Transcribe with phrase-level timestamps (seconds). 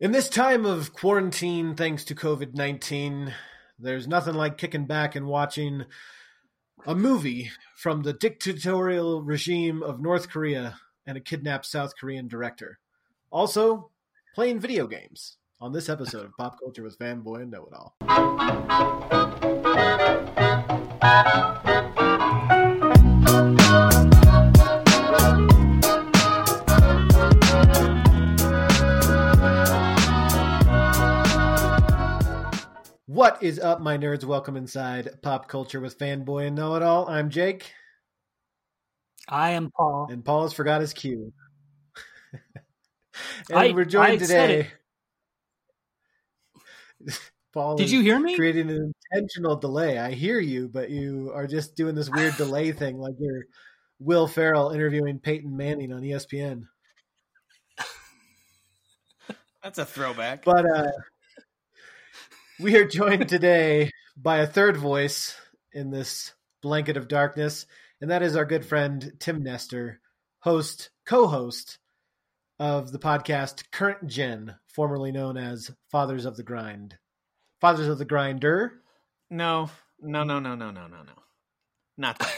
[0.00, 3.34] In this time of quarantine, thanks to COVID 19,
[3.78, 5.84] there's nothing like kicking back and watching
[6.86, 12.78] a movie from the dictatorial regime of North Korea and a kidnapped South Korean director.
[13.30, 13.90] Also,
[14.34, 17.74] playing video games on this episode of Pop Culture with Fanboy and Know It
[21.02, 21.59] All.
[33.10, 34.22] What is up, my nerds?
[34.22, 37.08] Welcome inside Pop Culture with Fanboy and Know It All.
[37.08, 37.72] I'm Jake,
[39.28, 40.06] I am Paul.
[40.12, 41.32] and Paul has forgot his cue.
[43.50, 44.68] and I- we're joined I today.
[47.52, 48.36] Paul Did you hear me?
[48.36, 49.98] creating an intentional delay.
[49.98, 53.46] I hear you, but you are just doing this weird delay thing, like you're
[53.98, 56.62] Will Ferrell interviewing Peyton Manning on ESPN.
[59.64, 60.44] That's a throwback.
[60.44, 60.86] But uh,
[62.62, 65.34] we are joined today by a third voice
[65.72, 67.64] in this blanket of darkness,
[68.00, 70.00] and that is our good friend Tim Nestor,
[70.40, 71.78] host, co-host
[72.58, 76.96] of the podcast Current Gen, formerly known as Fathers of the Grind.
[77.62, 78.82] Fathers of the Grinder.
[79.30, 79.70] No,
[80.00, 81.12] no, no, no, no, no, no, no.
[81.96, 82.34] Not that.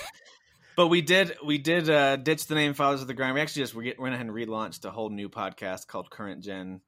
[0.77, 3.34] but we did we did uh, ditch the name Fathers of the Grind.
[3.34, 6.80] We actually just we went ahead and relaunched a whole new podcast called Current Gen.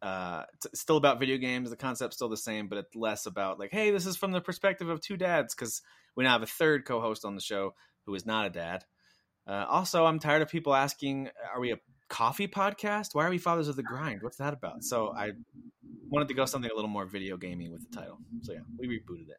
[0.00, 1.70] Uh, it's still about video games.
[1.70, 4.40] The concept's still the same, but it's less about like, hey, this is from the
[4.40, 5.82] perspective of two dads because
[6.14, 7.74] we now have a third co-host on the show
[8.06, 8.84] who is not a dad.
[9.46, 13.14] Uh, also, I'm tired of people asking, "Are we a coffee podcast?
[13.14, 14.22] Why are we Fathers of the Grind?
[14.22, 15.32] What's that about?" So I
[16.08, 18.18] wanted to go something a little more video gaming with the title.
[18.42, 19.38] So yeah, we rebooted it.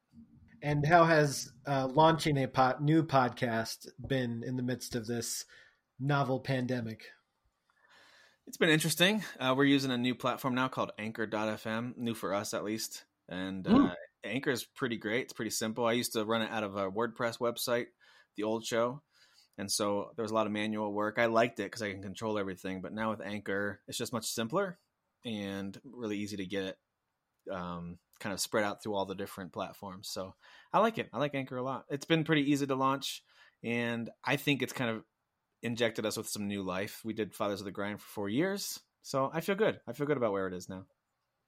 [0.62, 5.46] And how has uh, launching a pot, new podcast been in the midst of this
[6.00, 7.06] novel pandemic?
[8.50, 9.24] It's been interesting.
[9.40, 13.06] Uh, we're using a new platform now called Anchor.fm, new for us at least.
[13.30, 13.96] And uh, Mm.
[14.24, 15.26] Anchor is pretty great.
[15.26, 15.86] It's pretty simple.
[15.86, 17.86] I used to run it out of a WordPress website,
[18.38, 19.04] the old show.
[19.60, 21.20] And so there was a lot of manual work.
[21.20, 22.82] I liked it because I can control everything.
[22.82, 24.80] But now with Anchor, it's just much simpler
[25.24, 26.78] and really easy to get it
[27.52, 30.10] um, kind of spread out through all the different platforms.
[30.10, 30.34] So
[30.74, 31.08] I like it.
[31.14, 31.86] I like Anchor a lot.
[31.88, 33.22] It's been pretty easy to launch.
[33.64, 35.04] And I think it's kind of
[35.62, 37.02] injected us with some new life.
[37.04, 39.80] We did Fathers of the Grind for four years, so I feel good.
[39.88, 40.86] I feel good about where it is now.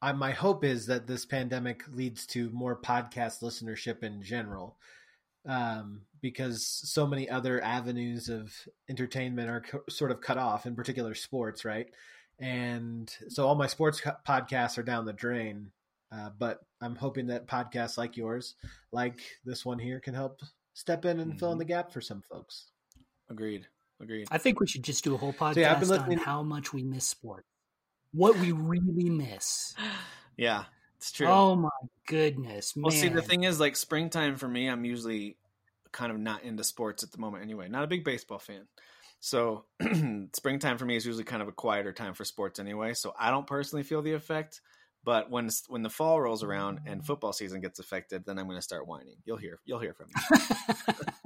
[0.02, 4.78] I, my hope is that this pandemic leads to more podcast listenership in general,
[5.46, 8.54] um, because so many other avenues of
[8.90, 11.88] entertainment are co- sort of cut off, in particular sports, right?
[12.40, 15.72] And so all my sports co- podcasts are down the drain.
[16.12, 18.56] Uh, but I'm hoping that podcasts like yours,
[18.92, 20.42] like this one here, can help
[20.74, 21.60] step in and fill in Mhm.
[21.60, 22.66] the gap for some folks.
[23.30, 23.68] Agreed.
[24.02, 24.28] Agreed.
[24.32, 26.74] I think we should just do a whole podcast yeah, I've been on how much
[26.74, 27.46] we miss sport.
[28.14, 29.74] What we really miss.
[30.38, 30.66] yeah,
[30.98, 31.28] it's true.
[31.28, 31.70] Oh my
[32.08, 32.84] goodness, man.
[32.84, 35.38] well, see, the thing is, like springtime for me, I'm usually
[35.92, 37.68] kind of not into sports at the moment anyway.
[37.70, 38.68] Not a big baseball fan.
[39.20, 39.66] So
[40.34, 42.94] springtime for me is usually kind of a quieter time for sports anyway.
[42.96, 44.62] So I don't personally feel the effect.
[45.04, 48.58] But when when the fall rolls around and football season gets affected, then I'm going
[48.58, 49.16] to start whining.
[49.26, 50.94] You'll hear you'll hear from me.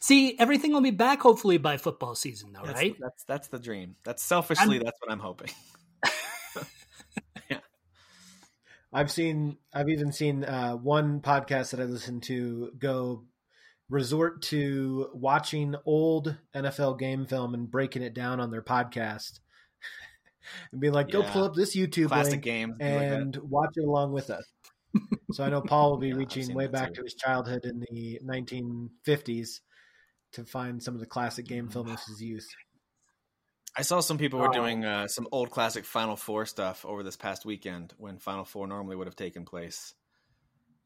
[0.00, 2.96] See, everything will be back hopefully by football season though, That's, right?
[3.00, 3.96] That's that's the dream.
[4.04, 5.50] That's selfishly that's what I'm hoping.
[7.50, 7.58] Yeah.
[8.92, 13.24] I've seen, I've even seen uh, one podcast that I listened to go
[13.88, 19.38] resort to watching old NFL game film and breaking it down on their podcast
[20.72, 21.32] and being like, go Yeah.
[21.32, 22.76] pull up this YouTube Classic link games.
[22.78, 24.44] things like and watch it along with us.
[25.32, 26.94] so I know Paul will be Yeah, reaching way back too.
[26.96, 29.60] to his childhood in the 1950s
[30.36, 32.46] to find some of the classic game film of his youth.
[33.76, 34.52] I saw some people were Oh.
[34.52, 38.66] doing uh, some old classic Final Four stuff over this past weekend when Final Four
[38.66, 39.94] normally would have taken place.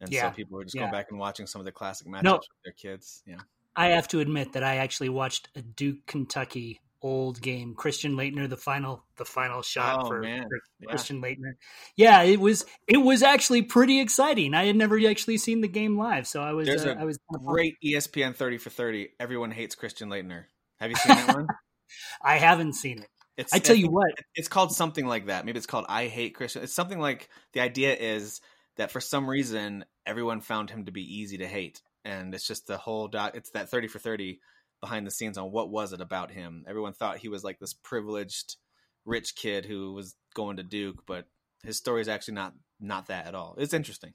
[0.01, 0.83] And Yeah, so people were just yeah.
[0.83, 2.35] going back and watching some of the classic matchups No.
[2.37, 3.23] with their kids.
[3.27, 3.41] Yeah.
[3.77, 7.75] I have to admit that I actually watched a Duke Kentucky old game.
[7.75, 10.45] Christian Laettner, the final the final shot Oh, for, for Yeah.
[10.89, 11.55] Christian Laettner.
[11.97, 14.55] Yeah, it was it was actually pretty exciting.
[14.55, 17.05] I had never actually seen the game live, so I was There's uh, a I
[17.05, 17.19] was.
[17.47, 19.11] Great ESPN 30 for 30.
[19.19, 20.45] Everyone hates Christian Laettner.
[20.79, 21.47] Have you seen that one?
[22.23, 23.09] I haven't seen it.
[23.37, 25.47] It's, I tell you what, It's called something like that.
[25.47, 26.63] Maybe it's called I Hate Christian.
[26.63, 28.41] It's something like the idea is
[28.77, 31.81] that for some reason everyone found him to be easy to hate.
[32.05, 34.41] And it's just the whole dot it's that 30 for 30
[34.81, 36.65] behind the scenes on what was it about him.
[36.69, 38.57] Everyone thought he was like this privileged
[39.05, 41.27] rich kid who was going to Duke, but
[41.65, 43.55] his story is actually not not that at all.
[43.59, 44.15] It's interesting.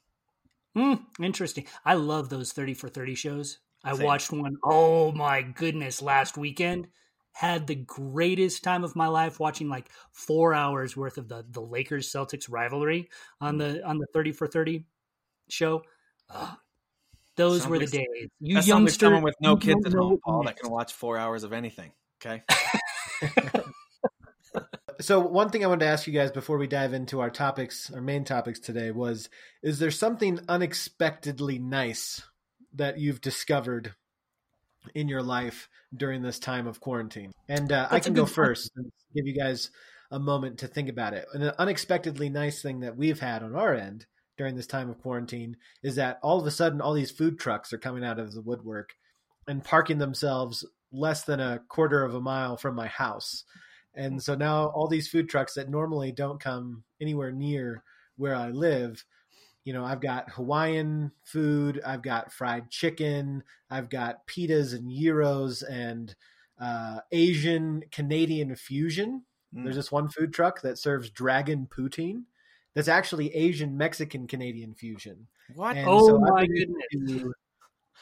[0.75, 1.65] Hmm, interesting.
[1.85, 3.59] I love those 30 for 30 shows.
[3.83, 4.05] I Same.
[4.05, 6.87] watched one, oh my goodness, last weekend.
[7.33, 11.61] had the greatest time of my life watching like four hours worth of the the
[11.61, 13.09] Lakers Celtics rivalry
[13.41, 14.85] on the on the thirty for thirty
[15.49, 15.83] show.
[16.29, 16.57] Ugh,
[17.35, 18.29] those Sounds were the like- days.
[18.39, 20.93] You That sounds youngsters someone with no you kids at home, Paul, that can watch
[20.93, 21.91] four hours of anything.
[22.23, 22.43] Okay.
[25.01, 27.91] So one thing I wanted to ask you guys before we dive into our topics,
[27.93, 29.29] our main topics today was:
[29.61, 32.21] Is there something unexpectedly nice
[32.75, 33.93] that you've discovered
[34.93, 37.33] in your life during this time of quarantine?
[37.49, 39.69] And uh, I can go first and give you guys
[40.11, 41.25] a moment to think about it.
[41.33, 44.05] An unexpectedly nice thing that we've had on our end
[44.37, 47.71] during this time of quarantine is that all of a sudden all these food trucks
[47.71, 48.95] are coming out of the woodwork
[49.47, 53.43] and parking themselves less than a quarter of a mile from my house.
[53.93, 57.83] And so now all these food trucks that normally don't come anywhere near
[58.17, 59.05] where I live,
[59.63, 65.63] you know, I've got Hawaiian food, I've got fried chicken, I've got pitas and gyros
[65.63, 66.15] and
[66.59, 69.23] uh, Asian Canadian fusion.
[69.55, 69.63] Mm.
[69.63, 72.23] There's this one food truck that serves dragon poutine.
[72.75, 75.27] That's actually Asian Mexican Canadian fusion.
[75.55, 75.77] What?
[75.77, 77.31] And Oh so my goodness.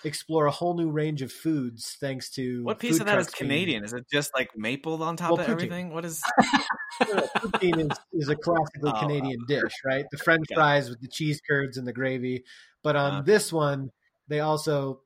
[0.03, 3.39] explore a whole new range of foods thanks to what piece of that is trucks
[3.39, 3.83] being- Canadian?
[3.85, 5.51] Is it just like maple on top Well, of poutine.
[5.51, 5.93] everything?
[5.93, 6.21] What is?
[7.01, 10.05] poutine is, is a classically Oh, Canadian dish, right?
[10.11, 10.55] The French Okay.
[10.55, 12.43] fries with the cheese curds and the gravy.
[12.83, 13.31] But on Okay.
[13.31, 13.91] this one,
[14.27, 15.01] they also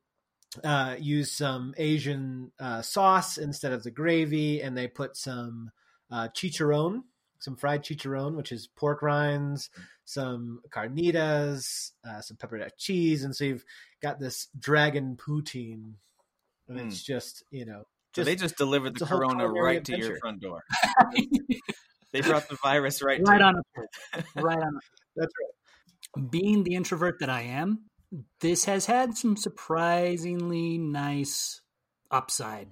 [0.64, 5.70] uh, use some Asian uh, sauce instead of the gravy, and they put some
[6.10, 7.02] uh, chicharron,
[7.38, 9.70] some fried chicharron, which is pork rinds,
[10.04, 13.64] some carnitas, uh, some pepper jack cheese, and so you've
[14.02, 15.94] got this dragon poutine,
[16.68, 20.18] and it's just you know So they just delivered the corona culinary right to your
[20.18, 20.62] front door.
[22.12, 24.80] They brought the virus right, right to on a right on.
[25.16, 25.32] that's
[26.16, 27.84] A, being the introvert that I am,
[28.40, 31.60] this has had some surprisingly nice
[32.10, 32.68] upside.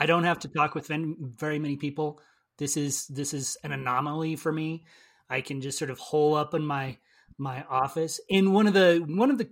[0.00, 2.20] I don't have to talk with very many people.
[2.60, 4.84] This is this is an anomaly for me.
[5.30, 6.98] I can just sort of hole up in my
[7.38, 8.20] my office.
[8.28, 9.48] In one of the one of the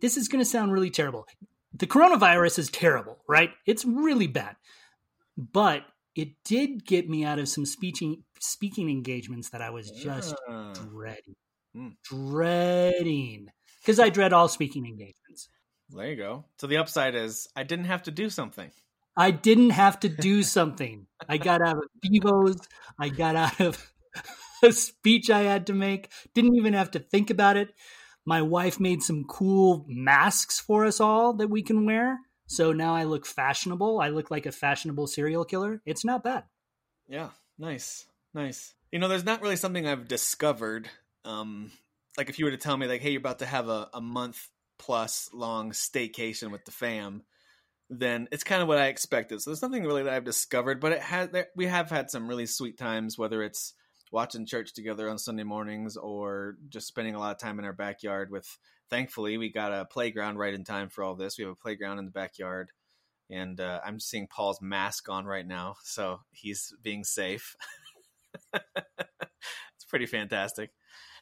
[0.00, 1.26] this is going to sound really terrible.
[1.74, 3.50] The coronavirus is terrible, right?
[3.66, 4.56] It's really bad.
[5.36, 5.84] But
[6.16, 10.72] it did get me out of some speaking speaking engagements that I was just Ah.
[10.74, 11.36] dreading,
[11.74, 11.88] Hmm.
[12.02, 13.48] dreading,
[13.80, 15.48] because I dread all speaking engagements.
[15.90, 16.44] There you go.
[16.58, 18.70] So the upside is I didn't have to do something.
[19.18, 21.08] I didn't have to do something.
[21.28, 22.64] I got out of Devos.
[23.00, 23.92] I got out of
[24.62, 26.08] a speech I had to make.
[26.34, 27.74] Didn't even have to think about it.
[28.24, 32.20] My wife made some cool masks for us all that we can wear.
[32.46, 34.00] So now I look fashionable.
[34.00, 35.82] I look like a fashionable serial killer.
[35.84, 36.44] It's not bad.
[37.08, 38.74] Yeah, nice, nice.
[38.92, 40.88] You know, there's not really something I've discovered.
[41.24, 41.72] Um,
[42.16, 44.00] like if you were to tell me, like, hey, you're about to have a, a
[44.00, 44.48] month
[44.78, 47.22] plus long staycation with the fam,
[47.90, 49.40] then it's kind of what I expected.
[49.40, 51.30] So there's nothing really that I've discovered, but it has.
[51.30, 53.74] There, we have had some really sweet times, whether it's
[54.10, 57.72] watching church together on Sunday mornings or just spending a lot of time in our
[57.72, 58.30] backyard.
[58.30, 58.58] With
[58.90, 61.38] thankfully, we got a playground right in time for all this.
[61.38, 62.70] We have a playground in the backyard
[63.30, 67.56] and uh, I'm seeing Paul's mask on right now, so he's being safe.
[68.54, 70.70] it's pretty fantastic.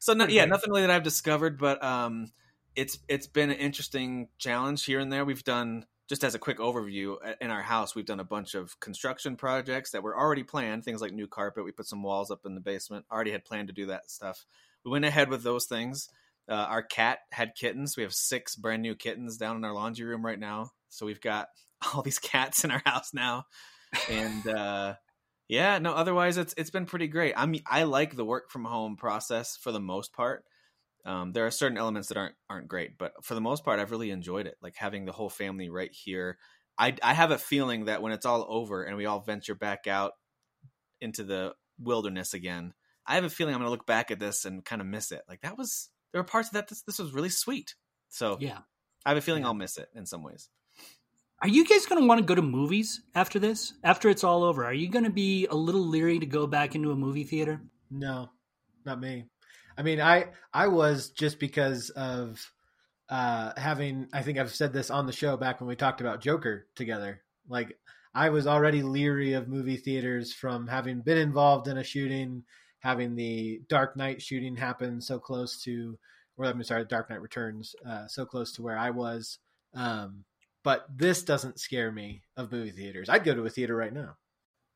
[0.00, 2.30] So no, yeah, nothing really that I've discovered, but um,
[2.76, 5.24] it's it's been an interesting challenge here and there.
[5.24, 8.78] We've done just as a quick overview in our house, we've done a bunch of
[8.78, 10.84] construction projects that were already planned.
[10.84, 11.64] Things like new carpet.
[11.64, 13.06] We put some walls up in the basement.
[13.10, 14.46] Already had planned to do that stuff.
[14.84, 16.08] We went ahead with those things.
[16.48, 17.96] Uh, our cat had kittens.
[17.96, 20.70] We have six brand new kittens down in our laundry room right now.
[20.90, 21.48] So we've got
[21.94, 23.46] all these cats in our house now,
[24.08, 24.94] and uh,
[25.48, 25.92] yeah, no.
[25.92, 27.34] Otherwise, it's it's been pretty great.
[27.36, 30.44] I mean, I like the work from home process for the most part.
[31.06, 33.92] Um, there are certain elements that aren't aren't great, but for the most part, I've
[33.92, 34.56] really enjoyed it.
[34.60, 36.36] Like having the whole family right here.
[36.76, 39.86] I I have a feeling that when it's all over and we all venture back
[39.86, 40.12] out
[41.00, 42.74] into the wilderness again,
[43.06, 45.12] I have a feeling I'm going to look back at this and kind of miss
[45.12, 45.22] it.
[45.28, 47.76] Like that was there were parts of that this, this was really sweet.
[48.08, 48.58] So Yeah.
[49.04, 49.48] I have a feeling Yeah.
[49.48, 50.48] I'll miss it in some ways.
[51.40, 53.74] Are you guys going to want to go to movies after this?
[53.84, 54.64] After it's all over?
[54.64, 57.60] Are you going to be a little leery to go back into a movie theater?
[57.90, 58.30] No,
[58.86, 59.26] not me.
[59.78, 62.52] I mean, I I was just because of
[63.08, 64.08] uh having.
[64.12, 67.22] I think I've said this on the show back when we talked about Joker together.
[67.48, 67.78] Like
[68.14, 72.44] I was already leery of movie theaters from having been involved in a shooting,
[72.80, 75.98] having the Dark Knight shooting happen so close to,
[76.38, 79.38] or I'm sorry, Dark Knight Returns, uh, so close to where I was.
[79.74, 80.24] Um,
[80.64, 83.10] but this doesn't scare me of movie theaters.
[83.10, 84.16] I'd go to a theater right now.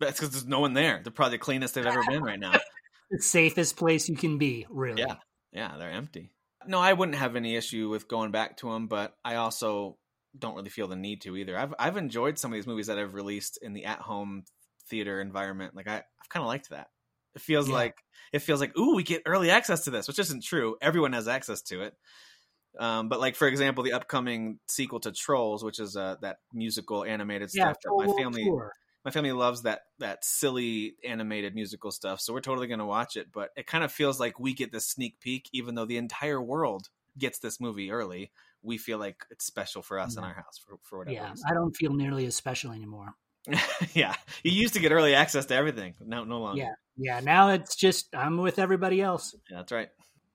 [0.00, 1.00] That's because there's no one there.
[1.02, 2.52] They're probably the cleanest they've ever been right now.
[3.10, 5.06] The safest place you can be, really.
[5.06, 5.16] Yeah.
[5.52, 6.30] Yeah, they're empty.
[6.66, 9.98] No, I wouldn't have any issue with going back to them, but I also
[10.38, 11.56] don't really feel the need to either.
[11.56, 14.44] I've I've enjoyed some of these movies that I've released in the at home
[14.86, 15.74] theater environment.
[15.74, 16.90] Like I I've kind of liked that.
[17.34, 17.70] It feels Yeah.
[17.70, 20.76] like it feels like ooh we get early access to this, which isn't true.
[20.82, 21.96] Everyone has access to it.
[22.78, 27.04] Um, but like for example, the upcoming sequel to Trolls, which is uh, that musical
[27.04, 28.72] animated Yeah, stuff that my family Tour.
[29.04, 32.20] My family loves that that silly animated musical stuff.
[32.20, 33.28] So we're totally going to watch it.
[33.32, 36.40] But it kind of feels like we get this sneak peek, even though the entire
[36.40, 36.88] world
[37.18, 38.30] gets this movie early.
[38.62, 41.46] We feel like it's special for us in our house for, for whatever Yeah, reason.
[41.48, 43.14] I don't feel nearly as special anymore.
[43.94, 45.94] yeah, you used to get early access to everything.
[45.98, 46.62] No, no longer.
[46.62, 46.72] Yeah.
[47.02, 49.34] Yeah, now it's just I'm with everybody else.
[49.50, 49.88] Yeah, that's right.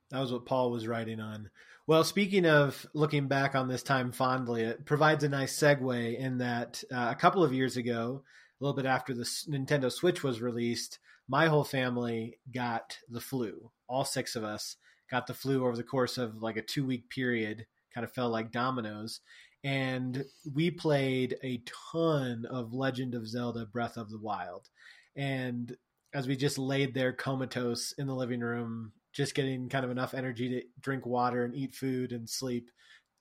[0.09, 1.51] That was what Paul was writing on.
[1.85, 6.39] Well, speaking of looking back on this time fondly, it provides a nice segue in
[6.39, 8.23] that uh, a couple of years ago,
[8.59, 13.71] a little bit after the Nintendo Switch was released, my whole family got the flu.
[13.87, 14.77] All six of us
[15.09, 18.29] got the flu over the course of like a two week period, kind of fell
[18.29, 19.21] like dominoes.
[19.63, 24.69] And we played a ton of Legend of Zelda Breath of the Wild.
[25.15, 25.75] And
[26.13, 30.13] as we just laid there comatose in the living room, just getting kind of enough
[30.13, 32.69] energy to drink water and eat food and sleep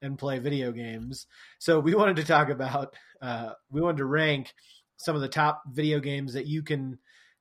[0.03, 1.27] and play video games.
[1.59, 4.53] So we wanted to talk about, uh, we wanted to rank
[4.97, 6.99] some of the top video games that you can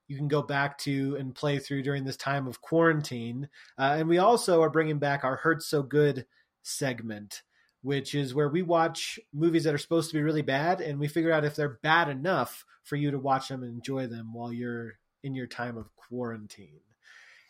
[0.07, 3.47] you can go back to and play through during this time of quarantine.
[3.79, 6.25] Uh, and we also are bringing back our Hurts So Good
[6.61, 7.41] segment,
[7.81, 11.07] which is where we watch movies that are supposed to be really bad and we
[11.07, 14.51] figure out if they're bad enough for you to watch them and enjoy them while
[14.51, 16.81] you're in your time of quarantine.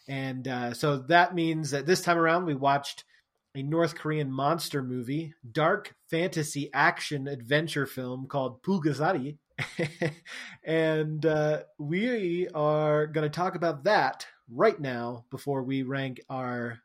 [0.08, 3.04] And uh, so that means that this time around we watched
[3.56, 9.38] a North Korean monster movie, dark fantasy action adventure film called Pulgasari.
[10.64, 16.80] and uh, we are going to talk about that right now before we rank our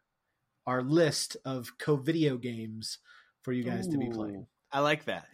[0.66, 2.98] our list of co-video games
[3.42, 4.46] for you guys to be playing.
[4.70, 5.26] I like that.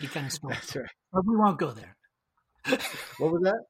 [0.00, 0.50] You kind of stole.
[0.50, 0.54] it.
[0.54, 0.86] That's right.
[1.12, 1.96] But we won't go there.
[3.18, 3.60] What was that?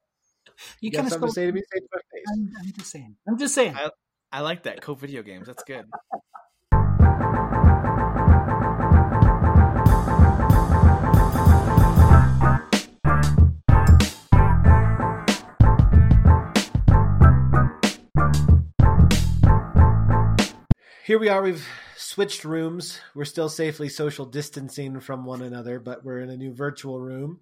[0.79, 1.29] You You kind of something stole.
[1.29, 1.61] to say to me?
[1.73, 2.25] Say to my face.
[2.33, 3.15] I'm, I'm just saying.
[3.27, 3.75] I'm just saying.
[3.75, 3.91] I-
[4.29, 4.81] I like that.
[4.81, 5.47] Co video games.
[5.47, 5.85] That's good.
[21.07, 21.41] Here we are.
[21.41, 22.99] We've switched rooms.
[23.15, 27.39] We're still safely social distancing from one another, but we're in a new virtual room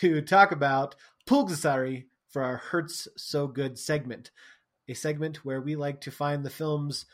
[0.00, 0.94] to talk about
[1.26, 4.32] Pulgasari for our Hurts So Good segment.
[4.86, 7.06] A segment where we like to find the films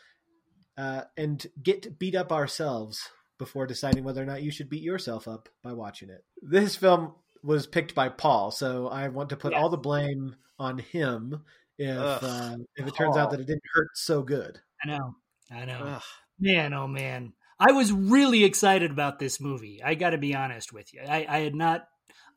[0.77, 5.25] uh, and get beat up ourselves before deciding whether or not you should beat yourself
[5.25, 6.25] up by watching it.
[6.41, 7.13] This film
[7.43, 9.61] was picked by Paul, so I want to put Yes.
[9.61, 11.45] all the blame on him
[11.77, 12.19] if Ugh.
[12.21, 14.59] uh, if it turns out that it didn't hurt so good.
[14.83, 15.15] I know.
[15.53, 15.79] I know.
[15.83, 16.01] Ugh.
[16.39, 17.33] Man, oh man.
[17.59, 19.81] I was really excited about this movie.
[19.83, 21.01] I got to be honest with you.
[21.07, 21.85] I, I had not,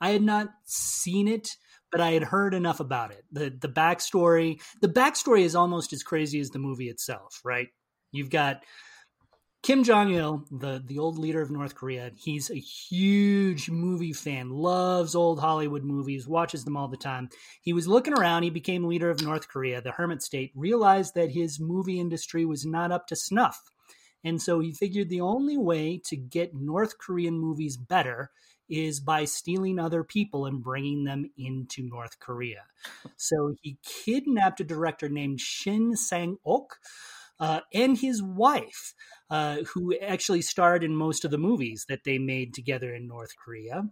[0.01, 1.49] I had not seen it,
[1.91, 3.25] but I had heard enough about it.
[3.33, 7.41] the The backstory, the backstory is almost as crazy as the movie itself.
[7.45, 7.69] Right?
[8.13, 8.63] You've got
[9.65, 12.11] Kim Jong Il, the the old leader of North Korea.
[12.15, 17.31] He's a huge movie fan, loves old Hollywood movies, watches them all the time.
[17.63, 18.43] He was looking around.
[18.43, 20.53] He became leader of North Korea, the hermit state.
[20.55, 23.71] Realized that his movie industry was not up to snuff.
[24.23, 28.33] And so he figured the only way to get North Korean movies better
[28.69, 32.65] is by stealing other people and bringing them into North Korea.
[33.17, 36.77] So he kidnapped a director named Shin Sang Ok
[37.41, 38.95] uh, and his wife,
[39.31, 43.31] uh, who actually starred in most of the movies that they made together in North
[43.43, 43.83] Korea.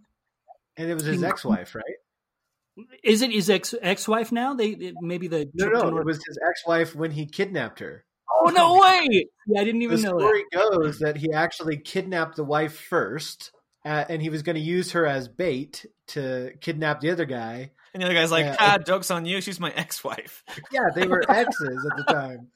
[0.77, 1.25] And it was his Hmm.
[1.25, 2.87] ex-wife, right?
[3.03, 4.55] Is it his ex ex wife now?
[4.55, 8.05] They it- maybe the No, no, North- it was his ex-wife when he kidnapped her.
[8.41, 9.27] Oh no way!
[9.47, 10.23] Yeah, I didn't even The know that.
[10.23, 10.45] The story
[10.81, 13.51] goes that he actually kidnapped the wife first,
[13.85, 17.71] uh, and he was going to use her as bait to kidnap the other guy.
[17.93, 18.55] And the other guy's like, Yeah.
[18.59, 19.39] ah, joke's on you.
[19.39, 20.43] She's my ex wife.
[20.71, 22.47] Yeah, they were exes at the time.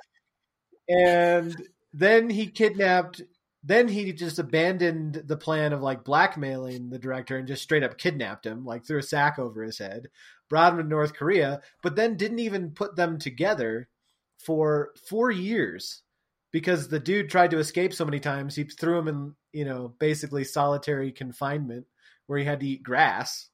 [0.89, 1.55] And
[1.93, 3.21] then he kidnapped.
[3.63, 7.97] Then he just abandoned the plan of like blackmailing the director and just straight up
[7.97, 10.07] kidnapped him, like threw a sack over his head,
[10.49, 13.89] brought him to North Korea, but then didn't even put them together
[14.37, 16.03] for four years
[16.51, 18.55] because the dude tried to escape so many times.
[18.55, 21.87] He threw him in, you know, basically solitary confinement
[22.27, 23.49] where he had to eat grass.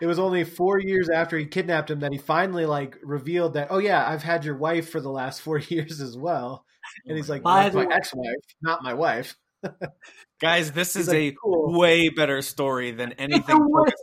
[0.00, 3.68] It was only four years after he kidnapped him that he finally like revealed that,
[3.70, 6.63] oh yeah, I've had your wife for the last four years as well.
[6.96, 9.36] Oh and he's like, By my ex-wife, not my wife.
[10.40, 11.78] Guys, this He's is like, a cool.
[11.78, 13.56] way better story than anything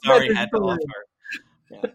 [0.05, 0.77] Sorry better had to story.
[1.71, 1.93] offer.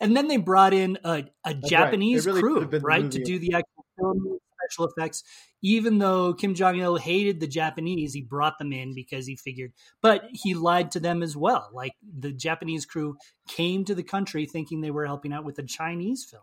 [0.00, 1.54] And then they brought in a, a.
[1.54, 4.38] Japanese It really crew, have been the right, to do the actual filming
[4.68, 5.24] special effects.
[5.62, 9.72] Even though Kim Jong Il hated the Japanese, he brought them in because he figured,
[10.00, 11.68] but he lied to them as well.
[11.72, 13.16] Like the Japanese crew
[13.48, 16.42] came to the country thinking they were helping out with a Chinese film.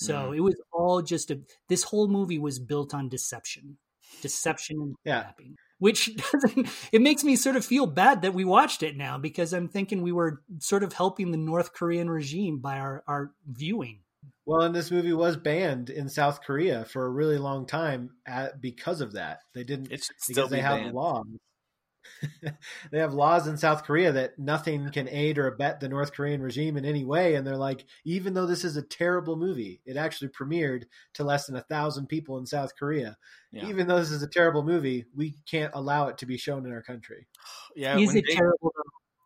[0.00, 0.36] So Mm.
[0.38, 1.40] it was all just a.
[1.68, 3.76] This whole movie was built on deception,
[4.22, 5.20] deception and Yeah.
[5.20, 5.56] kidnapping.
[5.78, 6.68] Which doesn't.
[6.90, 10.00] It makes me sort of feel bad that we watched it now because I'm thinking
[10.02, 14.00] we were sort of helping the North Korean regime by our our viewing.
[14.46, 18.60] Well, and this movie was banned in South Korea for a really long time at,
[18.60, 19.40] because of that.
[19.54, 20.94] They didn't It should still because be they have banned.
[20.94, 21.26] laws.
[22.90, 26.42] they have laws in South Korea that nothing can aid or abet the North Korean
[26.42, 29.96] regime in any way, and they're like, even though this is a terrible movie, it
[29.96, 33.16] actually premiered to less than a thousand people in South Korea.
[33.52, 33.66] Yeah.
[33.68, 36.72] Even though this is a terrible movie, we can't allow it to be shown in
[36.72, 37.26] our country.
[37.76, 38.72] Yeah, Is it Jake- terrible?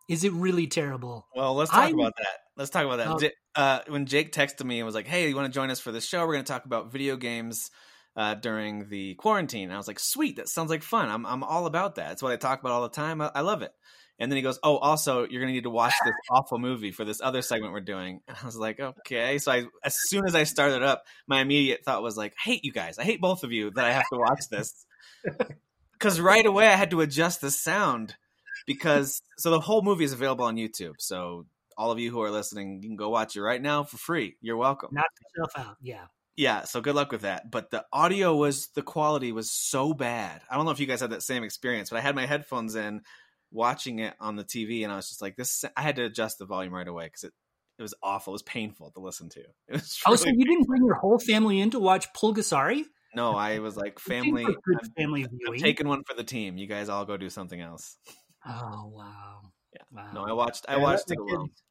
[0.07, 1.25] Is it really terrible?
[1.35, 2.37] Well, let's talk I- about that.
[2.55, 3.33] Let's talk about that.
[3.55, 3.61] Oh.
[3.61, 5.91] Uh, when Jake texted me and was like, "Hey, you want to join us for
[5.91, 6.25] this show?
[6.25, 7.71] We're going to talk about video games
[8.15, 11.09] uh, during the quarantine." And I was like, "Sweet, that sounds like fun.
[11.09, 12.13] I'm I'm all about that.
[12.13, 13.21] It's what I talk about all the time.
[13.21, 13.71] I, I love it."
[14.17, 16.91] And then he goes, "Oh, also, you're going to need to watch this awful movie
[16.91, 20.25] for this other segment we're doing." And I was like, "Okay." So I, as soon
[20.27, 22.97] as I started up, my immediate thought was like, "I hate you guys.
[22.97, 24.85] I hate both of you that I have to watch this."
[25.97, 28.15] Because right away I had to adjust the sound
[28.67, 30.95] because so the whole movie is available on YouTube.
[30.99, 31.45] So
[31.77, 34.35] all of you who are listening, you can go watch it right now for free.
[34.41, 34.89] You're welcome.
[34.91, 35.05] Knock
[35.35, 35.77] yourself out.
[35.81, 36.05] Yeah.
[36.37, 37.49] Yeah, so good luck with that.
[37.49, 40.41] But the audio was the quality was so bad.
[40.49, 42.75] I don't know if you guys had that same experience, but I had my headphones
[42.75, 43.01] in
[43.51, 46.39] watching it on the TV and I was just like this I had to adjust
[46.39, 47.33] the volume right away cuz it
[47.77, 48.31] it was awful.
[48.31, 49.41] It was painful to listen to.
[49.69, 52.83] It was Oh, so really- you didn't bring your whole family in to watch Pulgasari?
[53.13, 55.59] no, I was like family I'm, family I'm viewing.
[55.61, 56.57] taking one for the team.
[56.57, 57.97] You guys all go do something else.
[58.45, 59.41] oh wow.
[59.73, 59.81] Yeah.
[59.91, 60.11] Wow.
[60.13, 61.47] No, I watched I Yeah, watched it alone.
[61.47, 61.61] kids-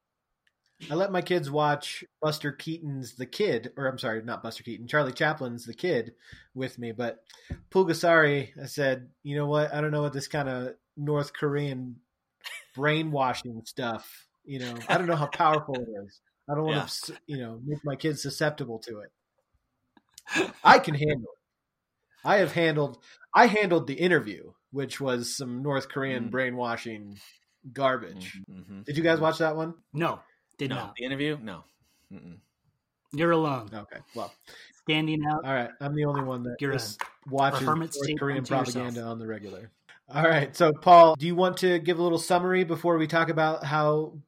[0.90, 4.86] I let my kids watch Buster Keaton's The Kid, or I'm sorry, not Buster Keaton,
[4.86, 6.14] Charlie Chaplin's The Kid
[6.54, 6.92] with me.
[6.92, 7.22] But
[7.70, 9.72] Pulgasari, I said, you know what?
[9.72, 11.96] I don't know what this kind of North Korean
[12.74, 16.20] brainwashing stuff, you know, I don't know how powerful it is.
[16.50, 17.14] I don't want Yeah.
[17.14, 20.52] to, you know, make my kids susceptible to it.
[20.62, 22.26] I can handle it.
[22.26, 23.02] I have handled,
[23.34, 26.30] I handled the interview, which was some North Korean Mm.
[26.30, 27.18] brainwashing
[27.72, 28.40] garbage.
[28.50, 28.82] Mm-hmm.
[28.82, 29.74] Did you guys watch that one?
[29.92, 30.20] No,
[30.58, 30.94] did No, not.
[30.96, 31.38] the interview?
[31.42, 31.64] No.
[32.12, 32.36] Mm-mm.
[33.12, 33.98] You're alone, Okay.
[34.14, 34.32] Well,
[34.82, 35.44] standing out.
[35.44, 35.70] all right.
[35.80, 38.64] I'm the only one that You're a- just watches North Korean unto yourself.
[38.74, 39.70] propaganda on the regular.
[40.12, 40.54] All right.
[40.56, 44.18] So, Paul, do you want to give a little summary before we talk about how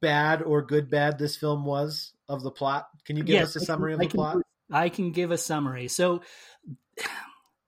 [0.00, 2.88] bad or good bad this film was of the plot?
[3.04, 4.36] Can you give Yes, us a I can- summary of I the can plot?
[4.72, 5.88] I can give a summary.
[5.88, 6.22] So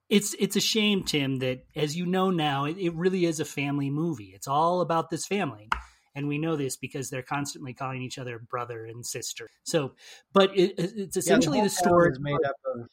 [0.09, 3.45] it's it's a shame, Tim, that as you know now, it, it really is a
[3.45, 4.33] family movie.
[4.35, 5.69] It's all about this family.
[6.15, 9.49] And we know this because they're constantly calling each other brother and sister.
[9.65, 9.93] So,
[10.33, 12.89] but it, it's essentially whole the town story is made up of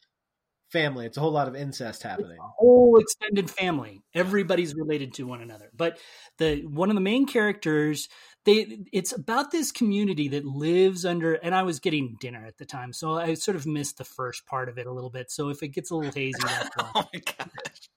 [0.70, 1.06] family.
[1.06, 2.38] It's a whole lot of incest happening.
[2.40, 4.02] whole extended family.
[4.14, 5.70] Everybody's related to one another.
[5.76, 5.98] But
[6.38, 8.08] the one of the main characters,
[8.46, 12.64] they it's about this community that lives under and I was getting dinner at the
[12.64, 15.30] time, so I sort of missed the first part of it a little bit.
[15.30, 16.90] So if it gets a little hazy, that's why.
[16.94, 17.90] Oh my gosh.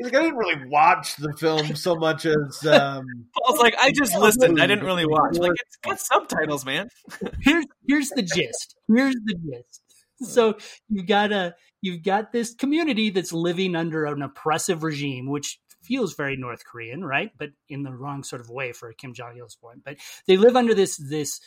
[0.00, 3.04] Like, I didn't really watch the film so much as um,
[3.36, 4.60] I was like, I just listened.
[4.60, 5.36] I didn't really watch.
[5.36, 6.88] Like, it's got subtitles, man.
[7.42, 8.76] here's here's the gist.
[8.88, 9.82] Here's the gist.
[10.22, 10.56] So
[10.88, 15.58] you've got a you've got this community that's living under an oppressive regime, which
[15.90, 17.32] feels very North Korean, right?
[17.36, 19.82] But in the wrong sort of way for Kim Jong Il's point.
[19.84, 21.40] But they live under this this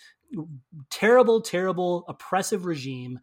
[0.89, 3.19] terrible, terrible, oppressive regime.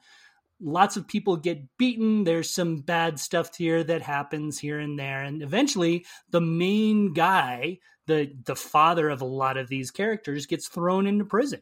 [0.62, 2.24] Lots of people get beaten.
[2.24, 7.80] There's some bad stuff here that happens here and there, and eventually, the main guy,
[8.06, 11.60] the the father of a lot of these characters, gets thrown into prison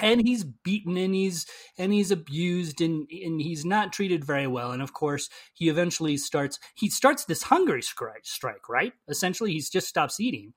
[0.00, 4.72] and he's beaten and he's and he's abused and and he's not treated very well
[4.72, 8.92] and of course he eventually starts he starts this strike strike right?
[9.08, 10.54] Essentially he just stops eating.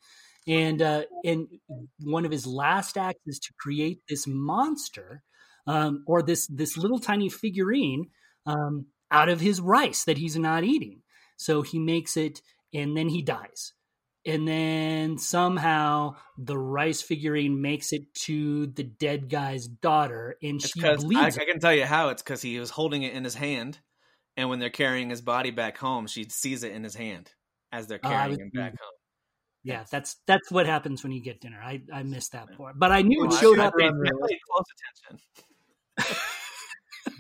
[0.48, 1.48] And uh and
[2.00, 5.24] one of his last acts is to create this monster
[5.68, 8.10] um or this this little tiny figurine
[8.46, 11.02] um out of his rice that he's not eating.
[11.38, 12.42] So he makes it
[12.74, 13.74] and then he dies
[14.26, 20.70] and then somehow the rice figurine makes it to the dead guy's daughter and It's
[20.72, 22.10] she because I, I can tell you how.
[22.10, 23.80] It's because he was holding it in his hand,
[24.38, 27.32] and when they're carrying his body back home, she sees it in his hand
[27.72, 28.98] as they're Ah, I carrying was- him back home.
[29.64, 32.92] yeah that's that's what happens when you get dinner i i missed that part but
[32.92, 36.18] i knew Well, it showed I up read- I paid close attention.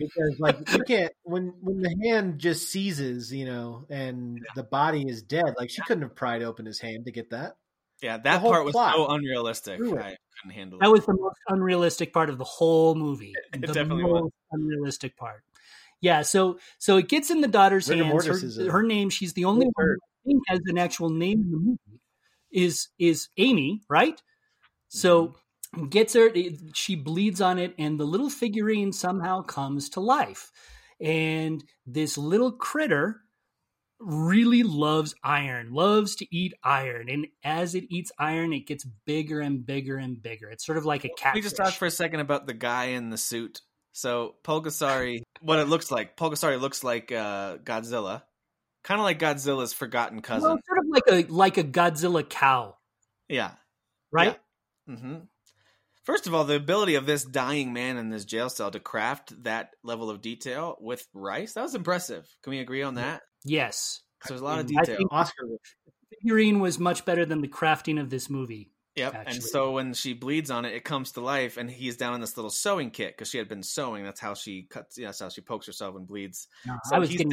[0.01, 5.05] because like you can't when when the hand just seizes, you know, and the body
[5.07, 5.55] is dead.
[5.57, 7.55] Like she couldn't have pried open his hand to get that.
[8.01, 8.95] Yeah, that whole part was plot.
[8.95, 9.75] so unrealistic.
[9.75, 9.97] Screw.
[9.99, 10.91] I couldn't handle that it.
[10.91, 14.31] was the most unrealistic part of the whole movie It the definitely most was.
[14.51, 15.43] unrealistic part
[16.01, 18.25] Yeah, so so it gets in the daughter's Rigor hands.
[18.25, 21.09] Her, is a- her name, she's the only one who I think has an actual
[21.11, 22.01] name in the movie.
[22.51, 24.19] Is is Amy, right?
[24.89, 25.35] So mm-hmm.
[25.89, 26.29] Gets her
[26.73, 30.51] she bleeds on it and the little figurine somehow comes to life.
[30.99, 33.21] And this little critter
[34.01, 37.09] really loves iron, loves to eat iron.
[37.09, 40.49] And as it eats iron, it gets bigger and bigger and bigger.
[40.49, 41.35] It's sort of like a cat.
[41.35, 43.61] We just talked for a second about the guy in the suit?
[43.93, 46.17] So Pulgasari, what it looks like.
[46.17, 48.23] Pulgasari looks like uh, Godzilla,
[48.83, 50.49] kind of like Godzilla's forgotten cousin.
[50.49, 52.77] Well, sort of like a like a Godzilla cow,
[53.27, 53.51] yeah.
[54.11, 54.39] right?
[54.87, 55.17] hmm
[56.03, 59.43] First of all, the ability of this dying man in this jail cell to craft
[59.43, 62.27] that level of detail with rice, that was impressive.
[62.43, 63.21] Can we agree on that?
[63.43, 64.01] Yes.
[64.23, 64.97] So there's a lot of detail.
[65.11, 65.45] Oscar.
[66.23, 68.71] Figurine was much better than the crafting of this movie.
[68.95, 69.15] Yep.
[69.15, 69.35] actually.
[69.35, 72.21] And so when she bleeds on it, it comes to life, and he's down in
[72.21, 74.03] this little sewing kit because she had been sewing.
[74.03, 74.97] That's how she cuts.
[74.97, 76.47] Yeah, that's how she pokes herself and bleeds.
[76.65, 77.31] No, So I was getting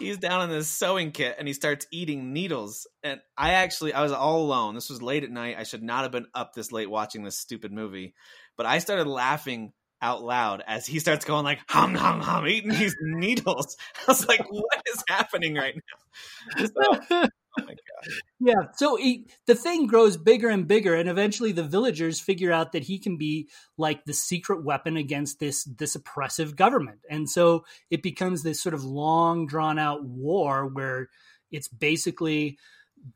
[0.00, 2.86] He's down in this sewing kit, and he starts eating needles.
[3.02, 4.74] And I actually, I was all alone.
[4.74, 5.56] This was late at night.
[5.58, 8.14] I should not have been up this late watching this stupid movie,
[8.56, 12.70] but I started laughing out loud as he starts going like hum hum hum eating
[12.70, 13.76] these needles.
[14.08, 16.66] I was like, what is happening right now?
[16.66, 17.28] So,
[17.58, 18.12] oh my god.
[18.40, 18.66] Yeah.
[18.74, 22.84] So he, the thing grows bigger and bigger, and eventually the villagers figure out that
[22.84, 28.02] he can be like the secret weapon against this this oppressive government, and so it
[28.02, 31.08] becomes this sort of long drawn out war where
[31.50, 32.58] it's basically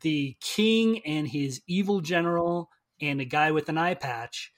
[0.02, 2.70] the king and his evil general
[3.00, 4.52] and a guy with an eye patch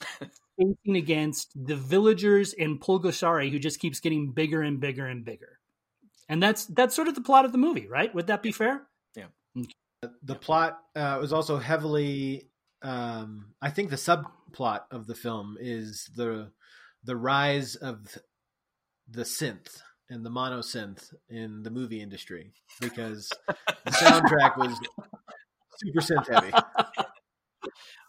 [0.58, 5.58] facing against the villagers and Pulgasari, who just keeps getting bigger and bigger and bigger.
[6.28, 8.14] And that's that's sort of the plot of the movie, right?
[8.14, 8.86] Would that be fair?
[10.22, 12.48] The plot uh, was also heavily.
[12.82, 16.50] Um, I think the subplot of the film is the
[17.04, 18.18] the rise of
[19.08, 23.30] the synth and the monosynth in the movie industry because
[23.84, 24.78] the soundtrack was
[25.76, 26.52] super synth heavy.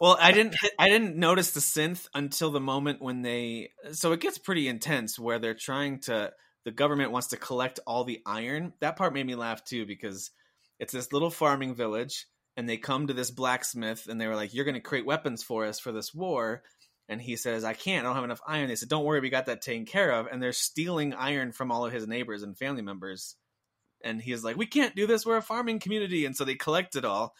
[0.00, 4.20] Well, I didn't I didn't notice the synth until the moment when they so it
[4.20, 6.32] gets pretty intense where they're trying to
[6.64, 8.72] the government wants to collect all the iron.
[8.80, 10.30] That part made me laugh too because
[10.78, 14.54] it's this little farming village and they come to this blacksmith and they were like
[14.54, 16.62] you're going to create weapons for us for this war.
[17.08, 18.04] And he says I can't.
[18.04, 18.68] I don't have enough iron.
[18.68, 20.26] They said don't worry we got that taken care of.
[20.26, 23.36] And they're stealing iron from all of his neighbors and family members.
[24.02, 25.26] And he is like we can't do this.
[25.26, 26.26] We're a farming community.
[26.26, 27.34] And so they collect it all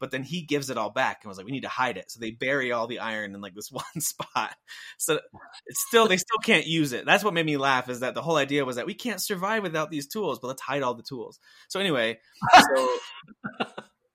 [0.00, 2.10] but then he gives it all back and was like, "We need to hide it."
[2.10, 4.54] So they bury all the iron in like this one spot.
[4.98, 5.20] So
[5.66, 7.06] it's still they still can't use it.
[7.06, 9.62] That's what made me laugh is that the whole idea was that we can't survive
[9.62, 11.38] without these tools, but let's hide all the tools.
[11.68, 12.18] So anyway,
[12.74, 12.98] so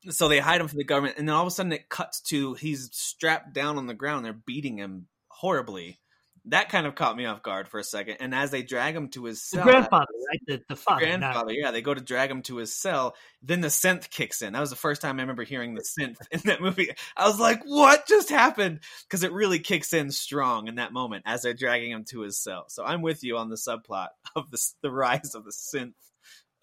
[0.09, 2.21] so they hide him from the government, and then all of a sudden it cuts
[2.23, 4.25] to he's strapped down on the ground.
[4.25, 6.00] They're beating him horribly.
[6.45, 8.17] That kind of caught me off guard for a second.
[8.19, 10.39] And as they drag him to his The cell, grandfather, right?
[10.47, 11.05] The, the father.
[11.05, 11.53] not- grandfather.
[11.53, 13.15] Yeah, they go to drag him to his cell.
[13.43, 14.53] Then the synth kicks in.
[14.53, 16.89] That was the first time I remember hearing the synth in that movie.
[17.15, 21.23] I was like, "What just happened?" Because it really kicks in strong in that moment
[21.27, 22.65] as they're dragging him to his cell.
[22.69, 25.93] So I'm with you on the subplot of the the rise of the synth.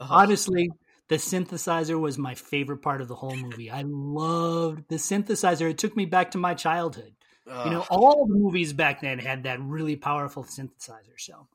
[0.00, 0.08] Ugh.
[0.10, 0.70] Honestly,
[1.08, 3.70] the synthesizer was my favorite part of the whole movie.
[3.70, 5.70] I loved the synthesizer.
[5.70, 7.12] It took me back to my childhood.
[7.48, 11.18] You know, all the movies back then had that really powerful synthesizer.
[11.18, 11.48] So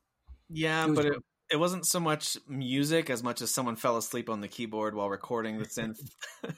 [0.50, 1.14] yeah, it but it,
[1.52, 5.10] it wasn't so much music as much as someone fell asleep on the keyboard while
[5.10, 6.00] recording the synth.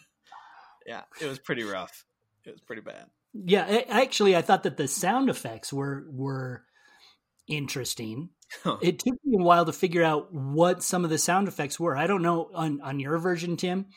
[0.86, 2.06] yeah, it was pretty rough.
[2.46, 3.08] It was pretty bad.
[3.34, 6.64] yeah, a- actually, I thought that the sound effects were were
[7.48, 8.30] interesting.
[8.64, 8.78] Huh.
[8.82, 11.98] It took me a while to figure out what some of the sound effects were.
[11.98, 13.88] I don't know on on your version, Tim.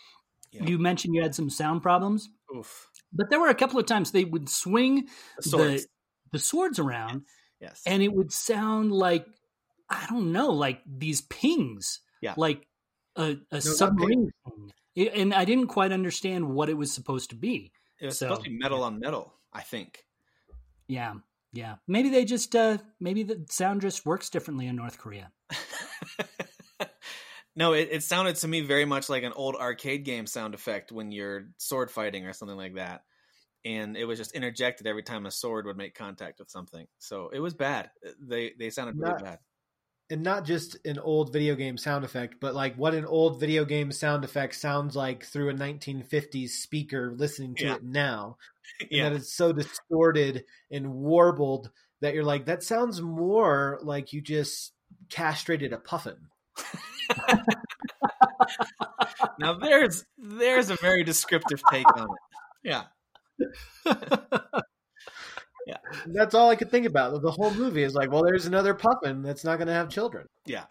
[0.50, 0.64] Yeah.
[0.64, 2.88] You mentioned you had some sound problems, Oof.
[3.12, 5.82] But there were a couple of times they would swing The swords.
[5.82, 5.88] the
[6.32, 7.22] the swords around,
[7.60, 7.82] Yes.
[7.86, 9.26] and it would sound like
[9.90, 12.34] I don't know, like these pings, Yeah.
[12.36, 12.66] like
[13.16, 14.72] a, a not submarine ping.
[14.94, 17.72] It- and I didn't quite understand what it was supposed to be.
[18.00, 19.34] it was so, supposed to be metal on metal.
[19.52, 20.04] I think.
[20.88, 21.14] Yeah,
[21.52, 21.76] yeah.
[21.86, 25.32] Maybe they just uh maybe the sound just works differently in North Korea.
[27.58, 30.92] no, it, it sounded to me very much like an old arcade game sound effect
[30.92, 33.02] when you're sword fighting or something like that.
[33.64, 36.86] And it was just interjected every time a sword would make contact with something.
[36.98, 37.90] So it was bad.
[38.20, 39.38] They they sounded really Not- bad.
[40.10, 43.64] and not just an old video game sound effect, but like what an old video
[43.64, 47.74] game sound effect sounds like through a 1950s speaker listening to Yeah.
[47.74, 48.36] it now.
[48.80, 49.08] And Yeah.
[49.08, 54.72] that it's so distorted and warbled that you're like, that sounds more like you just
[55.10, 56.18] castrated a puffin.
[59.38, 62.18] Now there's there's a very descriptive take on it.
[62.64, 62.84] Yeah.
[65.66, 65.76] Yeah.
[66.06, 67.20] That's all I could think about.
[67.20, 70.26] The whole movie is like, well, there's another puffin that's not going to have children.
[70.46, 70.64] Yeah.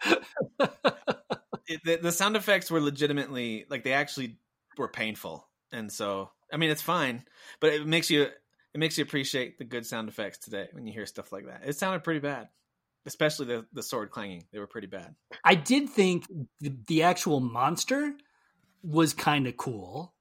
[1.68, 4.38] It, the, the sound effects were legitimately like they actually
[4.78, 7.24] were painful, and so I mean it's fine,
[7.60, 10.94] but it makes you it makes you appreciate the good sound effects today when you
[10.94, 11.62] hear stuff like that.
[11.66, 12.48] It sounded pretty bad,
[13.08, 14.44] especially the the sword clanging.
[14.52, 15.14] They were pretty bad.
[15.42, 16.26] I did think
[16.60, 18.12] the, the actual monster
[18.82, 20.14] was kind of cool.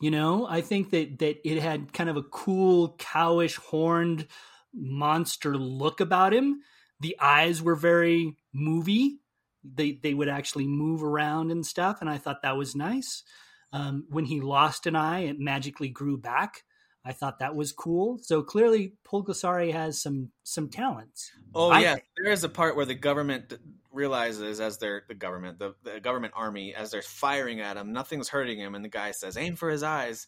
[0.00, 4.26] You know, I think that that it had kind of a cool cowish horned
[4.72, 6.62] monster look about him.
[7.00, 9.18] The eyes were very movie.
[9.62, 13.24] They they would actually move around and stuff, and I thought that was nice.
[13.72, 16.64] Um, when he lost an eye, it magically grew back.
[17.04, 18.18] I thought that was cool.
[18.22, 21.32] So clearly, Pulgasari has some some talents.
[21.54, 23.54] Oh I yeah, think- there is a part where the government
[23.92, 28.28] realizes as they're the government, the, the government army, as they're firing at him, nothing's
[28.28, 30.26] hurting him, and the guy says, "Aim for his eyes."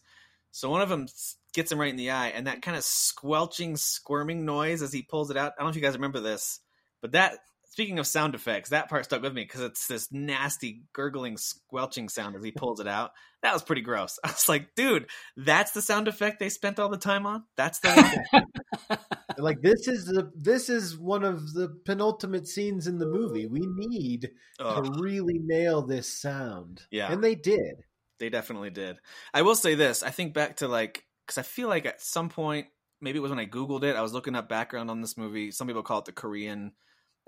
[0.51, 1.07] So one of them
[1.53, 5.01] gets him right in the eye, and that kind of squelching, squirming noise as he
[5.01, 5.53] pulls it out.
[5.53, 6.59] I don't know if you guys remember this,
[7.01, 7.39] but that
[7.73, 12.07] speaking of sound effects, that part stuck with me because it's this nasty gurgling, squelching
[12.07, 13.13] sound as he pulls it out.
[13.41, 14.19] That was pretty gross.
[14.23, 17.45] I was like, dude, that's the sound effect they spent all the time on.
[17.57, 18.99] That's the one.
[19.39, 23.47] Like this is the this is one of the penultimate scenes in the movie.
[23.47, 24.85] We need Ugh.
[24.85, 26.83] to really nail this sound.
[26.91, 27.11] Yeah.
[27.11, 27.83] and they did.
[28.19, 28.97] They definitely did.
[29.33, 30.03] I will say this.
[30.03, 32.67] I think back to like because I feel like at some point,
[33.01, 33.95] maybe it was when I googled it.
[33.95, 35.49] I was looking up background on this movie.
[35.49, 36.73] Some people call it the Korean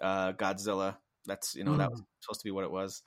[0.01, 0.97] uh, Godzilla.
[1.25, 3.01] That's you know that was supposed to be what it was.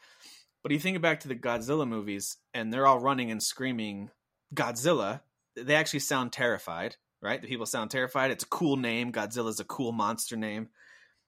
[0.62, 4.10] But you think back to the Godzilla movies, and they're all running and screaming
[4.54, 5.20] Godzilla.
[5.56, 7.40] They actually sound terrified, right?
[7.40, 8.30] The people sound terrified.
[8.30, 9.12] It's a cool name.
[9.12, 10.68] Godzilla's a cool monster name.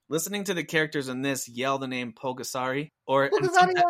[0.09, 3.81] Listening to the characters in this yell the name Pogasari or sometimes-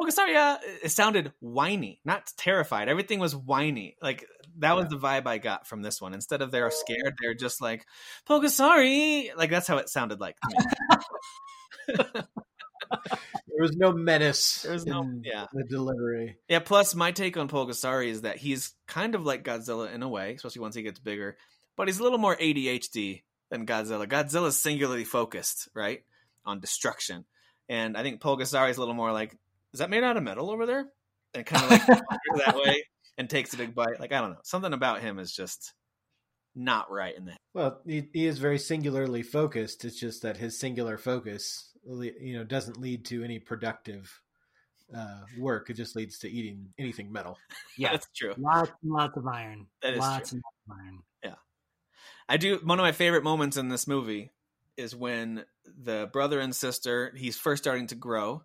[0.00, 2.88] Pogasaria, it sounded whiny, not terrified.
[2.88, 3.96] Everything was whiny.
[4.00, 4.24] Like
[4.58, 6.14] that was the vibe I got from this one.
[6.14, 6.70] Instead of they're oh.
[6.70, 7.86] scared, they're just like
[8.28, 9.34] Pogasari.
[9.36, 10.36] Like that's how it sounded like.
[10.40, 12.22] To me.
[13.58, 14.62] There was no menace.
[14.62, 15.46] There was no- yeah.
[15.52, 16.36] the delivery.
[16.48, 16.60] yeah.
[16.60, 20.34] Plus, my take on Pogasari is that he's kind of like Godzilla in a way,
[20.34, 21.36] especially once he gets bigger.
[21.76, 24.06] But he's a little more ADHD than Godzilla.
[24.06, 26.04] Godzilla's singularly focused, right,
[26.46, 27.24] on destruction,
[27.68, 29.36] and I think Pogasari is a little more like,
[29.72, 30.86] is that made out of metal over there?
[31.34, 31.86] And kind of like
[32.46, 32.84] that way
[33.18, 34.00] and takes a big bite.
[34.00, 35.74] Like I don't know, something about him is just
[36.54, 39.84] not right in the Well, he, he is very singularly focused.
[39.84, 44.22] It's just that his singular focus, you know, doesn't lead to any productive
[44.96, 45.68] uh, work.
[45.68, 47.36] It just leads to eating anything metal.
[47.76, 48.34] Yeah, That's true.
[48.38, 49.66] lots and lots of iron.
[49.82, 50.36] That is lots true.
[50.36, 50.98] and lots of iron.
[51.24, 51.34] Yeah,
[52.28, 52.58] I do.
[52.62, 54.30] One of my favorite moments in this movie
[54.76, 57.12] is when the brother and sister.
[57.16, 58.42] He's first starting to grow.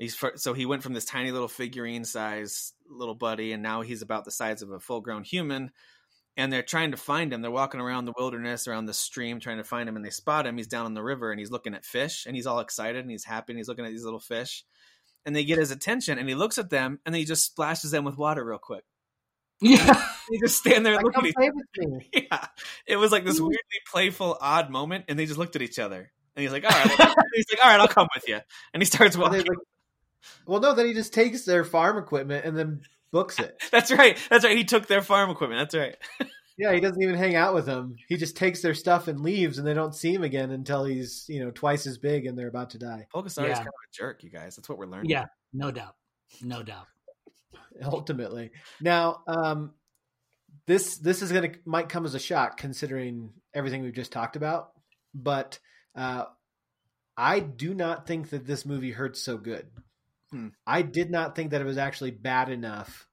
[0.00, 4.00] He's so he went from this tiny little figurine size little buddy, and now he's
[4.00, 5.70] about the size of a full grown human.
[6.36, 7.42] And they're trying to find him.
[7.42, 9.96] They're walking around the wilderness, around the stream, trying to find him.
[9.96, 10.56] And they spot him.
[10.56, 13.10] He's down in the river, and he's looking at fish, and he's all excited, and
[13.10, 14.64] he's happy, and he's looking at these little fish.
[15.26, 17.90] And they get his attention, and he looks at them, and then he just splashes
[17.90, 18.84] them with water real quick.
[19.60, 22.08] Yeah, They just stand there and look at each me.
[22.30, 22.46] yeah,
[22.86, 23.60] it was like this weirdly
[23.90, 26.10] playful, odd moment, and they just looked at each other.
[26.34, 26.90] And he's like, "All right,"
[27.34, 28.38] he's like, "All right, I'll come with you."
[28.72, 29.40] And he starts walking.
[29.40, 29.58] like,
[30.46, 32.80] well, no, then he just takes their farm equipment and then
[33.10, 33.60] books it.
[33.70, 34.18] That's right.
[34.30, 34.56] That's right.
[34.56, 35.60] He took their farm equipment.
[35.60, 35.96] That's right.
[36.58, 37.96] Yeah, he doesn't even hang out with them.
[38.06, 41.24] He just takes their stuff and leaves, and they don't see him again until he's
[41.26, 43.06] you know twice as big and they're about to die.
[43.14, 43.54] Pulgasari is Yeah.
[43.54, 44.56] kind of a jerk, you guys.
[44.56, 45.08] That's what we're learning.
[45.08, 45.94] yeah, no doubt,
[46.42, 46.84] no doubt.
[47.82, 48.50] ultimately.
[48.78, 49.72] Now, um,
[50.66, 54.72] this this is gonna might come as a shock considering everything we've just talked about,
[55.14, 55.58] but
[55.94, 56.26] uh,
[57.16, 59.66] I do not think that this movie hurts so good.
[60.32, 60.48] Hmm.
[60.66, 63.06] I did not think that it was actually bad enough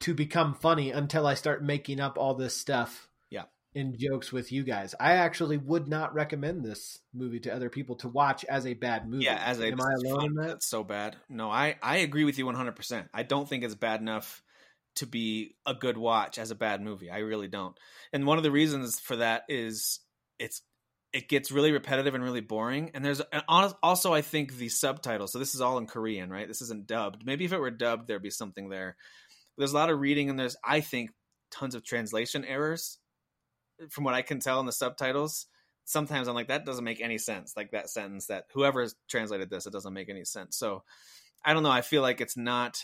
[0.00, 3.08] to become funny until I start making up all this stuff.
[3.30, 3.44] Yeah.
[3.74, 7.96] In jokes with you guys, I actually would not recommend this movie to other people
[7.96, 9.24] to watch as a bad movie.
[9.24, 10.46] Yeah, as a am I alone in that?
[10.48, 11.16] That's so bad.
[11.28, 13.08] No, I I agree with you 100%.
[13.12, 14.42] I don't think it's bad enough
[14.96, 17.10] to be a good watch as a bad movie.
[17.10, 17.76] I really don't.
[18.12, 20.00] And one of the reasons for that is
[20.38, 20.62] it's
[21.18, 22.92] it gets really repetitive and really boring.
[22.94, 23.42] And there's and
[23.82, 25.32] also I think the subtitles.
[25.32, 26.46] So this is all in Korean, right?
[26.46, 27.26] This isn't dubbed.
[27.26, 28.96] Maybe if it were dubbed, there'd be something there.
[29.56, 31.10] There's a lot of reading, and there's I think
[31.50, 32.98] tons of translation errors.
[33.90, 35.46] From what I can tell in the subtitles,
[35.84, 37.54] sometimes I'm like that doesn't make any sense.
[37.56, 40.56] Like that sentence that whoever translated this, it doesn't make any sense.
[40.56, 40.84] So
[41.44, 41.70] I don't know.
[41.70, 42.80] I feel like it's not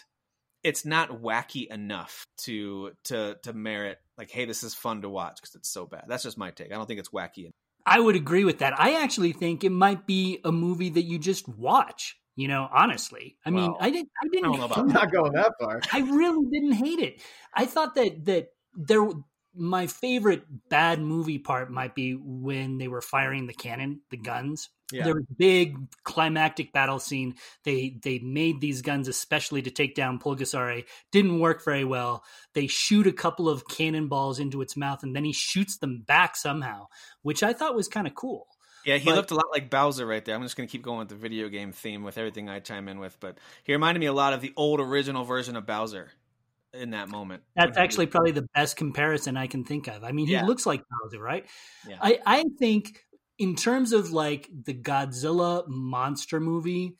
[0.65, 5.37] it's not wacky enough to to to merit like hey this is fun to watch
[5.37, 7.51] because it's so bad that's just my take i don't think it's wacky
[7.87, 8.79] I would agree with that.
[8.79, 12.19] I actually think it might be a movie that you just watch.
[12.37, 14.89] You know, honestly, I mean, Well, I didn't, I didn't, I don't know about I'm
[14.89, 15.81] not going that far.
[15.93, 17.23] I really didn't hate it.
[17.55, 19.07] I thought that that there
[19.57, 24.69] my favorite bad movie part might be when they were firing the cannon, the guns.
[24.93, 25.05] Yeah.
[25.05, 27.35] There was a big climactic battle scene.
[27.65, 30.85] They they made these guns especially to take down Pulgasari.
[31.11, 32.25] Didn't work very well.
[32.53, 36.37] They shoot a couple of cannonballs into its mouth, and then he shoots them back
[36.37, 36.89] somehow,
[37.23, 38.47] which I thought was kind of cool.
[38.85, 40.35] Yeah, he But- looked a lot like Bowser right there.
[40.35, 42.87] I'm just going to keep going with the video game theme with everything I chime
[42.89, 46.11] in with, but he reminded me a lot of the old original version of Bowser
[46.75, 47.43] in that moment.
[47.57, 50.05] That's actually probably the best comparison I can think of.
[50.05, 50.45] I mean, he Yeah.
[50.45, 51.47] looks like Bowser, right?
[51.89, 51.99] Yeah.
[52.01, 53.05] I, I think
[53.39, 56.97] in terms of like the Godzilla monster movie,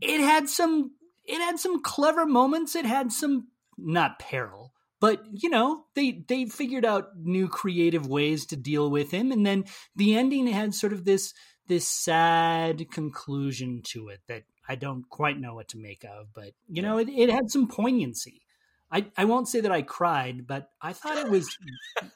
[0.00, 0.92] it had some
[1.24, 2.76] it had some clever moments.
[2.76, 8.46] It had some not peril, but you know, they they figured out new creative ways
[8.46, 9.64] to deal with him and then
[9.96, 11.34] the ending had sort of this
[11.68, 16.52] this sad conclusion to it that I don't quite know what to make of, but
[16.68, 18.42] you know, it, it had some poignancy.
[18.90, 21.48] I, I won't say that I cried, but I thought it was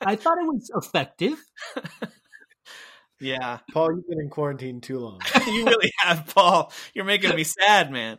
[0.00, 1.38] I thought it was effective.
[3.20, 5.20] Yeah, Paul, you've been in quarantine too long.
[5.46, 6.72] you really have, Paul.
[6.94, 8.18] You're making me sad, man.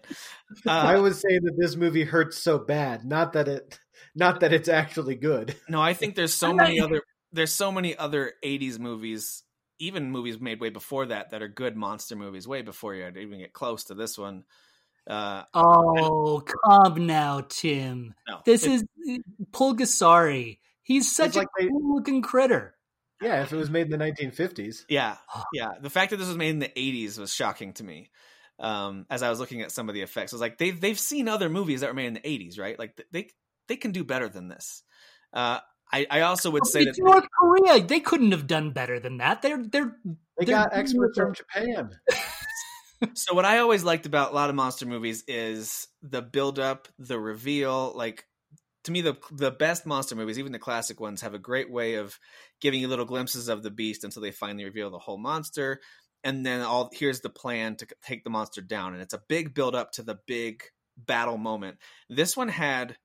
[0.68, 3.80] I Uh, would say that this movie hurts so bad, not that it,
[4.16, 5.56] not that it's actually good.
[5.70, 9.44] no, I think there's so many other there's so many other '80s movies,
[9.80, 12.48] even movies made way before that, that are good monster movies.
[12.48, 14.44] Way before you even get close to this one.
[15.10, 18.14] Uh, Oh, come now, Tim.
[18.28, 18.84] no, This is
[19.52, 20.60] Pulgasari.
[20.84, 22.76] He's such It's a like they- cool looking critter.
[23.22, 24.86] Yeah, if it was made in the 1950s.
[24.90, 25.18] Yeah,
[25.54, 25.74] yeah.
[25.80, 28.10] The fact that this was made in the '80s was shocking to me.
[28.60, 31.00] Um, as I was looking at some of the effects, I was like, they've they've
[31.00, 32.78] seen other movies that were made in the '80s, right?
[32.80, 33.30] Like they
[33.68, 34.82] they can do better than this.
[35.34, 35.60] Uh,
[35.92, 37.82] I I also would say that It's North Korea.
[37.84, 39.42] They couldn't have done better than that.
[39.44, 39.96] They're they're
[40.40, 41.92] They They're got experts from Japan.
[43.14, 46.88] so what I always liked about a lot of monster movies is the build up,
[47.00, 47.94] the reveal.
[47.96, 48.26] Like
[48.86, 51.96] to me, the the best monster movies, even the classic ones, have a great way
[51.96, 52.20] of
[52.60, 55.80] giving you little glimpses of the beast until they finally reveal the whole monster.
[56.24, 59.54] And then all here's the plan to take the monster down, and it's a big
[59.54, 60.64] build up to the big
[60.98, 61.78] battle moment.
[62.10, 62.98] This one had,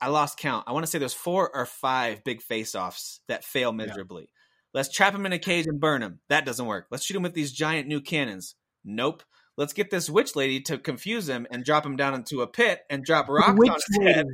[0.00, 0.64] I lost count.
[0.68, 4.28] I want to say there's four or five big face offs that fail miserably.
[4.74, 6.20] Let's trap him in a cage and burn him.
[6.28, 6.86] That doesn't work.
[6.90, 8.54] Let's shoot him with these giant new cannons.
[8.84, 9.22] Nope.
[9.56, 12.80] Let's get this witch lady to confuse him and drop him down into a pit
[12.88, 14.26] and drop rocks Which on his head.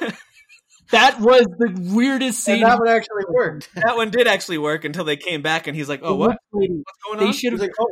[0.90, 2.60] that was the weirdest And scene.
[2.62, 3.68] that one actually worked.
[3.74, 6.38] That one did actually work until they came back and he's like, "Oh, The what?
[6.52, 6.74] lady.
[6.74, 7.86] What's going They on?" should have like, oh,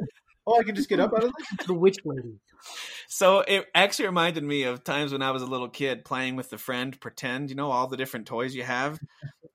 [0.46, 1.66] oh, I can just get up out of this.
[1.66, 2.38] the witch lady.
[3.08, 6.52] So it actually reminded me of times when I was a little kid playing with
[6.52, 8.98] a friend, pretend, you know, all the different toys you have,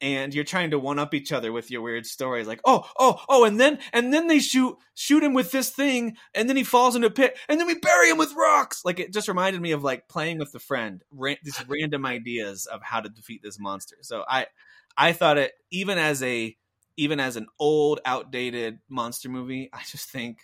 [0.01, 3.21] and you're trying to one up each other with your weird stories, like, oh, oh,
[3.27, 6.63] oh, and then and then they shoot shoot him with this thing, and then he
[6.63, 8.83] falls into a pit, and then we bury him with rocks.
[8.85, 12.65] Like it just reminded me of like playing with the friend, ran- these random ideas
[12.65, 13.97] of how to defeat this monster.
[14.01, 14.47] So I
[14.97, 16.55] I thought it even as a
[16.97, 20.39] even as an old, outdated monster movie, I just think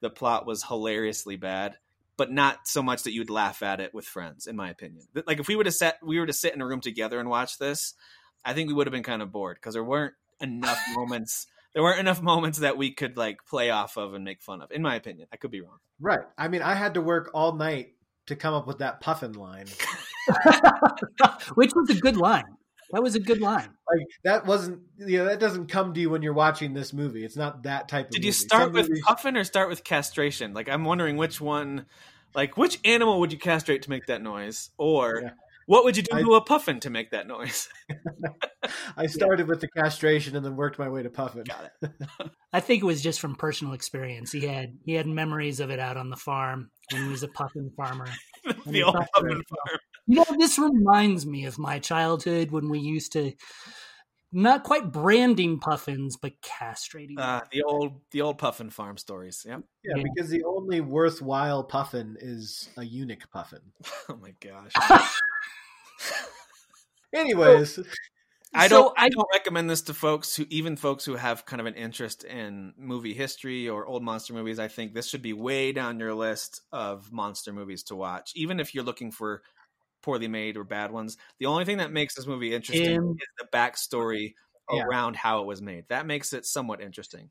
[0.00, 1.76] the plot was hilariously bad
[2.20, 5.06] but not so much that you'd laugh at it with friends, in my opinion.
[5.26, 7.30] Like if we were to set we were to sit in a room together and
[7.30, 7.94] watch this,
[8.44, 11.46] I think we would have been kind of bored because there weren't enough moments.
[11.74, 14.72] There weren't enough moments that we could like play off of and make fun of.
[14.72, 15.78] In my opinion, I could be wrong.
[16.00, 16.20] Right.
[16.36, 17.94] I mean, I had to work all night
[18.26, 19.66] to come up with that puffin line.
[21.54, 22.44] Which was a good line.
[22.92, 23.68] That was a good line.
[23.88, 27.24] Like that wasn't, you know, that doesn't come to you when you're watching this movie.
[27.24, 28.10] It's not that type of.
[28.12, 30.54] Did you start Some with movies- puffin or start with castration?
[30.54, 31.86] Like I'm wondering which one,
[32.34, 35.30] like which animal would you castrate to make that noise, or Yeah.
[35.70, 37.68] What would you do I- to a puffin to make that noise?
[38.96, 41.44] I started with the castration and then worked my way to puffin.
[41.44, 41.90] Got it.
[42.52, 44.32] I think it was just from personal experience.
[44.32, 47.28] He had he had memories of it out on the farm when he was a
[47.28, 48.08] puffin farmer.
[48.66, 49.78] the old puffin farm.
[50.08, 53.32] You know, this reminds me of my childhood when we used to
[54.32, 57.16] not quite branding puffins, but castrating.
[57.16, 57.18] them.
[57.18, 59.44] Uh, the old, the old puffin farm stories.
[59.48, 59.60] Yep.
[59.84, 60.02] Yeah, Yeah.
[60.14, 63.60] because the only worthwhile puffin is a eunuch puffin.
[64.08, 64.72] Oh my gosh.
[67.14, 67.78] Anyways,
[68.54, 68.92] I don't.
[68.98, 71.74] I, I- don't recommend this to folks who, even folks who have kind of an
[71.74, 74.58] interest in movie history or old monster movies.
[74.58, 78.60] I think this should be way down your list of monster movies to watch, even
[78.60, 79.42] if you're looking for
[80.02, 81.16] poorly made or bad ones.
[81.40, 84.34] The only thing that makes this movie interesting Um, is the backstory
[84.70, 84.84] Yeah.
[84.84, 85.86] around how it was made.
[85.88, 87.30] That makes it somewhat interesting.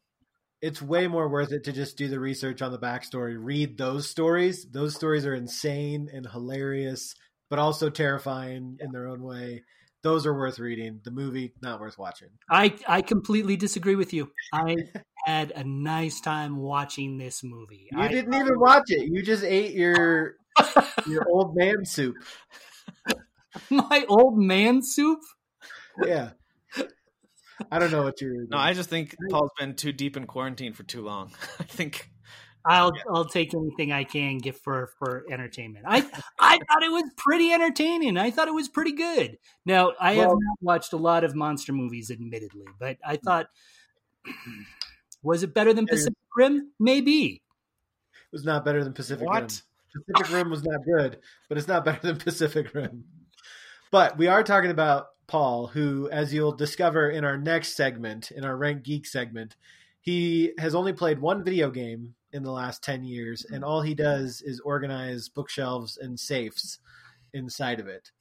[0.62, 4.10] it's way more worth it to just do the research on the backstory, read those
[4.10, 4.66] stories.
[4.70, 7.16] Those stories are insane and hilarious,
[7.50, 9.64] but also terrifying in their own way.
[10.02, 11.02] Those are worth reading.
[11.04, 12.30] The movie, not worth watching.
[12.50, 14.32] I I completely disagree with you.
[14.54, 14.78] I
[15.26, 17.90] had a nice time watching this movie.
[17.92, 19.10] You I, didn't even watch it.
[19.12, 20.36] You just ate your
[21.08, 22.16] your old man soup.
[23.70, 25.20] my old man soup.
[26.06, 26.32] Yeah.
[27.70, 28.46] I don't know what you're.
[28.50, 31.32] No, I just think Paul's been too deep in quarantine for too long.
[31.60, 32.10] I think
[32.66, 35.86] I'll I'll take anything I can get for for entertainment.
[35.88, 35.98] I
[36.40, 38.18] I thought it was pretty entertaining.
[38.18, 39.38] I thought it was pretty good.
[39.66, 43.26] Now I have not watched a lot of monster movies, admittedly, but I hmm.
[43.26, 43.48] thought
[45.24, 46.72] was it better than Pacific Rim?
[46.80, 47.42] Maybe.
[48.14, 49.44] It was not better than Pacific Rim.
[49.44, 49.62] what?
[50.08, 53.06] Pacific Rim was not good, but it's not better than Pacific Rim.
[53.92, 58.44] But we are talking about Paul, who, as you'll discover in our next segment, in
[58.46, 59.56] our Rank Geek segment,
[60.02, 63.96] he has only played one video game in the last 10 years, and all he
[63.96, 66.80] does is organize bookshelves and safes
[67.34, 68.12] inside of it.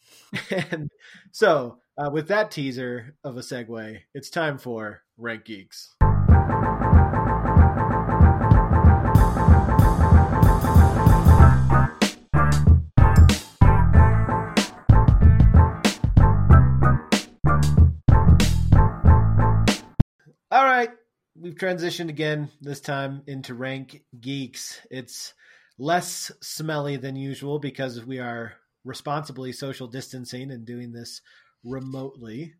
[0.70, 0.90] And
[1.32, 5.94] so, uh, with that teaser of a segue, it's time for Rank Geeks.
[21.40, 24.80] We've transitioned again this time into Rank Geeks.
[24.90, 25.34] It's
[25.78, 31.20] less smelly than usual because we are responsibly social distancing and doing this
[31.64, 32.54] remotely.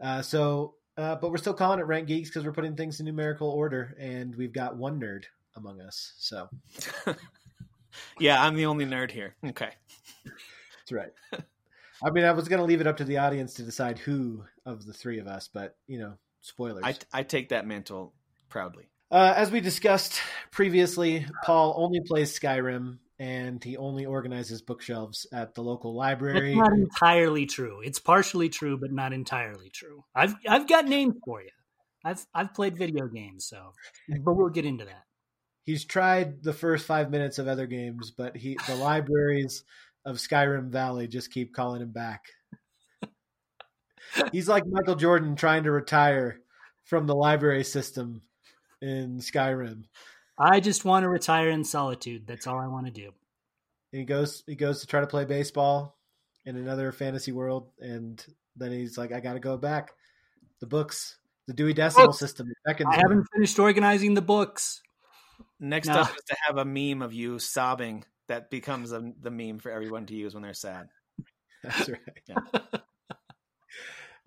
[0.00, 3.06] Uh, so, uh, but we're still calling it Rank Geeks because we're putting things in
[3.06, 5.24] numerical order, and we've got one nerd
[5.56, 6.14] among us.
[6.18, 6.48] So
[8.18, 9.34] yeah, I'm the only nerd here.
[9.44, 9.70] Okay.
[10.24, 11.12] that's right.
[12.04, 14.44] I mean, I was going to leave it up to the audience to decide who
[14.66, 16.14] of the three of us, but you know,
[16.46, 16.84] spoilers.
[16.84, 18.14] I, I take that mantle
[18.48, 18.88] proudly.
[19.10, 20.20] Uh, as we discussed
[20.50, 26.54] previously, Paul only plays Skyrim and he only organizes bookshelves at the local That's library.
[26.54, 27.80] not entirely true.
[27.82, 30.04] It's partially true, but not entirely true.
[30.14, 31.50] I've I've got names for you.
[32.04, 33.72] I've I've played video games, so
[34.08, 35.04] but we'll get into that.
[35.64, 39.64] He's tried the first five minutes of other games, but he the libraries
[40.04, 42.26] of Skyrim Valley just keep calling him back.
[44.32, 46.40] He's like Michael Jordan trying to retire
[46.84, 48.22] from the library system
[48.80, 49.84] in Skyrim.
[50.38, 52.26] I just want to retire in solitude.
[52.26, 53.12] That's all I want to do.
[53.92, 55.96] he goes he goes to try to play baseball
[56.44, 58.24] in another fantasy world and
[58.56, 59.92] then he's like i gotta go back
[60.60, 62.18] the books the dewey decimal Books.
[62.18, 64.82] system beckons I haven't finished organizing the books.
[65.60, 65.94] Next No.
[66.00, 69.70] up is to have a meme of you sobbing that becomes a, the meme for
[69.70, 70.88] everyone to use when they're sad.
[71.62, 72.36] that's right Yeah.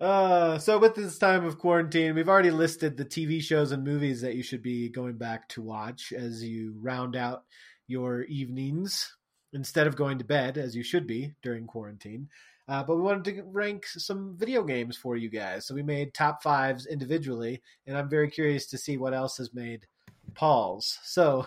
[0.00, 4.20] Uh, so with this time of quarantine we've already listed the tv shows and movies
[4.22, 7.44] that you should be going back to watch as you round out
[7.86, 9.16] your evenings
[9.52, 12.28] instead of going to bed as you should be during quarantine.
[12.68, 15.66] Uh, but we wanted to rank some video games for you guys.
[15.66, 19.52] So we made top fives individually and i'm very curious to see what else has
[19.52, 19.86] made
[20.34, 21.46] paul's so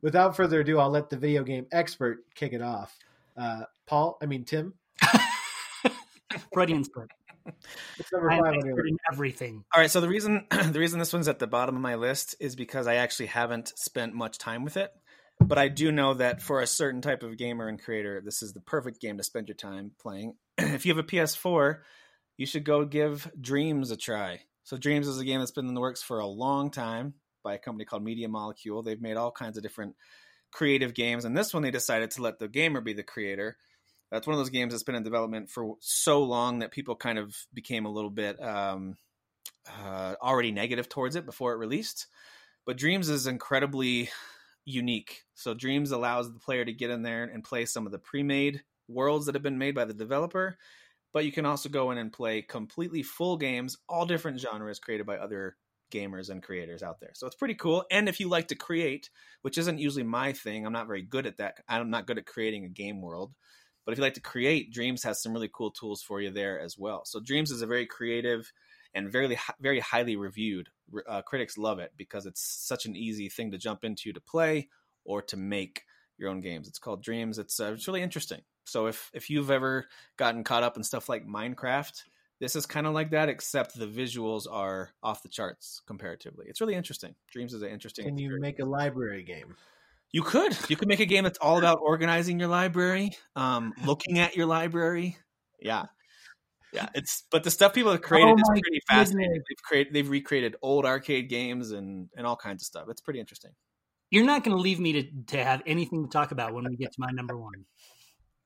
[0.00, 2.96] without further ado i'll let the video game expert kick it off.
[3.36, 4.72] Uh, paul i mean tim?
[6.52, 7.10] Freudian slip.
[7.98, 8.92] It's number I'm five on your expert list.
[8.92, 9.64] in everything.
[9.74, 12.36] All right, so the reason the reason this one's at the bottom of my list
[12.40, 14.92] is because I actually haven't spent much time with it.
[15.40, 18.52] But I do know that for a certain type of gamer and creator, this is
[18.52, 20.34] the perfect game to spend your time playing.
[20.58, 21.78] if you have a PS4,
[22.36, 24.40] you should go give Dreams a try.
[24.64, 27.54] So Dreams is a game that's been in the works for a long time by
[27.54, 28.82] a company called Media Molecule.
[28.82, 29.96] They've made all kinds of different
[30.52, 33.56] creative games, and this one they decided to let the gamer be the creator.
[34.12, 37.18] That's one of those games that's been in development for so long that people kind
[37.18, 38.96] of became a little bit um,
[39.82, 42.08] uh, already negative towards it before it released.
[42.66, 44.10] But Dreams is incredibly
[44.66, 45.22] unique.
[45.34, 48.62] So Dreams allows the player to get in there and play some of the pre-made
[48.86, 50.58] worlds that have been made by the developer,
[51.14, 55.06] but you can also go in and play completely full games, all different genres created
[55.06, 55.56] by other
[55.90, 57.12] gamers and creators out there.
[57.14, 57.84] So it's pretty cool.
[57.90, 59.10] And if you like to create,
[59.42, 61.58] which isn't usually my thing, I'm not very good at that.
[61.68, 63.32] I'm not good at creating a game world.
[63.84, 66.60] But if you like to create, Dreams has some really cool tools for you there
[66.60, 67.04] as well.
[67.04, 68.52] So Dreams is a very creative
[68.94, 70.68] and very very highly reviewed.
[71.08, 74.68] Uh, critics love it because it's such an easy thing to jump into to play
[75.04, 75.84] or to make
[76.18, 76.68] your own games.
[76.68, 77.38] It's called Dreams.
[77.38, 78.42] It's uh, it's really interesting.
[78.64, 82.02] So if if you've ever gotten caught up in stuff like Minecraft,
[82.40, 86.46] this is kind of like that, except the visuals are off the charts comparatively.
[86.48, 87.14] It's really interesting.
[87.30, 88.04] Dreams is an interesting.
[88.04, 89.56] Can you make a library game?
[90.12, 90.56] You could.
[90.68, 94.46] You could make a game that's all about organizing your library, um, looking at your
[94.46, 95.16] library.
[95.58, 95.84] Yeah,
[96.72, 96.88] yeah.
[96.94, 99.32] It's but the stuff people have created Oh is my pretty fascinating.
[99.32, 102.86] They've created, they've recreated old arcade games and and all kinds of stuff.
[102.88, 103.52] It's pretty interesting.
[104.10, 106.76] You're not going to leave me to, to have anything to talk about when we
[106.76, 107.64] get to my number one.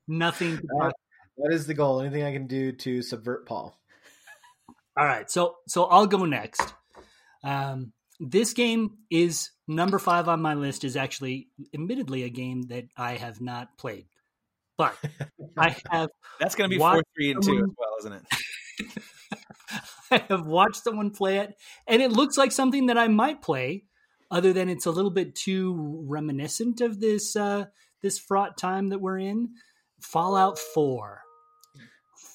[0.07, 0.93] Nothing to talk
[1.39, 2.01] That is the goal.
[2.01, 3.77] Anything I can do to subvert Paul.
[4.97, 6.75] All right, so so I'll go next.
[7.43, 10.85] Um, this game is number five on my list.
[10.85, 14.07] Is actually, admittedly, a game that I have not played,
[14.77, 14.97] but
[15.57, 16.11] I have
[16.41, 18.23] That's going to be What- four, three, and two as well, isn't it?
[20.11, 21.55] I have watched someone play it,
[21.87, 23.85] and it looks like something that I might play.
[24.31, 27.67] Other than it's a little bit too reminiscent of this uh,
[28.03, 29.51] this fraught time that we're in.
[30.01, 31.23] Fallout Four.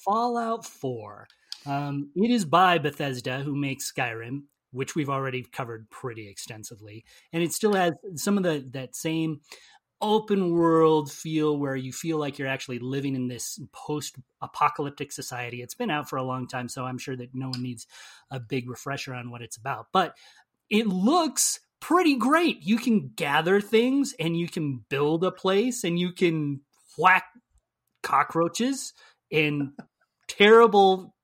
[0.04, 1.28] Fallout Four.
[1.64, 7.42] Um, it is by Bethesda, who makes Skyrim, which we've already covered pretty extensively, and
[7.42, 9.40] it still has some of the that same
[10.00, 15.62] open world feel where you feel like you're actually living in this post apocalyptic society.
[15.62, 17.86] It's been out for a long time, so I'm sure that no one needs
[18.30, 19.86] a big refresher on what it's about.
[19.92, 20.16] But
[20.68, 22.62] it looks pretty great.
[22.62, 26.60] You can gather things and you can build a place and you can
[26.98, 27.24] whack
[28.02, 28.92] cockroaches
[29.30, 29.72] and
[30.28, 31.14] terrible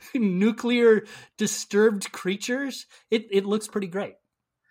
[0.14, 1.04] nuclear
[1.38, 2.86] disturbed creatures.
[3.10, 4.14] It it looks pretty great.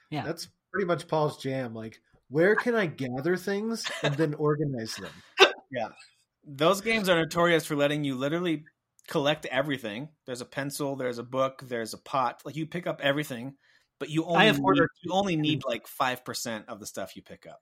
[0.10, 0.24] Yeah.
[0.24, 1.74] That's pretty much Paul's jam.
[1.74, 2.00] Like,
[2.30, 5.12] where can I gather things and then organize them?
[5.72, 5.88] Yeah.
[6.46, 8.64] Those games are notorious for letting you literally
[9.08, 10.10] collect everything.
[10.28, 12.44] There's a pencil, there's a book, there's a pot.
[12.46, 13.56] Like you pick up everything,
[14.00, 17.16] but you only have need, ordered- you only need like five percent of the stuff
[17.16, 17.62] you pick up.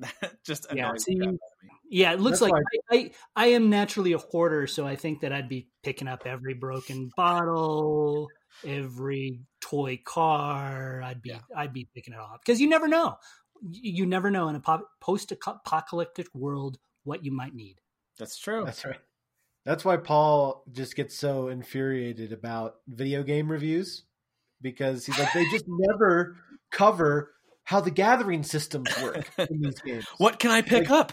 [0.44, 1.70] Just Yeah, see, the crap out of me.
[1.90, 5.20] Yeah, it looks That's like I, I, I am naturally a hoarder, so I think
[5.20, 8.28] that I'd be picking up every broken bottle,
[8.64, 11.02] every toy car.
[11.02, 11.40] I'd be Yeah.
[11.56, 13.16] I'd be picking it off because you never know.
[13.62, 14.62] You you never know in a
[15.00, 17.80] post-apocalyptic world what you might need.
[18.18, 18.64] That's true.
[18.64, 19.00] That's right.
[19.64, 24.04] That's why Paul just gets so infuriated about video game reviews
[24.62, 26.36] because he's like, they just never
[26.70, 27.32] cover
[27.64, 30.06] how the gathering systems work in these games.
[30.18, 31.12] What can I pick Like- up?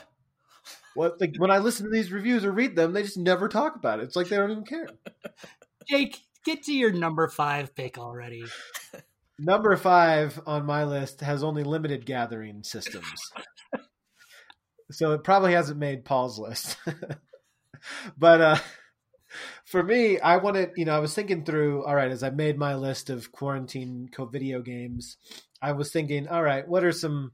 [0.95, 3.76] What like when I listen to these reviews or read them, they just never talk
[3.76, 4.04] about it.
[4.06, 4.88] It's like they don't even care.
[5.88, 8.43] Jake, get to your number five pick already.
[9.38, 13.06] Number five on my list has only limited gathering systems.
[14.89, 16.78] so it probably hasn't made Paul's list.
[18.18, 18.58] but uh
[19.66, 22.58] for me, I wanted, you know, I was thinking through, all right, as I made
[22.58, 25.18] my list of quarantine co video games,
[25.62, 27.32] I was thinking, all right, what are some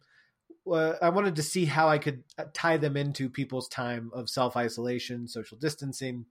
[0.71, 4.29] uh, I wanted to see how I could uh, tie them into people's time of
[4.29, 6.25] self isolation, social distancing.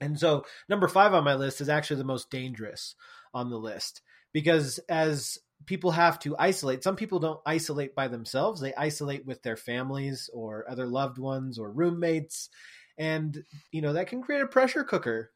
[0.00, 2.94] And so, number five on my list is actually the most dangerous
[3.32, 8.60] on the list because as people have to isolate, some people don't isolate by themselves,
[8.60, 12.48] they isolate with their families or other loved ones or roommates.
[12.98, 15.30] And, you know, that can create a pressure cooker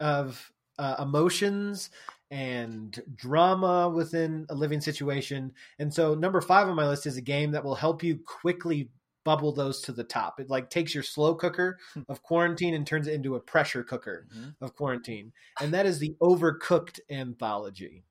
[0.00, 1.90] of uh, emotions
[2.30, 5.52] and drama within a living situation.
[5.78, 8.90] And so number 5 on my list is a game that will help you quickly
[9.24, 10.40] bubble those to the top.
[10.40, 14.26] It like takes your slow cooker of quarantine and turns it into a pressure cooker
[14.34, 14.54] Mhm.
[14.60, 15.32] of quarantine.
[15.60, 18.04] And that is the Overcooked anthology.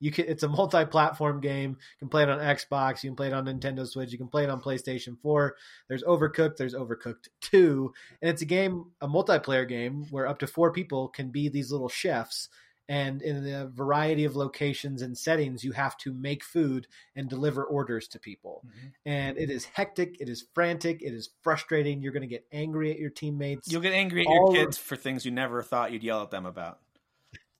[0.00, 1.70] You can it's a multi-platform game.
[1.70, 4.28] You can play it on Xbox, you can play it on Nintendo Switch, you can
[4.28, 5.56] play it on PlayStation 4.
[5.88, 10.46] There's Overcooked, there's Overcooked 2, and it's a game, a multiplayer game where up to
[10.46, 12.48] 4 people can be these little chefs
[12.88, 17.64] and in a variety of locations and settings you have to make food and deliver
[17.64, 18.92] orders to people Mhm.
[19.06, 22.90] and it is hectic it is frantic it is frustrating you're going to get angry
[22.90, 25.92] at your teammates You'll get angry at All- your kids for things you never thought
[25.92, 26.78] you'd yell at them about.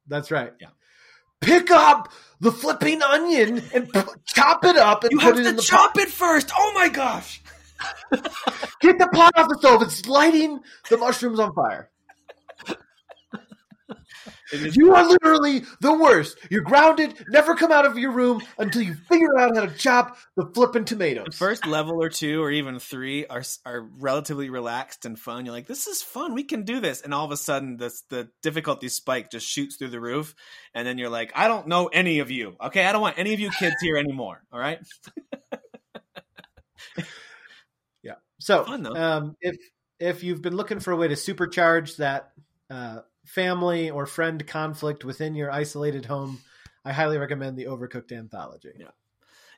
[0.07, 0.69] that's right Yeah.
[1.41, 5.43] pick up the flipping onion and p- chop it up and You put have it
[5.45, 6.51] to in the chop it first.
[6.57, 7.43] Oh my gosh!
[8.81, 10.61] get the pot off the stove it's lighting
[10.91, 11.91] the mushrooms on fire
[14.53, 18.95] you are literally the worst you're grounded never come out of your room until you
[18.95, 22.79] figure out how to chop the flipping tomatoes the first level or two or even
[22.79, 25.45] three are are relatively relaxed and fun.
[25.45, 26.35] You're like, this is fun.
[26.35, 27.01] We can do this.
[27.01, 30.35] And all of a sudden, this the difficulty spike just shoots through the roof,
[30.75, 32.57] and then you're like, I don't know any of you.
[32.61, 34.43] Okay, I don't want any of you kids here anymore.
[34.53, 34.79] All right.
[38.03, 38.17] Yeah.
[38.39, 39.57] So, Fun, um, if
[39.99, 42.33] if you've been looking for a way to supercharge that
[42.69, 46.41] uh, family or friend conflict within your isolated home,
[46.85, 48.73] I highly recommend the Overcooked anthology.
[48.79, 48.91] Yeah.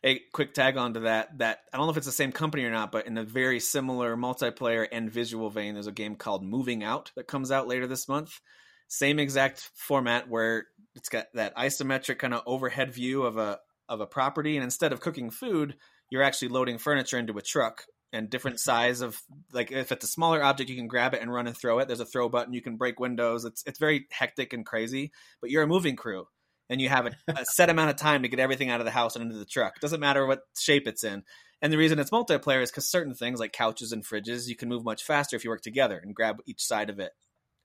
[0.04, 2.64] a quick tag on to that that I don't know if it's the same company
[2.64, 6.44] or not, but in a very similar multiplayer and visual vein, there's a game called
[6.44, 8.40] Moving Out that comes out later this month.
[8.88, 13.58] Same exact format where it's got that isometric kind of overhead view of a
[13.88, 15.76] of a property, and instead of cooking food,
[16.10, 17.84] you're actually loading furniture into a truck
[18.16, 19.20] and different size of
[19.52, 21.86] like if it's a smaller object you can grab it and run and throw it
[21.86, 25.50] there's a throw button you can break windows it's it's very hectic and crazy but
[25.50, 26.26] you're a moving crew
[26.68, 28.90] and you have a, a set amount of time to get everything out of the
[28.90, 29.80] house and into the truck.
[29.80, 31.24] Doesn't matter what shape it's in.
[31.62, 34.68] And the reason it's multiplayer is because certain things like couches and fridges, you can
[34.68, 37.12] move much faster if you work together and grab each side of it.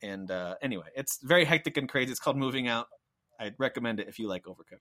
[0.01, 2.11] And uh, anyway, it's very hectic and crazy.
[2.11, 2.87] It's called Moving Out.
[3.39, 4.79] I'd recommend it if you like Overcooked.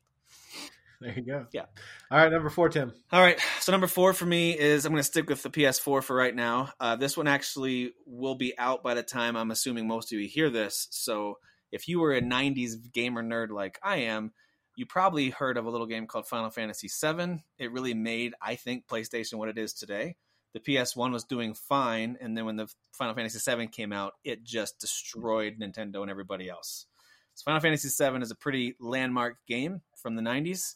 [1.03, 1.47] There you go.
[1.51, 1.65] Yeah.
[2.11, 2.93] All right, number four, Tim.
[3.11, 3.41] All right.
[3.61, 6.35] So number four for me is I'm going to stick with the PS4 for right
[6.35, 6.73] now.
[6.79, 10.29] Uh, this one actually will be out by the time I'm assuming most of you
[10.29, 10.89] hear this.
[10.91, 11.39] So
[11.73, 14.33] if you were a '90s gamer nerd like I am,
[14.77, 17.43] you probably heard of a little game called Final Fantasy VII.
[17.59, 20.17] It really made, I think, PlayStation what it is today.
[20.53, 24.45] The PS1 was doing fine, and then when the Final Fantasy VII came out, it
[24.45, 26.87] just destroyed Nintendo and everybody else.
[27.37, 30.75] So Final Fantasy VII is a pretty landmark game from the '90s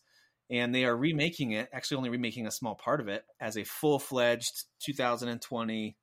[0.51, 3.65] and they are remaking it actually only remaking a small part of it as a
[3.65, 5.97] full-fledged 2020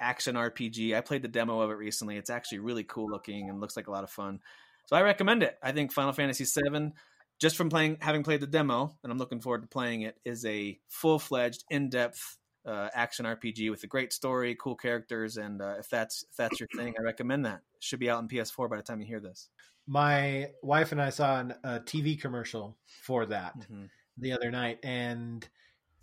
[0.00, 2.16] action rpg i played the demo of it recently.
[2.16, 4.40] It's actually really cool looking and looks like a lot of fun.
[4.86, 5.56] So i recommend it.
[5.62, 6.92] I think final fantasy 7
[7.40, 10.44] just from playing having played the demo and i'm looking forward to playing it is
[10.44, 15.88] a full-fledged in-depth uh, action rpg with a great story cool characters and uh, if
[15.88, 17.60] that's if that's your thing i recommend that.
[17.80, 19.48] Should be out on ps4 by the time you hear this
[19.90, 23.86] my wife and I saw an, a TV commercial for that mm-hmm.
[24.18, 25.46] the other night, and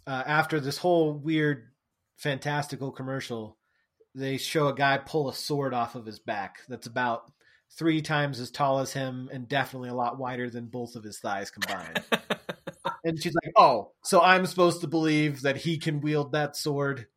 [0.05, 1.69] uh, after this whole weird,
[2.17, 3.57] fantastical commercial,
[4.13, 7.31] they show a guy pull a sword off of his back that's about
[7.77, 11.19] three times as tall as him and definitely a lot wider than both of his
[11.19, 12.03] thighs combined.
[13.05, 17.07] and she's like, "Oh, so I'm supposed to believe that he can wield that sword?"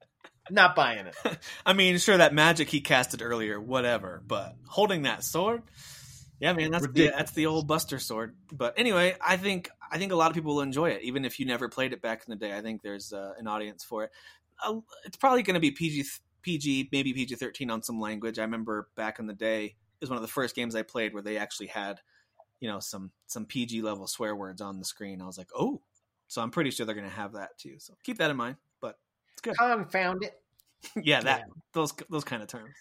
[0.53, 1.17] Not buying it.
[1.67, 5.63] I mean, sure, that magic he casted earlier, whatever, but holding that sword.
[6.41, 8.35] Yeah, man, that's the, that's the old Buster sword.
[8.51, 11.39] But anyway, I think I think a lot of people will enjoy it, even if
[11.39, 12.57] you never played it back in the day.
[12.57, 14.11] I think there's uh, an audience for it.
[14.65, 16.05] Uh, it's probably going to be PG,
[16.43, 18.39] PG, maybe PG thirteen on some language.
[18.39, 21.13] I remember back in the day, it was one of the first games I played
[21.13, 22.01] where they actually had,
[22.59, 25.21] you know, some some PG level swear words on the screen.
[25.21, 25.83] I was like, oh,
[26.29, 27.75] so I'm pretty sure they're going to have that too.
[27.79, 28.57] So keep that in mind.
[28.81, 28.99] But
[29.33, 29.59] it's good.
[29.59, 30.41] Confound it.
[31.05, 31.55] yeah, that yeah.
[31.75, 32.75] those those kind of terms.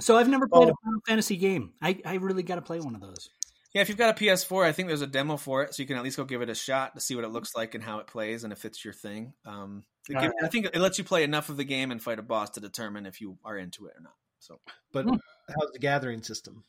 [0.00, 0.72] So I've never played oh.
[0.72, 1.72] a Final Fantasy game.
[1.80, 3.30] I, I really got to play one of those.
[3.72, 5.86] Yeah, if you've got a PS4, I think there's a demo for it, so you
[5.86, 7.84] can at least go give it a shot to see what it looks like and
[7.84, 9.34] how it plays, and if it's your thing.
[9.44, 10.32] Um, right.
[10.42, 12.60] I think it lets you play enough of the game and fight a boss to
[12.60, 14.14] determine if you are into it or not.
[14.38, 14.60] So,
[14.92, 15.16] but hmm.
[15.48, 16.64] how's the gathering system?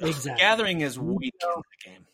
[0.00, 0.38] Exactly.
[0.38, 2.06] Gathering is weak in the game.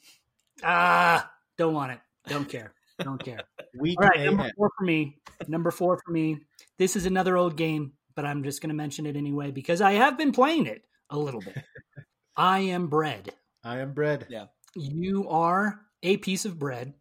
[0.62, 1.98] Ah, don't want it.
[2.28, 2.72] Don't care.
[3.00, 3.40] Don't care.
[3.80, 3.98] weak.
[4.00, 5.16] All right, number four for me.
[5.48, 6.38] Number four for me.
[6.78, 9.92] This is another old game but I'm just going to mention it anyway because I
[9.92, 11.56] have been playing it a little bit.
[12.36, 13.34] I am bread.
[13.64, 14.26] I am bread.
[14.28, 14.46] Yeah.
[14.74, 16.94] You are a piece of bread.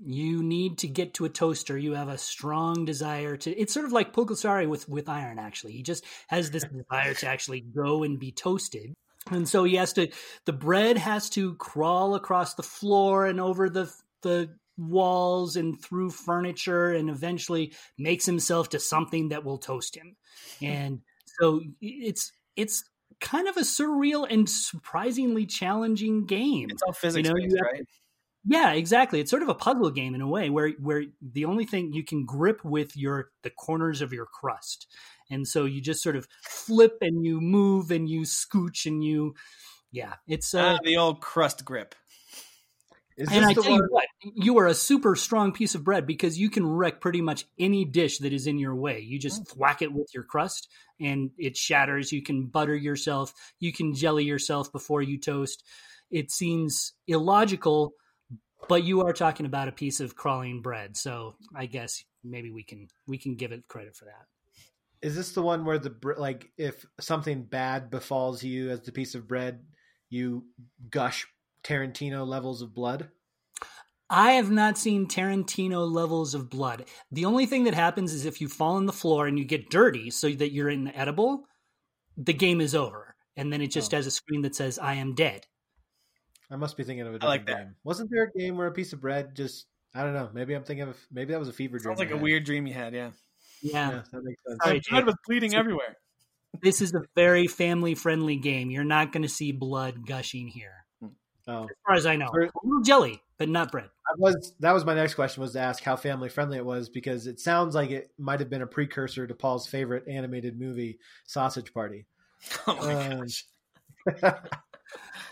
[0.00, 1.78] You need to get to a toaster.
[1.78, 3.50] You have a strong desire to.
[3.50, 5.38] It's sort of like Pulgasari with with iron.
[5.38, 8.94] Actually, he just has this desire to actually go and be toasted.
[9.30, 10.08] And so he has to.
[10.46, 16.10] The bread has to crawl across the floor and over the the walls and through
[16.10, 20.16] furniture and eventually makes himself to something that will toast him.
[20.62, 21.00] And
[21.38, 22.84] so it's it's
[23.20, 26.68] kind of a surreal and surprisingly challenging game.
[26.70, 27.84] It's all physics you know, based, right?
[28.46, 29.20] Yeah, exactly.
[29.20, 32.04] It's sort of a puzzle game in a way where where the only thing you
[32.04, 34.86] can grip with your the corners of your crust.
[35.30, 39.34] And so you just sort of flip and you move and you scooch and you
[39.90, 41.94] yeah, it's uh, ah, the old crust grip.
[43.16, 43.74] Is and I tell one?
[43.74, 47.20] you what, you are a super strong piece of bread because you can wreck pretty
[47.20, 49.00] much any dish that is in your way.
[49.00, 49.54] You just oh.
[49.54, 50.68] thwack it with your crust
[51.00, 52.10] and it shatters.
[52.10, 53.32] You can butter yourself.
[53.60, 55.62] You can jelly yourself before you toast.
[56.10, 57.94] It seems illogical,
[58.68, 60.96] but you are talking about a piece of crawling bread.
[60.96, 64.26] So I guess maybe we can we can give it credit for that.
[65.02, 69.14] Is this the one where the like if something bad befalls you as the piece
[69.14, 69.60] of bread,
[70.08, 70.46] you
[70.90, 71.26] gush
[71.64, 73.08] Tarantino levels of blood?
[74.10, 76.84] I have not seen Tarantino levels of blood.
[77.10, 79.70] The only thing that happens is if you fall on the floor and you get
[79.70, 81.46] dirty so that you're inedible,
[82.16, 83.16] the game is over.
[83.36, 83.96] And then it just oh.
[83.96, 85.46] has a screen that says, I am dead.
[86.50, 87.74] I must be thinking of a different like game.
[87.82, 90.62] Wasn't there a game where a piece of bread just, I don't know, maybe I'm
[90.62, 91.96] thinking of, maybe that was a fever dream.
[91.96, 93.10] Sounds like a weird dream you had, yeah.
[93.62, 93.90] Yeah.
[93.90, 94.58] yeah that makes sense.
[94.62, 95.96] Sorry, blood was bleeding so, everywhere.
[96.62, 98.70] This is a very family friendly game.
[98.70, 100.83] You're not going to see blood gushing here.
[101.46, 101.64] Oh.
[101.64, 102.50] As far as I know, For,
[102.82, 103.90] jelly, but not bread.
[104.06, 106.88] I was that was my next question was to ask how family friendly it was
[106.88, 110.98] because it sounds like it might have been a precursor to Paul's favorite animated movie,
[111.26, 112.06] Sausage Party.
[112.66, 113.44] Oh my um, gosh.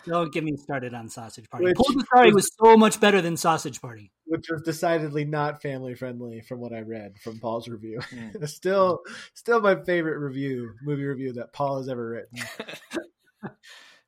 [0.07, 1.67] Don't get me started on Sausage Party.
[1.67, 4.11] Which, Pulgasari was so much better than Sausage Party.
[4.25, 8.01] Which was decidedly not family friendly from what I read from Paul's review.
[8.13, 8.49] Mm.
[8.49, 9.01] still
[9.35, 12.39] still my favorite review, movie review that Paul has ever written.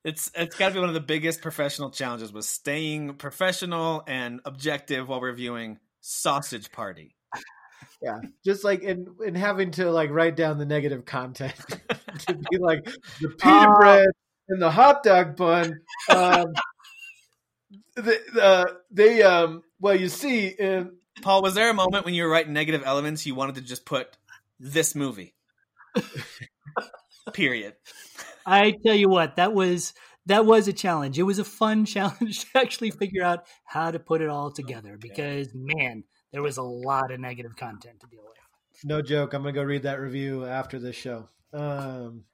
[0.05, 4.41] It's it's got to be one of the biggest professional challenges was staying professional and
[4.45, 7.17] objective while reviewing Sausage Party.
[8.03, 11.55] Yeah, just like in in having to like write down the negative content
[12.27, 14.09] to be like the pita uh, bread
[14.49, 15.81] and the hot dog bun.
[16.11, 16.53] Um,
[17.97, 22.25] the, uh, they um well you see in Paul was there a moment when you
[22.25, 24.19] were writing negative elements you wanted to just put
[24.61, 25.35] this movie
[27.33, 27.75] period
[28.47, 29.95] I tell you what, that was
[30.27, 31.19] that was a challenge.
[31.19, 34.97] It was a fun challenge to actually figure out how to put it all together
[34.99, 38.35] because man, there was a lot of negative content to deal with.
[38.85, 39.33] No joke.
[39.35, 41.29] I'm gonna go read that review after this show.
[41.53, 42.25] Um,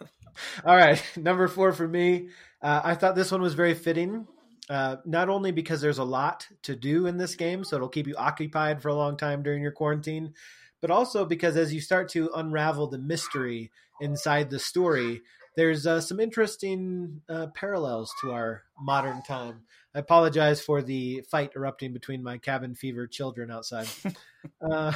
[0.64, 2.28] all right, number four for me.
[2.62, 4.26] Uh, I thought this one was very fitting.
[4.70, 8.06] Uh, not only because there's a lot to do in this game, so it'll keep
[8.06, 10.32] you occupied for a long time during your quarantine,
[10.80, 15.22] but also because as you start to unravel the mystery inside the story,
[15.56, 19.62] there's uh, some interesting uh, parallels to our modern time.
[19.94, 23.88] I apologize for the fight erupting between my cabin fever children outside.
[24.70, 24.92] uh,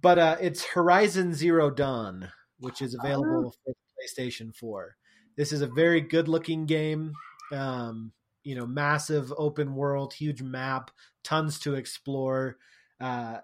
[0.00, 2.30] but uh, it's Horizon Zero Dawn,
[2.60, 3.52] which is available oh.
[3.64, 4.96] for PlayStation 4.
[5.36, 7.12] This is a very good looking game.
[7.52, 8.12] Um,
[8.44, 10.90] you know, massive open world, huge map,
[11.24, 12.56] tons to explore.
[13.00, 13.38] Uh,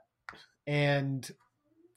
[0.67, 1.31] and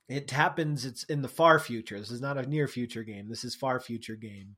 [0.10, 2.00] it happens, it's in the far future.
[2.00, 3.28] This is not a near future game.
[3.28, 4.56] This is far future game.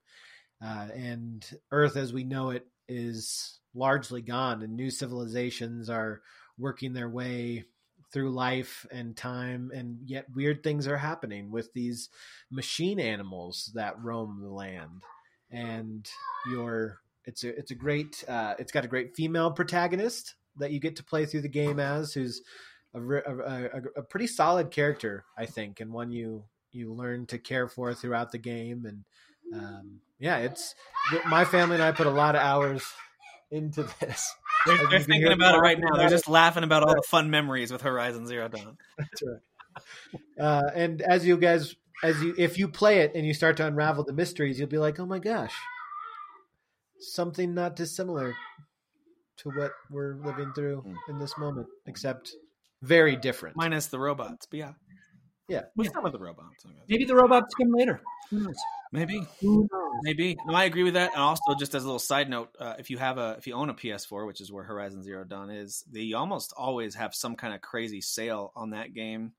[0.64, 6.22] Uh, and Earth as we know it is largely gone, and new civilizations are
[6.58, 7.66] working their way
[8.12, 12.10] through life and time and yet weird things are happening with these
[12.50, 15.04] machine animals that roam the land
[15.52, 16.10] and
[16.50, 20.80] you're it's a it's a great uh, it's got a great female protagonist that you
[20.80, 22.42] get to play through the game as who's
[22.94, 27.68] a, a, a, pretty solid character i think and one you you learn to care
[27.68, 29.04] for throughout the game and
[29.54, 30.74] um, yeah it's
[31.30, 32.84] my family and i put a lot of hours
[33.52, 34.34] into this
[34.66, 35.96] they're, they're thinking about it right now.
[35.96, 38.78] They're just laughing about all the fun memories with Horizon Zero Dawn.
[38.98, 40.40] That's right.
[40.40, 43.68] Uh, and as you guys, as you, if you play it and you start to
[43.68, 45.54] unravel the mysteries, you'll be like, "Oh my gosh,
[47.00, 48.36] something not dissimilar
[49.38, 50.96] to what we're living through mm.
[51.08, 52.36] in this moment, except
[52.82, 54.74] very different." Minus the robots, but yeah,
[55.50, 55.94] yeah, with yeah.
[55.94, 56.66] some of the robots.
[56.88, 58.02] Maybe the robots come later.
[58.92, 60.00] Maybe, Who knows?
[60.04, 60.36] maybe.
[60.48, 61.12] No, I agree with that.
[61.14, 63.54] And also, just as a little side note, uh, if you have a if you
[63.54, 67.36] own a PS4, which is where Horizon Zero Dawn is, they almost always have some
[67.36, 69.34] kind of crazy sale on that game.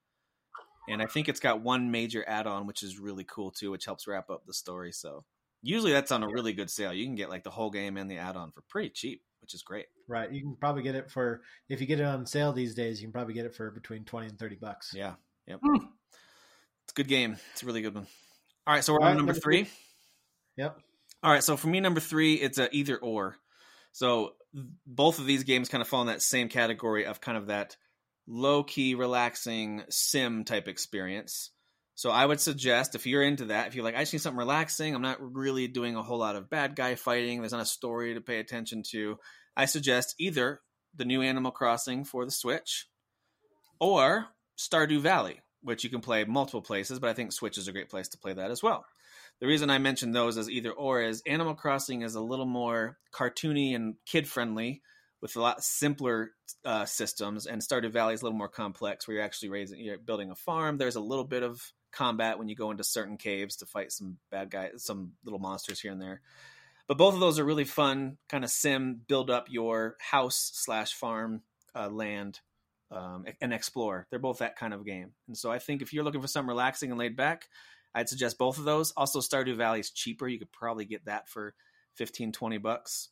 [0.88, 4.08] And I think it's got one major add-on, which is really cool too, which helps
[4.08, 4.92] wrap up the story.
[4.92, 5.24] So
[5.62, 6.92] usually that's on a really good sale.
[6.92, 9.62] You can get like the whole game and the add-on for pretty cheap, which is
[9.62, 9.86] great.
[10.06, 10.30] Right.
[10.30, 13.08] You can probably get it for if you get it on sale these days, you
[13.08, 14.92] can probably get it for between twenty and thirty bucks.
[14.94, 15.14] Yeah.
[15.48, 15.60] Yep.
[15.64, 15.88] Mm.
[16.84, 17.36] It's a good game.
[17.52, 18.06] It's a really good one.
[18.66, 19.68] All right, so we're on number three.
[20.56, 20.78] Yep.
[21.24, 23.36] All right, so for me, number three, it's a either or.
[23.92, 24.34] So
[24.86, 27.76] both of these games kind of fall in that same category of kind of that
[28.28, 31.50] low key, relaxing sim type experience.
[31.96, 34.38] So I would suggest if you're into that, if you're like, I just need something
[34.38, 37.66] relaxing, I'm not really doing a whole lot of bad guy fighting, there's not a
[37.66, 39.18] story to pay attention to,
[39.56, 40.60] I suggest either
[40.94, 42.88] the new Animal Crossing for the Switch
[43.78, 44.26] or
[44.58, 47.90] Stardew Valley which you can play multiple places, but I think Switch is a great
[47.90, 48.84] place to play that as well.
[49.40, 52.98] The reason I mention those as either or is Animal Crossing is a little more
[53.12, 54.82] cartoony and kid friendly
[55.20, 56.30] with a lot simpler
[56.64, 59.98] uh, systems, and Stardew Valley is a little more complex where you're actually raising, you're
[59.98, 60.78] building a farm.
[60.78, 61.60] There's a little bit of
[61.92, 65.80] combat when you go into certain caves to fight some bad guys, some little monsters
[65.80, 66.22] here and there.
[66.90, 70.92] But both of those are really fun, kind of sim, build up your house slash
[70.92, 72.40] farm uh, land
[72.90, 74.08] um, and explore.
[74.10, 75.12] They're both that kind of game.
[75.28, 77.46] And so I think if you're looking for something relaxing and laid back,
[77.94, 78.90] I'd suggest both of those.
[78.96, 80.26] Also, Stardew Valley is cheaper.
[80.26, 81.54] You could probably get that for
[81.94, 83.10] 15, 20 bucks,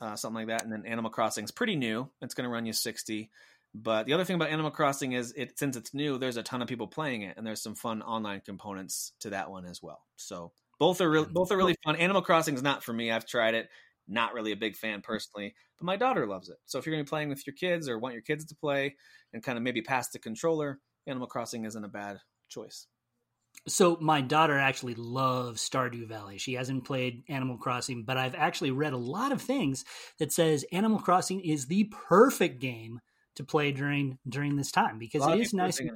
[0.00, 0.64] uh, something like that.
[0.64, 2.08] And then Animal Crossing is pretty new.
[2.22, 3.30] It's going to run you 60.
[3.74, 6.62] But the other thing about Animal Crossing is it since it's new, there's a ton
[6.62, 10.00] of people playing it, and there's some fun online components to that one as well.
[10.16, 11.94] So both are really both are really fun.
[11.94, 13.12] Animal Crossing is not for me.
[13.12, 13.68] I've tried it
[14.08, 16.56] not really a big fan personally, but my daughter loves it.
[16.64, 18.56] So if you're going to be playing with your kids or want your kids to
[18.56, 18.96] play
[19.32, 22.18] and kind of maybe pass the controller, Animal Crossing isn't a bad
[22.48, 22.88] choice.
[23.68, 26.38] So my daughter actually loves Stardew Valley.
[26.38, 29.84] She hasn't played Animal Crossing, but I've actually read a lot of things
[30.18, 33.00] that says Animal Crossing is the perfect game
[33.36, 35.78] to play during during this time because it is nice.
[35.78, 35.90] And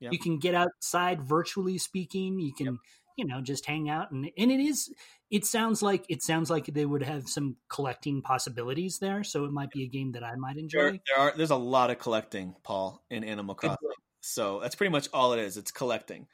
[0.00, 0.10] yeah.
[0.12, 2.38] You can get outside virtually speaking.
[2.38, 2.74] You can yep
[3.18, 4.90] you know just hang out and and it is
[5.30, 9.50] it sounds like it sounds like they would have some collecting possibilities there so it
[9.50, 10.78] might be a game that i might enjoy.
[10.78, 13.76] there, there are there's a lot of collecting paul in animal crossing.
[14.20, 16.26] so that's pretty much all it is it's collecting.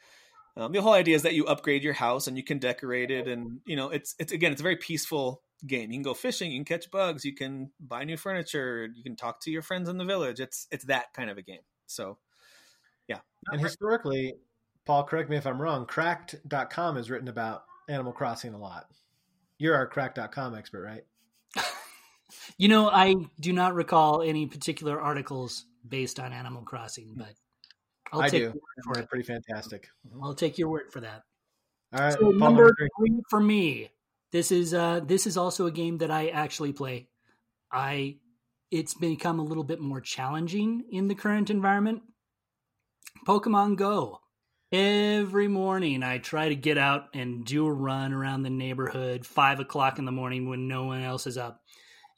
[0.57, 3.27] Um, the whole idea is that you upgrade your house and you can decorate it
[3.27, 5.91] and you know it's it's again it's a very peaceful game.
[5.91, 9.17] You can go fishing you can catch bugs you can buy new furniture you can
[9.17, 10.39] talk to your friends in the village.
[10.39, 11.63] It's it's that kind of a game.
[11.87, 12.19] So
[13.09, 13.19] yeah.
[13.51, 14.35] And historically
[14.87, 15.87] Paul, correct me if I'm wrong.
[15.87, 18.87] Cracked.com has written about Animal Crossing a lot.
[19.59, 21.05] You're our Cracked.com expert, right?
[22.59, 27.33] you know, I do not recall any particular articles based on Animal Crossing, but
[28.13, 28.53] I'll I do.
[28.85, 29.09] For it.
[29.09, 29.89] Pretty fantastic.
[30.23, 31.23] I'll take your word for that.
[31.95, 32.13] All right.
[32.13, 33.91] So number three for me.
[34.33, 37.09] This is uh, this is also a game that I actually play.
[37.71, 38.17] I
[38.71, 42.03] it's become a little bit more challenging in the current environment.
[43.27, 44.21] Pokemon Go.
[44.73, 49.61] Every morning, I try to get out and do a run around the neighborhood, five
[49.61, 51.61] o'clock in the morning when no one else is up,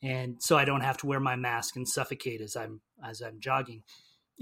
[0.02, 3.40] and so I don't have to wear my mask and suffocate as I'm as I'm
[3.40, 3.82] jogging.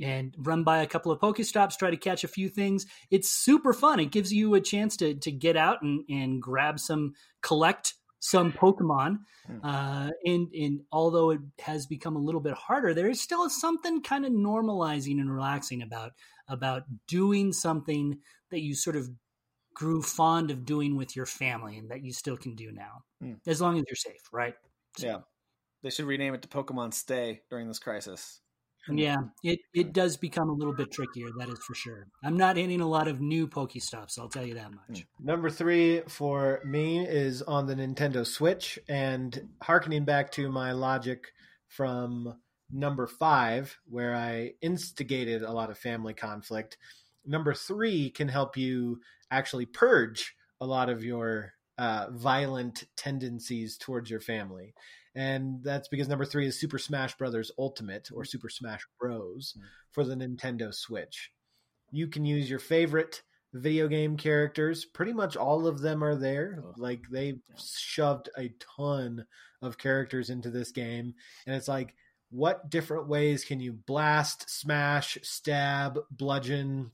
[0.02, 2.86] And run by a couple of Pokestops, try to catch a few things.
[3.11, 4.00] It's super fun.
[4.00, 8.52] It gives you a chance to to get out and, and grab some, collect some
[8.52, 9.18] Pokemon.
[9.46, 9.59] Hmm.
[9.64, 14.02] Uh, and and although it has become a little bit harder, there is still something
[14.02, 16.12] kind of normalizing and relaxing about
[16.49, 18.18] about doing something
[18.51, 19.09] that you sort of
[19.74, 23.34] grew fond of doing with your family and that you still can do now, Hmm.
[23.47, 24.55] as long as you're safe, right?
[24.99, 25.20] Yeah.
[25.82, 28.40] They should rename it to Pokemon Stay during this crisis.
[28.86, 28.99] Hmm.
[28.99, 29.92] Yeah, it, it hmm.
[29.92, 32.07] does become a little bit trickier, that is for sure.
[32.22, 34.76] I'm not hitting a lot of new Pokestops, I'll tell you that hmm.
[34.88, 35.07] much.
[35.18, 41.32] Number three for me is on the Nintendo Switch, and harkening back to my logic
[41.68, 42.36] from
[42.71, 46.79] number five, where I instigated a lot of family conflict.
[47.27, 49.01] Number three can help you
[49.31, 54.75] actually purge a lot of your uh, violent tendencies towards your family.
[55.15, 59.57] And that's because number three is Super Smash Brothers Ultimate or Super Smash Bros.
[59.93, 61.31] for the Nintendo Switch.
[61.93, 64.85] You can use your favorite video game characters.
[64.85, 66.62] Pretty much all of them are there.
[66.65, 66.75] Oh.
[66.77, 67.55] Like they've Yeah.
[67.57, 69.27] shoved a ton
[69.62, 71.15] of characters into this game.
[71.47, 71.95] And it's like,
[72.35, 76.91] what different ways can you blast, smash, stab, bludgeon,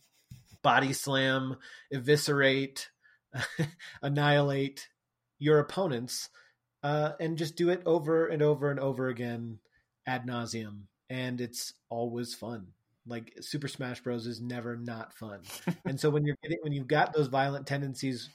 [0.62, 1.56] body slam,
[1.90, 2.90] eviscerate,
[4.02, 4.86] annihilate
[5.38, 6.28] your opponents,
[6.82, 9.58] uh, and just do it over and over and over again
[10.06, 10.82] ad nauseum.
[11.08, 12.66] And it's always fun.
[13.06, 14.26] Like Super Smash Bros.
[14.26, 15.40] is never not fun.
[15.86, 18.28] and so when you're getting when you've got those violent tendencies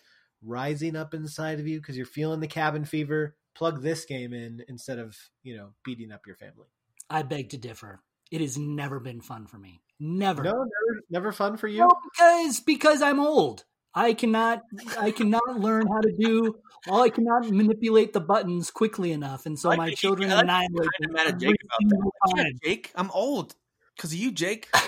[0.44, 4.66] rising up inside of you because you're feeling the cabin fever, plug this game in
[4.68, 6.66] instead of you know beating up your family.
[7.10, 8.02] I beg to differ.
[8.32, 9.82] It has never been fun for me.
[10.00, 10.44] Never.
[10.44, 11.80] No, never, never fun for you.
[11.80, 13.64] No, because because I'm old.
[13.94, 14.62] I cannot
[15.00, 16.56] I cannot learn how to do
[16.88, 20.36] well, I cannot manipulate the buttons quickly enough, and so Like my you- children I
[20.36, 22.02] like annihilate mad at Jake about
[22.36, 22.36] that.
[22.36, 22.44] Yeah.
[22.64, 23.56] Jake, I'm old
[23.96, 24.70] because of you, Jake.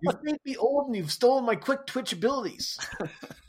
[0.00, 2.78] You think me old and you've stolen my quick twitch abilities.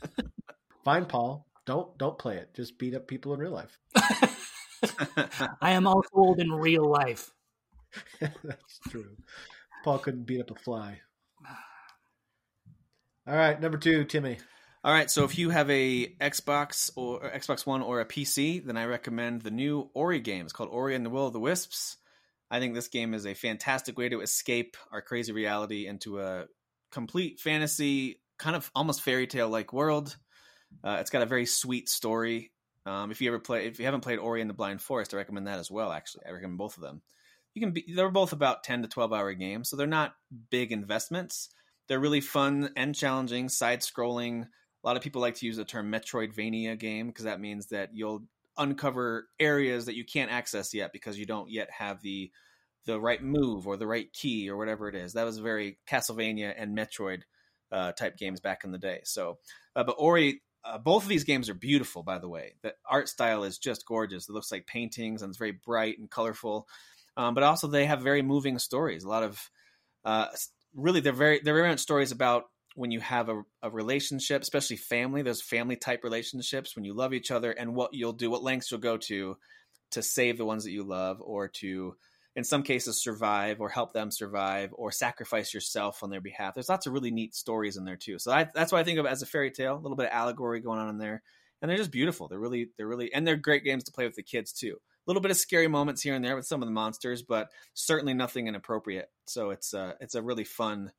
[0.84, 1.46] Fine, Paul.
[1.64, 2.54] Don't don't play it.
[2.54, 3.78] Just beat up people in real life.
[5.60, 7.30] I am also old in real life.
[8.20, 9.16] That's true.
[9.84, 11.00] Paul couldn't beat up a fly.
[13.26, 14.38] All right, number two, Timmy.
[14.82, 18.64] All right, so if you have a Xbox or, or Xbox One or a PC,
[18.64, 20.44] then I recommend the new Ori game.
[20.44, 21.98] It's called Ori and the Will of the Wisps.
[22.50, 26.46] I think this game is a fantastic way to escape our crazy reality into a
[26.90, 30.16] complete fantasy, kind of almost fairy tale like world.
[30.82, 32.50] Uh, it's got a very sweet story.
[32.86, 35.18] Um, if you ever play, if you haven't played Ori and the Blind Forest, I
[35.18, 35.92] recommend that as well.
[35.92, 37.02] Actually, I recommend both of them.
[37.54, 40.14] You can be, they're both about ten to twelve hour games, so they're not
[40.50, 41.50] big investments.
[41.88, 44.44] They're really fun and challenging, side scrolling.
[44.44, 47.90] A lot of people like to use the term Metroidvania game because that means that
[47.92, 48.24] you'll
[48.56, 52.30] uncover areas that you can't access yet because you don't yet have the
[52.86, 55.12] the right move or the right key or whatever it is.
[55.12, 57.22] That was very Castlevania and Metroid
[57.70, 59.00] uh, type games back in the day.
[59.04, 59.38] So,
[59.76, 62.02] uh, but Ori, uh, both of these games are beautiful.
[62.02, 64.28] By the way, the art style is just gorgeous.
[64.28, 66.68] It looks like paintings and it's very bright and colorful.
[67.16, 69.04] Um, but also they have very moving stories.
[69.04, 69.50] A lot of
[70.04, 70.26] uh,
[70.74, 72.44] really they're very they're very much stories about
[72.76, 75.22] when you have a, a relationship, especially family.
[75.22, 78.70] Those family type relationships when you love each other and what you'll do, what lengths
[78.70, 79.36] you'll go to
[79.92, 81.96] to save the ones that you love, or to
[82.36, 86.54] in some cases survive or help them survive or sacrifice yourself on their behalf.
[86.54, 88.18] There's lots of really neat stories in there too.
[88.18, 90.06] So I, that's why I think of it as a fairy tale, a little bit
[90.06, 91.22] of allegory going on in there.
[91.60, 92.28] And they're just beautiful.
[92.28, 94.76] They're really, they're really, and they're great games to play with the kids too.
[94.78, 97.48] A little bit of scary moments here and there with some of the monsters, but
[97.74, 99.10] certainly nothing inappropriate.
[99.26, 100.92] So it's uh, it's a really fun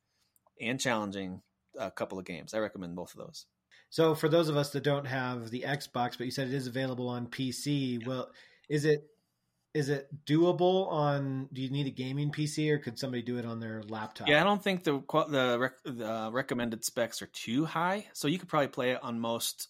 [0.60, 1.42] and challenging
[1.80, 2.54] uh, couple of games.
[2.54, 3.46] I recommend both of those.
[3.90, 6.68] So for those of us that don't have the Xbox, but you said it is
[6.68, 8.30] available on PC, well,
[8.70, 9.06] is it
[9.74, 11.48] is it doable on?
[11.54, 14.28] Do you need a gaming PC or could somebody do it on their laptop?
[14.28, 18.38] Yeah, I don't think the the, the uh, recommended specs are too high, so you
[18.38, 19.70] could probably play it on most.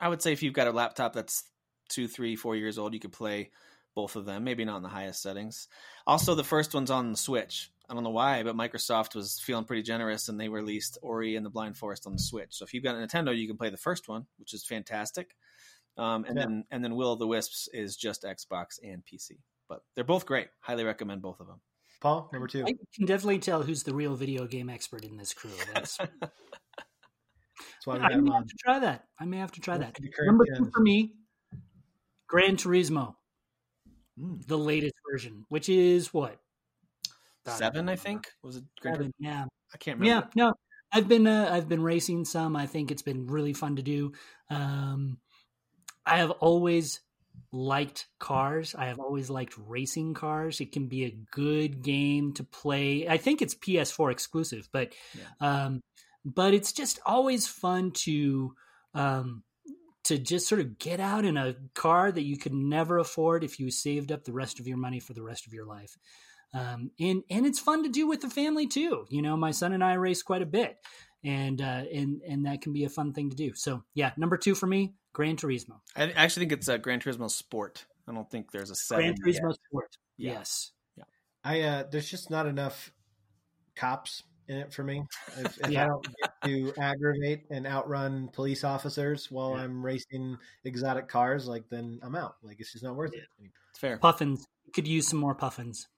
[0.00, 1.44] I would say if you've got a laptop that's
[1.90, 3.50] two, three, four years old, you could play
[3.94, 4.44] both of them.
[4.44, 5.68] Maybe not in the highest settings.
[6.06, 7.70] Also, the first one's on the Switch.
[7.88, 11.44] I don't know why, but Microsoft was feeling pretty generous, and they released Ori and
[11.44, 12.54] the Blind Forest on the Switch.
[12.54, 15.34] So if you've got a Nintendo, you can play the first one, which is fantastic.
[15.96, 16.44] Um, and Yeah.
[16.46, 19.32] then and then Will of the Wisps is just Xbox and PC,
[19.68, 20.48] but they're both great.
[20.60, 21.60] Highly recommend both of them.
[22.00, 22.64] Paul, number two.
[22.64, 25.50] I can definitely tell who's the real video game expert in this crew.
[25.74, 25.98] That's
[26.78, 28.36] That's why we I have him may on.
[28.42, 29.04] have to try that.
[29.18, 29.98] I may have to try that.
[30.24, 30.56] Number gen.
[30.56, 31.14] two for me,
[32.26, 33.16] Gran Turismo,
[34.18, 34.46] Mm.
[34.46, 36.38] the latest version, which is what
[37.46, 38.28] Seven, I think.
[38.42, 38.64] Was it?
[38.80, 40.26] Gran Seven, yeah, I can't remember.
[40.36, 40.42] yeah.
[40.44, 40.52] No,
[40.92, 42.54] I've been uh, I've been racing some.
[42.56, 44.12] I think it's been really fun to do.
[44.50, 45.18] Um,
[46.10, 47.00] I have always
[47.52, 48.74] liked cars.
[48.74, 50.60] I have always liked racing cars.
[50.60, 53.08] It can be a good game to play.
[53.08, 54.92] I think it's PS4 exclusive, but
[55.40, 55.80] um,
[56.24, 58.54] but it's just always fun to
[58.94, 59.44] um,
[60.04, 63.60] to just sort of get out in a car that you could never afford if
[63.60, 65.96] you saved up the rest of your money for the rest of your life.
[66.52, 69.06] Um, and and it's fun to do with the family too.
[69.08, 70.76] You know, my son and I race quite a bit,
[71.24, 73.52] and uh, and and that can be a fun thing to do.
[73.54, 75.80] So yeah, number two for me, Gran Turismo.
[75.96, 77.84] I I actually think it's a Gran Turismo Sport.
[78.08, 79.14] I don't think there's a seven.
[79.20, 79.42] Gran yet.
[79.42, 79.96] Turismo Sport.
[80.16, 80.32] Yeah.
[80.32, 80.72] Yes.
[81.42, 82.92] I uh, there's just not enough
[83.74, 85.02] cops in it for me.
[85.38, 85.84] If, if Yeah.
[85.84, 89.62] I don't get to aggravate and outrun police officers while Yeah.
[89.62, 92.34] I'm racing exotic cars, like then I'm out.
[92.42, 93.24] Like it's just not worth it.
[93.70, 93.96] It's fair.
[93.96, 94.46] Puffins.
[94.74, 95.88] Could use some more puffins.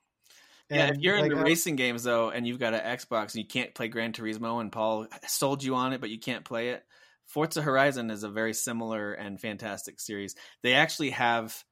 [0.72, 3.46] Yeah, if you're like, into racing games though, and you've got an Xbox and you
[3.46, 6.84] can't play Gran Turismo, and Paul sold you on it, but you can't play it.
[7.26, 10.34] Forza Horizon is a very similar and fantastic series.
[10.62, 11.64] They actually have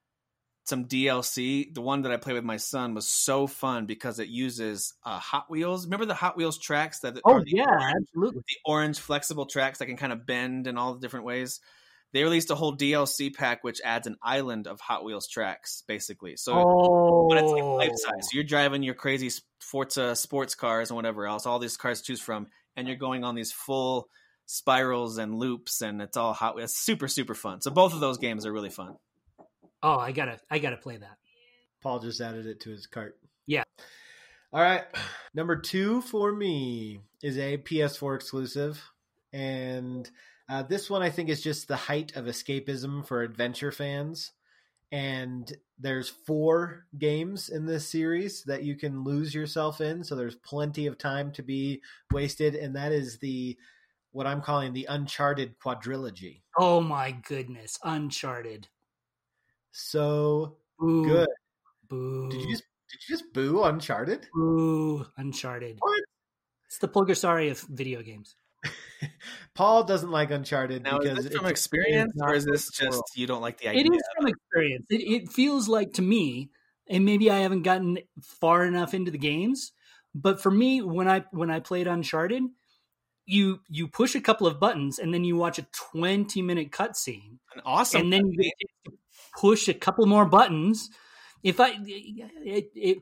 [0.65, 1.75] some DLC.
[1.75, 5.19] The one that I played with my son was so fun because it uses uh,
[5.19, 5.87] Hot Wheels.
[5.87, 7.21] Remember the Hot Wheels tracks that?
[7.25, 8.43] Oh yeah, orange- absolutely.
[8.49, 11.61] the orange flexible tracks that can kind of bend in all the different ways.
[12.13, 16.37] They released a whole DLC pack which adds an island of Hot Wheels tracks, basically.
[16.37, 18.25] So oh, but it's like life size.
[18.25, 19.31] So you're driving your crazy
[19.61, 23.23] Forza sports cars and whatever else, all these cars to choose from, and you're going
[23.23, 24.09] on these full
[24.47, 26.59] spirals and loops, and it's all hot.
[26.59, 27.61] It's super super fun.
[27.61, 28.97] So both of those games are really fun.
[29.83, 31.17] Oh, I gotta, I gotta play that.
[31.83, 33.19] Paul just added it to his cart.
[33.47, 33.63] Yeah.
[34.53, 34.85] All right.
[35.33, 38.83] Number two for me is a PS4 exclusive.
[39.33, 40.11] And
[40.51, 44.33] uh, this one I think is just the height of escapism for adventure fans.
[44.93, 50.03] And there's four games in this series that you can lose yourself in.
[50.03, 51.81] So there's plenty of time to be
[52.11, 52.57] wasted.
[52.57, 53.57] And that is the
[54.11, 56.41] what I'm calling the Uncharted quadrilogy.
[56.59, 58.67] Oh my goodness, Uncharted.
[59.71, 61.29] So Boo, good.
[61.89, 62.29] Boo.
[62.29, 64.27] Did you just did you just boo Uncharted?
[64.35, 65.77] Boo, Uncharted.
[65.79, 66.03] What?
[66.67, 68.35] It's the Pulgasari of video games.
[69.55, 73.05] Paul doesn't like Uncharted Now, because is from it's- experience, or is this just world.
[73.15, 73.85] you don't like the idea?
[73.93, 74.87] is from experience.
[74.91, 76.51] It, it feels like to me,
[76.89, 79.73] and maybe I haven't gotten far enough into the games,
[80.15, 82.43] but for me, when I when I played Uncharted,
[83.27, 87.39] you you push a couple of buttons and then you watch a twenty minute cutscene,
[87.55, 88.03] An awesome.
[88.03, 88.51] and then you
[89.39, 90.91] push a couple more buttons.
[91.43, 92.99] If I it, it,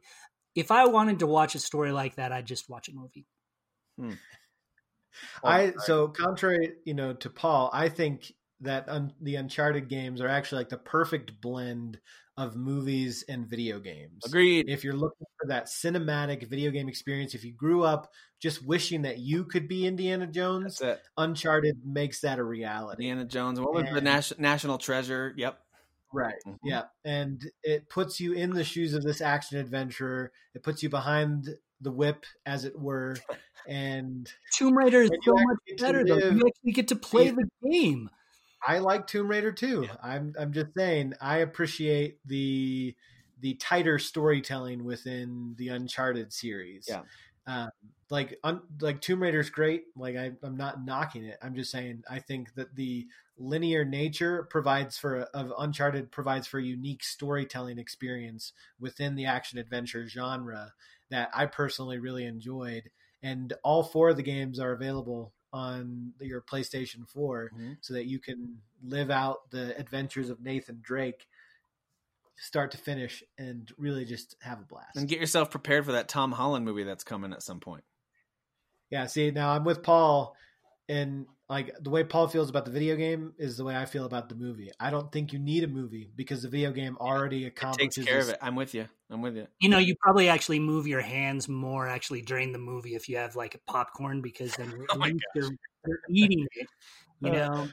[0.55, 3.27] if I wanted to watch a story like that, I'd just watch a movie.
[3.99, 4.13] Hmm.
[5.45, 10.29] I so contrary, you know, to Paul, I think that un, the Uncharted games are
[10.29, 12.01] actually like the perfect blend
[12.37, 14.23] of movies and video games.
[14.25, 14.69] agreed.
[14.69, 19.03] If you're looking for that cinematic video game experience, if you grew up just wishing
[19.03, 20.81] that you could be Indiana Jones,
[21.17, 23.05] Uncharted makes that a reality.
[23.09, 23.61] Indiana Jones.
[23.61, 25.35] What was the And- nas- national treasure?
[25.37, 25.59] Yep.
[26.13, 26.37] Right.
[26.47, 26.59] Mhm.
[26.65, 26.85] Yeah.
[27.05, 30.33] And it puts you in the shoes of this action adventurer.
[30.55, 31.49] It puts you behind
[31.81, 33.17] the whip, as it were.
[33.67, 36.17] And Tomb Raider is so much better though.
[36.17, 38.11] You actually get to play the game.
[38.67, 39.85] I like Tomb Raider too.
[39.87, 39.97] Yeah.
[40.03, 42.95] I'm I'm just saying I appreciate the
[43.41, 46.87] the tighter storytelling within the Uncharted series.
[46.89, 47.03] Yeah.
[47.47, 47.71] Um,
[48.11, 49.85] like un, like Tomb Raider's great.
[49.97, 51.39] Like I, I'm not knocking it.
[51.43, 53.07] I'm just saying I think that the
[53.39, 59.59] linear nature provides for of Uncharted provides for a unique storytelling experience within the action
[59.59, 60.73] adventure genre
[61.11, 62.91] that I personally really enjoyed.
[63.23, 67.79] And all four of the games are available on your PlayStation 4 Mhm.
[67.81, 71.27] so that you can live out the adventures of Nathan Drake
[72.37, 74.97] start to finish and really just have a blast.
[74.97, 77.85] And get yourself prepared for that Tom Holland movie that's coming at some point.
[78.91, 80.35] yeah, see, now I'm with Paul
[80.89, 84.05] and like the way Paul feels about the video game is the way I feel
[84.05, 84.71] about the movie.
[84.81, 88.07] I don't think you need a movie because the video game already It accomplishes takes
[88.07, 88.39] care of it.
[88.43, 88.89] I'm with you.
[89.11, 89.47] I'm with you.
[89.61, 93.17] You know, you probably actually move your hands more actually during the movie if you
[93.17, 95.51] have like a popcorn because then you're, Oh you're,
[95.85, 96.69] you're eating it.
[97.21, 97.69] You Uh, know,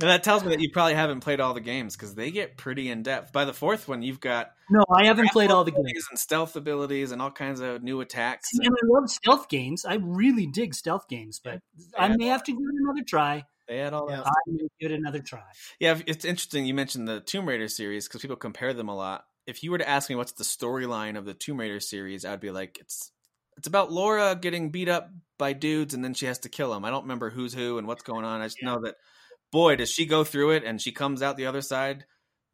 [0.00, 2.56] And that tells me that you probably haven't played all the games because they get
[2.56, 3.32] pretty in depth.
[3.32, 6.06] By the fourth one, you've got no, I haven't played all the games.
[6.10, 8.48] and stealth abilities and all kinds of new attacks.
[8.50, 9.84] See, and I love stealth games.
[9.84, 11.60] I really dig stealth games, but
[11.98, 13.44] I may have to give it another try.
[13.66, 14.16] They had all Yeah.
[14.18, 14.26] that.
[14.26, 15.42] I may give it another try.
[15.78, 19.26] Yeah, it's interesting you mentioned the Tomb Raider series because people compare them a lot.
[19.46, 22.40] If you were to ask me what's the storyline of the Tomb Raider series, I'd
[22.40, 23.12] be like, it's
[23.58, 26.84] it's about Laura getting beat up by dudes and then she has to kill them.
[26.84, 28.40] I don't remember who's who and what's going on.
[28.40, 28.68] I just yeah.
[28.68, 28.94] know that
[29.50, 32.04] boy does she go through it and she comes out the other side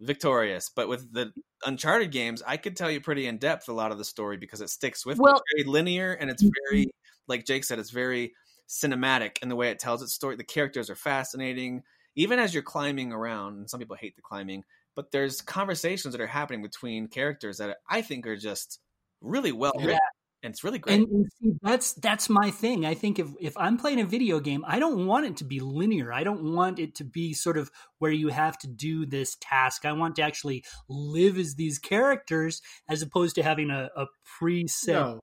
[0.00, 0.70] victorious.
[0.74, 1.32] But with the
[1.64, 4.60] Uncharted games, I could tell you pretty in depth a lot of the story because
[4.60, 6.70] it sticks with well, It's very linear and it's mm-hmm.
[6.70, 6.90] very
[7.26, 8.34] like Jake said, it's very
[8.68, 10.36] cinematic in the way it tells its story.
[10.36, 11.82] The characters are fascinating.
[12.16, 14.62] Even as you're climbing around, and some people hate the climbing,
[14.94, 18.78] but there's conversations that are happening between characters that I think are just
[19.20, 19.92] really well written.
[19.92, 19.98] Yeah.
[20.44, 21.00] And it's really great.
[21.00, 22.84] And, and see, that's that's my thing.
[22.84, 25.58] I think if if I'm playing a video game, I don't want it to be
[25.58, 26.12] linear.
[26.12, 29.86] I don't want it to be sort of where you have to do this task.
[29.86, 34.04] I want to actually live as these characters as opposed to having a, a
[34.38, 35.20] preset no.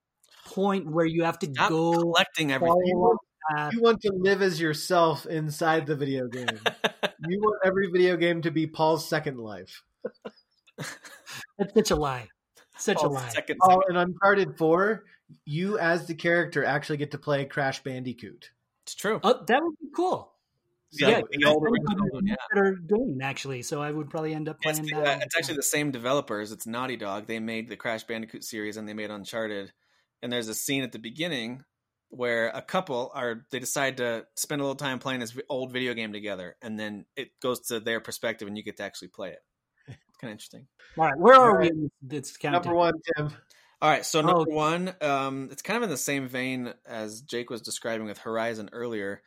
[0.47, 2.81] point where you have to Stop go collecting everything.
[3.73, 6.47] You want to live as yourself inside the video game.
[7.29, 9.83] you want every video game to be Paul's second life.
[11.59, 12.29] That's such a lie.
[12.81, 13.29] Such Paul's a lie.
[13.29, 15.03] Second, Paul, in Uncharted 4,
[15.45, 18.51] you as the character actually get to play Crash Bandicoot.
[18.83, 19.19] It's true.
[19.23, 20.31] Oh, that would be cool.
[20.93, 22.35] So, yeah, the old original, yeah.
[22.53, 23.61] better game actually.
[23.61, 25.07] So I would probably end up playing it's, that.
[25.07, 26.51] Uh, it's actually the same developers.
[26.51, 27.27] It's Naughty Dog.
[27.27, 29.71] They made the Crash Bandicoot series and they made Uncharted.
[30.21, 31.63] And there's a scene at the beginning
[32.11, 35.93] where a couple are they decide to spend a little time playing this old video
[35.93, 39.29] game together, and then it goes to their perspective, and you get to actually play
[39.29, 39.39] it.
[40.21, 40.67] It's kind of interesting.
[40.97, 41.71] All right, where are right.
[41.73, 42.17] we?
[42.17, 43.31] It's number one, Tim.
[43.81, 44.53] All right, so number oh.
[44.53, 48.69] one, um, it's kind of in the same vein as Jake was describing with Horizon
[48.73, 49.23] earlier.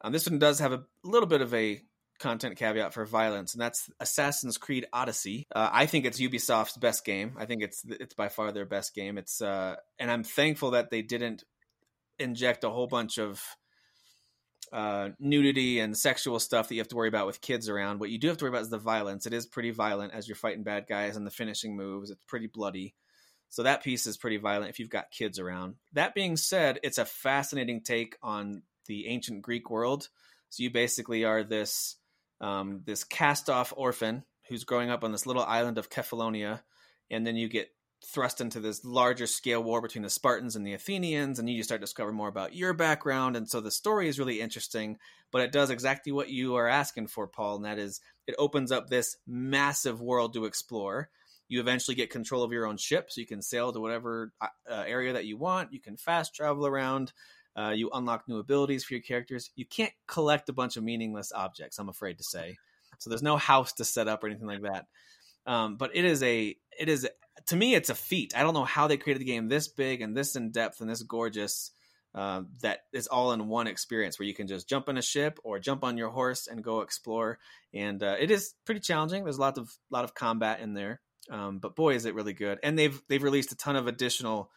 [0.00, 1.80] Um, this one does have a little bit of a
[2.20, 5.48] content caveat for violence, and that's Assassin's Creed Odyssey.
[5.52, 7.32] Uh, I think it's Ubisoft's best game.
[7.36, 9.18] I think it's it's by far their best game.
[9.18, 11.42] It's uh, and I'm thankful that they didn't
[12.18, 13.42] inject a whole bunch of
[14.72, 18.00] uh, nudity and sexual stuff that you have to worry about with kids around.
[18.00, 19.26] What you do have to worry about is the violence.
[19.26, 22.10] It is pretty violent as you're fighting bad guys and the finishing moves.
[22.10, 22.94] It's pretty bloody.
[23.50, 25.76] So that piece is pretty violent if you've got kids around.
[25.94, 30.08] That being said, it's a fascinating take on the ancient Greek world.
[30.50, 31.96] So you basically are this
[32.40, 36.60] um, this cast off orphan who's growing up on this little island of Kephallonia,
[37.10, 37.68] and then you get
[38.04, 41.80] thrust into this larger scale war between the Spartans and the Athenians, and you start
[41.80, 43.36] to discover more about your background.
[43.36, 44.98] And so the story is really interesting,
[45.30, 48.70] but it does exactly what you are asking for, Paul, and that is it opens
[48.70, 51.10] up this massive world to explore.
[51.48, 54.48] You eventually get control of your own ship, so you can sail to whatever uh,
[54.70, 55.72] uh area that you want.
[55.72, 57.12] You can fast travel around.
[57.56, 59.50] Uh, you unlock new abilities for your characters.
[59.56, 62.56] You can't collect a bunch of meaningless objects, I'm afraid to say.
[62.98, 64.86] So there's no house to set up or anything like that.
[65.48, 67.08] Um, but it is a it is
[67.46, 68.34] to me it's a feat.
[68.36, 70.90] I don't know how they created the game this big and this in depth and
[70.90, 71.70] this gorgeous
[72.14, 75.38] uh, that is all in one experience where you can just jump in a ship
[75.44, 77.38] or jump on your horse and go explore.
[77.72, 79.24] And uh, it is pretty challenging.
[79.24, 82.34] There's a lot of lot of combat in there, um, but boy is it really
[82.34, 82.58] good.
[82.62, 84.50] And they've they've released a ton of additional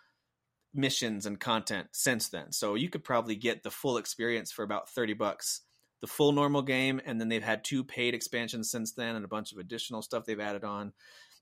[0.74, 2.52] missions and content since then.
[2.52, 5.62] So you could probably get the full experience for about 30 bucks
[6.02, 9.30] the full normal game, and then they've had two paid expansions since then, and a
[9.30, 10.93] bunch of additional stuff they've added on.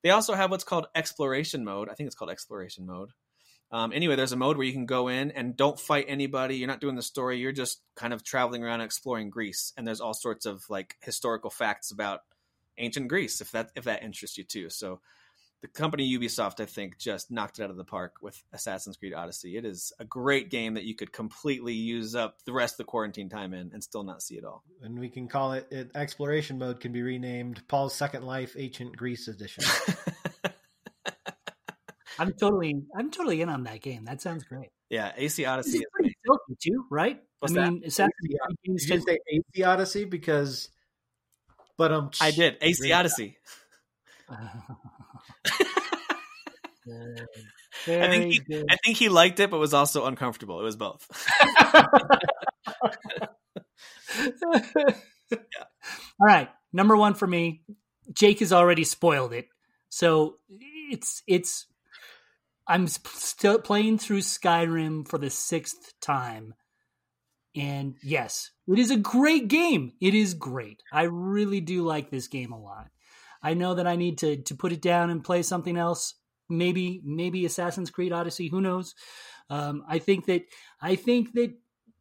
[0.03, 1.89] They also have what's called exploration mode.
[1.89, 3.11] I think it's called exploration mode.
[3.71, 6.55] Um, anyway, there's a mode where you can go in and don't fight anybody.
[6.57, 7.37] You're not doing the story.
[7.39, 11.49] You're just kind of traveling around exploring Greece, and there's all sorts of like historical
[11.49, 12.21] facts about
[12.77, 14.69] ancient Greece if that if that interests you too.
[14.69, 15.01] So
[15.61, 19.13] the company Ubisoft, I think, just knocked it out of the park with Assassin's Creed
[19.13, 19.57] Odyssey.
[19.57, 22.83] It is a great game that you could completely use up the rest of the
[22.85, 24.63] quarantine time in and still not see it all.
[24.81, 28.95] And we can call it, it exploration mode can be renamed Paul's Second Life Ancient
[28.95, 29.65] Greece Edition.
[32.17, 34.05] I'm totally, I'm totally in on that game.
[34.05, 34.69] That sounds great.
[34.89, 37.21] Yeah, AC Odyssey is pretty filthy too, right?
[37.39, 38.37] What's I mean, Assassin's Creed
[38.77, 40.69] Did you say AC Odyssey because?
[41.77, 43.37] But um, I did AC Odyssey.
[47.87, 50.59] I think he, I think he liked it, but was also uncomfortable.
[50.59, 51.07] It was both.
[54.21, 54.95] yeah.
[55.31, 57.61] All right, number one for me.
[58.11, 59.47] Jake has already spoiled it,
[59.89, 61.67] so it's it's.
[62.67, 66.53] I'm still playing through Skyrim for the sixth time,
[67.55, 69.93] and yes, it is a great game.
[70.01, 70.81] It is great.
[70.91, 72.87] I really do like this game a lot.
[73.41, 76.15] I know that I need to to put it down and play something else.
[76.49, 78.47] Maybe maybe Assassin's Creed Odyssey.
[78.47, 78.95] Who knows?
[79.49, 80.43] Um, I think that
[80.81, 81.53] I think that,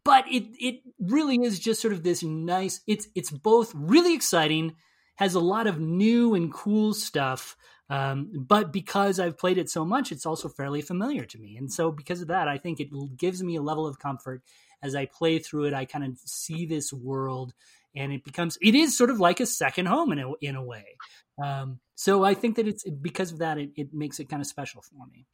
[0.04, 2.80] but it it really is just sort of this nice.
[2.86, 4.74] It's it's both really exciting,
[5.16, 7.56] has a lot of new and cool stuff.
[7.90, 11.56] Um, but because I've played it so much, it's also fairly familiar to me.
[11.56, 14.42] And so, because of that, I think it gives me a level of comfort
[14.82, 15.74] as I play through it.
[15.74, 17.54] I kind of see this world,
[17.94, 20.64] and it becomes it is sort of like a second home in a in a
[20.64, 20.96] way.
[21.42, 24.46] Um, so I think that it's because of that, it, it makes it kind of
[24.46, 25.26] special for me.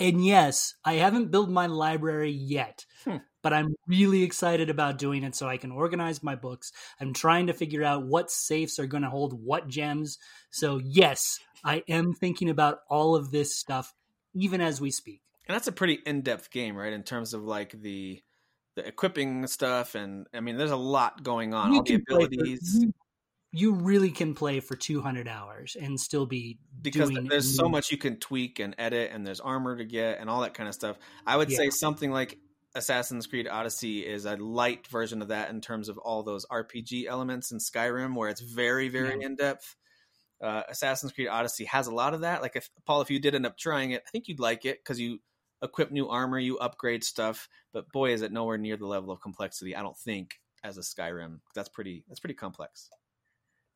[0.00, 3.18] And yes, I haven't built my library yet, Hmm.
[3.42, 6.72] but I'm really excited about doing it so I can organize my books.
[6.98, 10.18] I'm trying to figure out what safes are going to hold what gems.
[10.50, 13.92] So, yes, I am thinking about all of this stuff
[14.34, 15.20] even as we speak.
[15.46, 16.92] And that's a pretty in-depth game, right?
[16.92, 18.22] In terms of like the
[18.74, 21.72] the equipping stuff, and I mean, there's a lot going on.
[21.72, 22.94] You All the play for- abilities, you,
[23.52, 27.98] you really can play for 200 hours and still be because there's so much you
[27.98, 30.96] can tweak and edit, and there's armor to get, and all that kind of stuff.
[31.26, 32.38] I would say something like
[32.74, 37.06] Assassin's Creed Odyssey is a light version of that in terms of all those RPG
[37.06, 39.76] elements in Skyrim, where it's very, very in depth.
[40.40, 42.40] Uh, Assassin's Creed Odyssey has a lot of that.
[42.42, 44.78] Like, if Paul, if you did end up trying it, I think you'd like it
[44.82, 45.18] because you
[45.62, 47.48] equip new armor, you upgrade stuff.
[47.72, 49.74] But boy, is it nowhere near the level of complexity.
[49.76, 51.40] I don't think as a Skyrim.
[51.54, 52.04] That's pretty.
[52.08, 52.90] That's pretty complex.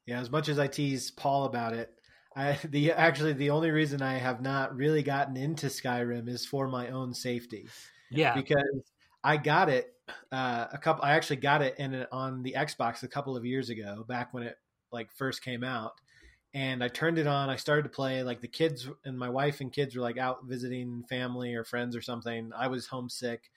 [0.07, 1.93] Yeah, as much as I tease Paul about it,
[2.37, 6.69] I the actually the only reason I have not really gotten into Skyrim is for
[6.69, 7.69] my own safety
[8.11, 8.35] Yeah.
[8.35, 8.93] because
[9.25, 9.93] I got it
[10.31, 11.05] uh, a couple.
[11.05, 14.33] I actually got it in it on the Xbox a couple of years ago, back
[14.33, 14.57] when it
[14.93, 15.93] like first came out,
[16.57, 17.51] and I turned it on.
[17.51, 18.23] I started to play.
[18.23, 21.95] Like the kids and my wife and kids were like out visiting family or friends
[21.95, 22.51] or something.
[22.57, 23.51] I was homesick,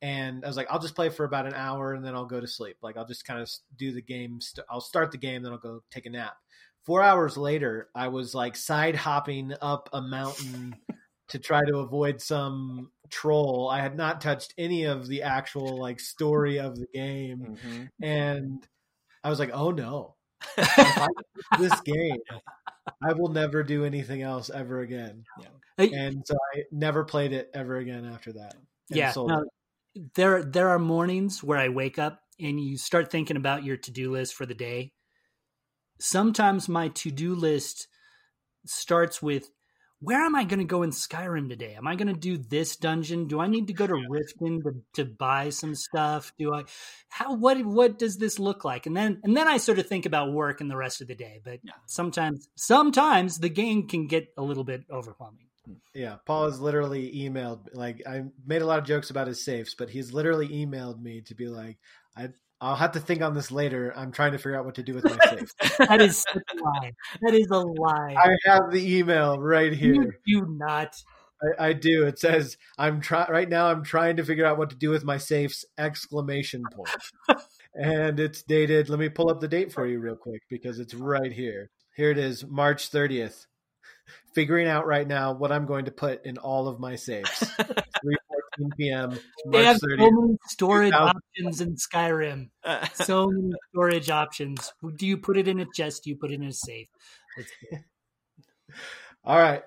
[0.00, 2.40] and I was like, I'll just play for about an hour and then I'll go
[2.40, 2.78] to sleep.
[2.80, 4.40] Like I'll just kind of do the game.
[4.40, 6.36] St- I'll start the game, then I'll go take a nap.
[6.86, 10.74] Four hours later, I was like side hopping up a mountain
[11.28, 13.68] to try to avoid some troll.
[13.70, 17.84] I had not touched any of the actual like story of the game, mm-hmm.
[18.02, 18.66] and
[19.22, 20.14] I was like, oh no.
[20.56, 21.06] If I
[21.50, 22.18] get this game,
[23.02, 25.24] I will never do anything else ever again.
[25.76, 28.56] Hey, And so I never played it ever again after that.
[28.88, 29.12] yeah.
[29.12, 29.44] sold no,
[30.14, 34.12] there there are mornings where I wake up and you start thinking about your to-do
[34.12, 34.92] list for the day.
[36.00, 37.88] Sometimes my to-do list
[38.66, 39.50] starts with
[40.00, 41.74] where am I going to go in Skyrim today?
[41.74, 43.26] Am I going to do this dungeon?
[43.26, 46.32] Do I need to go to Riften to, to buy some stuff?
[46.38, 46.64] Do I
[47.08, 48.86] how what what does this look like?
[48.86, 51.14] And then and then I sort of think about work and the rest of the
[51.14, 51.40] day.
[51.42, 51.72] But Yeah.
[51.86, 55.46] sometimes sometimes the game can get a little bit overwhelming.
[55.94, 59.74] Yeah, Paul has literally emailed like I made a lot of jokes about his safes,
[59.74, 61.78] but he's literally emailed me to be like,
[62.16, 62.28] I
[62.60, 63.92] I'll have to think on this later.
[63.96, 65.52] I'm trying to figure out what to do with my safe.
[65.78, 66.92] That is a lie.
[67.22, 68.16] That is a lie.
[68.16, 70.18] I have the email right here.
[70.24, 70.94] You do not.
[71.40, 72.06] I, I do.
[72.06, 73.68] It says I'm trying right now.
[73.68, 75.64] I'm trying to figure out what to do with my safes!
[75.78, 77.40] Exclamation point.
[77.74, 78.88] and it's dated.
[78.88, 81.70] Let me pull up the date for you real quick because it's right here.
[81.96, 83.46] Here it is, March 30th.
[84.34, 87.44] Figuring out right now what I'm going to put in all of my safes.
[88.60, 89.10] 3:14 p.m.
[89.46, 91.16] They March have so many storage 2000.
[91.16, 92.50] options in Skyrim.
[92.64, 92.86] Uh.
[92.94, 94.72] So many storage options.
[94.96, 96.04] Do you put it in a chest?
[96.04, 96.88] Do you put it in a safe?
[97.36, 97.82] Let's do it.
[99.24, 99.62] All right.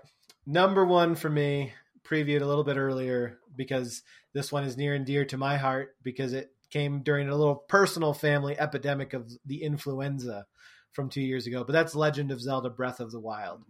[0.46, 1.74] Number one for me,
[2.04, 4.04] previewed a little bit earlier because
[4.34, 7.56] this one is near and dear to my heart because it came during a little
[7.56, 10.46] personal family epidemic of the influenza
[10.92, 11.64] from two years ago.
[11.64, 13.64] But that's Legend of Zelda Breath of the Wild.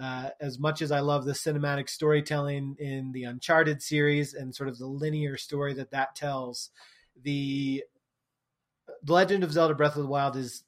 [0.00, 4.68] Uh, as much as I love the cinematic storytelling in the Uncharted series and sort
[4.68, 6.70] of the linear story that that tells,
[7.22, 7.84] the
[9.06, 10.64] Legend of Zelda Breath of the Wild is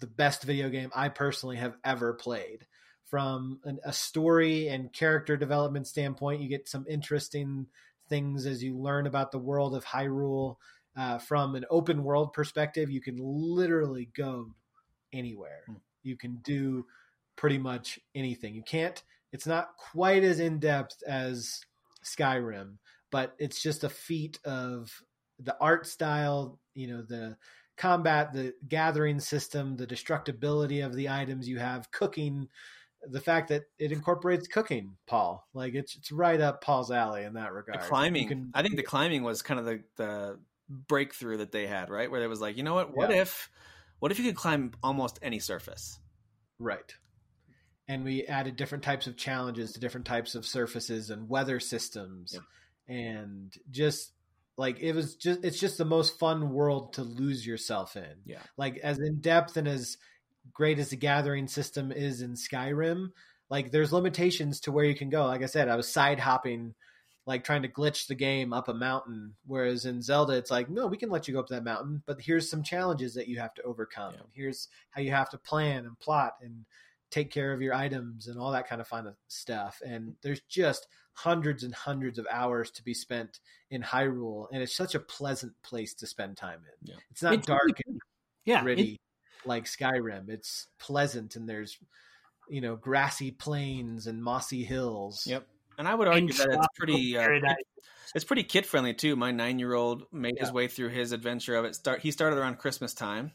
[0.00, 2.66] the best video game I personally have ever played
[3.04, 6.42] from an, a story and character development standpoint.
[6.42, 7.66] You get some interesting
[8.08, 10.56] things as you learn about the world of Hyrule.
[10.96, 14.54] Uh, from an open world perspective, you can literally go
[15.12, 15.62] anywhere.
[15.66, 15.74] Hmm.
[16.02, 16.86] You can do
[17.36, 18.54] pretty much anything.
[18.54, 19.02] You can't.
[19.32, 21.60] It's not quite as in depth as
[22.04, 22.76] Skyrim,
[23.10, 24.90] but it's just a feat of
[25.40, 26.58] the art style.
[26.74, 27.36] You know the
[27.76, 32.46] combat, the gathering system, the destructibility of the items you have, cooking,
[33.10, 35.46] the fact that it incorporates cooking, Paul.
[35.54, 37.80] Like it's it's right up Paul's alley in that The regard.
[37.80, 38.28] climbing.
[38.28, 40.38] Can- I think the climbing was kind of the, the
[40.68, 42.10] breakthrough that they had, right?
[42.10, 42.96] Where it was like, you know what?
[42.96, 43.22] What Yeah.
[43.22, 43.50] if,
[43.98, 45.98] what if you could climb almost any surface?
[46.58, 46.94] Right.
[47.86, 52.32] And we added different types of challenges to different types of surfaces and weather systems.
[52.34, 52.42] Yep.
[52.88, 54.12] And just
[54.56, 58.14] like it was just it's just the most fun world to lose yourself in.
[58.24, 58.42] Yeah.
[58.56, 59.98] Like as in depth and as
[60.52, 63.10] great as the gathering system is in Skyrim,
[63.50, 65.26] like there's limitations to where you can go.
[65.26, 66.74] Like I said, I was side hopping
[67.26, 70.86] like trying to glitch the game up a mountain whereas in Zelda it's like no,
[70.86, 73.54] we can let you go up that mountain, but here's some challenges that you have
[73.54, 74.12] to overcome.
[74.14, 74.22] Yeah.
[74.32, 76.64] Here's how you have to plan and plot and
[77.10, 79.80] take care of your items and all that kind of fun stuff.
[79.86, 83.38] And there's just hundreds and hundreds of hours to be spent
[83.70, 86.88] in Hyrule, and it's such a pleasant place to spend time in.
[86.90, 86.96] Yeah.
[87.10, 88.00] It's not It's dark really and
[88.44, 88.60] Yeah.
[88.60, 89.00] it- gritty
[89.44, 90.28] like Skyrim.
[90.28, 91.78] It's pleasant, and there's
[92.48, 95.26] you know grassy plains and mossy hills.
[95.26, 95.46] Yep.
[95.78, 97.54] And I would argue that it's pretty uh,
[98.14, 99.16] it's pretty kid friendly too.
[99.16, 101.74] My nine year old made his way through his adventure of it.
[101.74, 103.32] Start he started around Christmas time.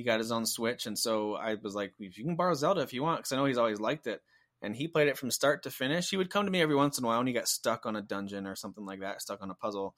[0.00, 2.80] He got his own Switch, and so I was like, "If you can borrow Zelda
[2.80, 4.22] if you want," because I know he's always liked it.
[4.62, 6.08] And he played it from start to finish.
[6.08, 7.96] He would come to me every once in a while when he got stuck on
[7.96, 9.94] a dungeon or something like that, stuck on a puzzle.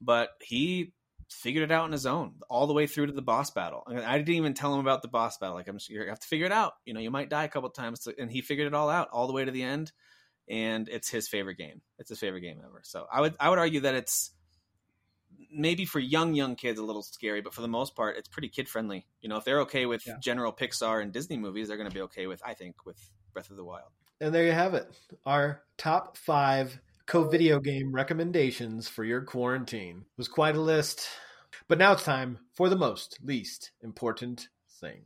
[0.00, 0.92] But he
[1.28, 3.82] figured it out on his own, all the way through to the boss battle.
[3.86, 5.56] And I didn't even tell him about the boss battle.
[5.56, 6.74] Like, I'm just, you have to figure it out.
[6.84, 9.26] You know, you might die a couple times, and he figured it all out all
[9.26, 9.92] the way to the end
[10.50, 11.80] and it's his favorite game.
[11.98, 12.80] It's his favorite game ever.
[12.82, 14.32] So I would I would argue that it's
[15.52, 18.48] maybe for young young kids a little scary, but for the most part, it's pretty
[18.48, 19.06] kid friendly.
[19.20, 20.16] You know, if they're okay with Yeah.
[20.20, 22.98] general Pixar and Disney movies, they're going to be okay with I think with
[23.32, 23.90] Breath of the Wild.
[24.20, 24.88] And there you have it.
[25.24, 29.98] Our top five co video game recommendations for your quarantine.
[29.98, 31.08] It was quite a list.
[31.68, 34.48] But now it's time for the most least important
[34.80, 35.02] thing.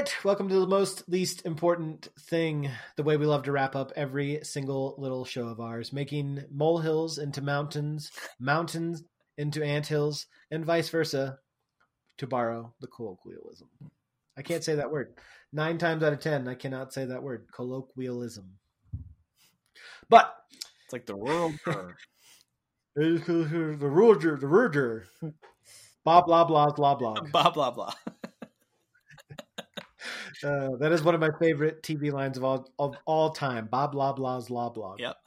[0.00, 3.92] Right, welcome to the most least important thing, the way we love to wrap up
[3.96, 9.02] every single little show of ours, making molehills into mountains, mountains
[9.36, 11.38] into anthills, and vice versa,
[12.16, 13.68] to borrow the colloquialism.
[14.38, 15.12] I can't say that word.
[15.52, 18.52] Nine times out of ten, I cannot say that word, colloquialism.
[20.08, 20.34] But
[20.84, 21.52] It's like the rural
[22.96, 25.08] the Roger, the Roger,
[26.06, 27.20] blah blah blah blah blah.
[27.20, 27.92] blah blah blah.
[30.44, 33.66] Uh, that is one of my favorite TV lines of all of all time.
[33.70, 35.00] Bob Loblaw's law blog.
[35.00, 35.16] Yep.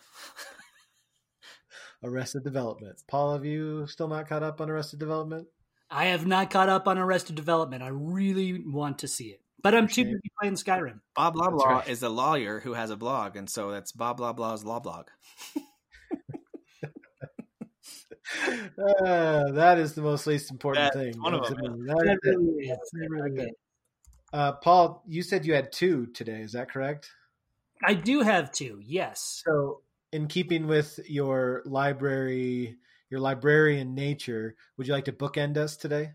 [2.03, 3.02] Arrested Development.
[3.07, 5.48] Paul, have you still not caught up on Arrested Development?
[5.90, 7.84] I have not caught up on Arrested Development.
[7.84, 10.99] I really want to see it, but I'm too busy playing Skyrim.
[11.15, 11.88] Bob blah That's blah right.
[11.88, 15.07] is a lawyer who has a blog, and so that's Bob Loblaw's law blog.
[18.48, 21.22] Uh, that is the most least important That's thing.
[21.22, 21.88] one of them, it.
[21.88, 22.38] That That is it.
[22.38, 22.77] really is.
[22.94, 23.49] That really is.
[24.34, 26.41] Uh, Paul, you said you had two today.
[26.41, 27.11] Is that correct?
[27.85, 28.81] I do have two.
[28.84, 29.43] Yes.
[29.45, 29.81] So,
[30.11, 32.77] in keeping with your library,
[33.11, 36.14] your librarian nature, would you like to bookend us today?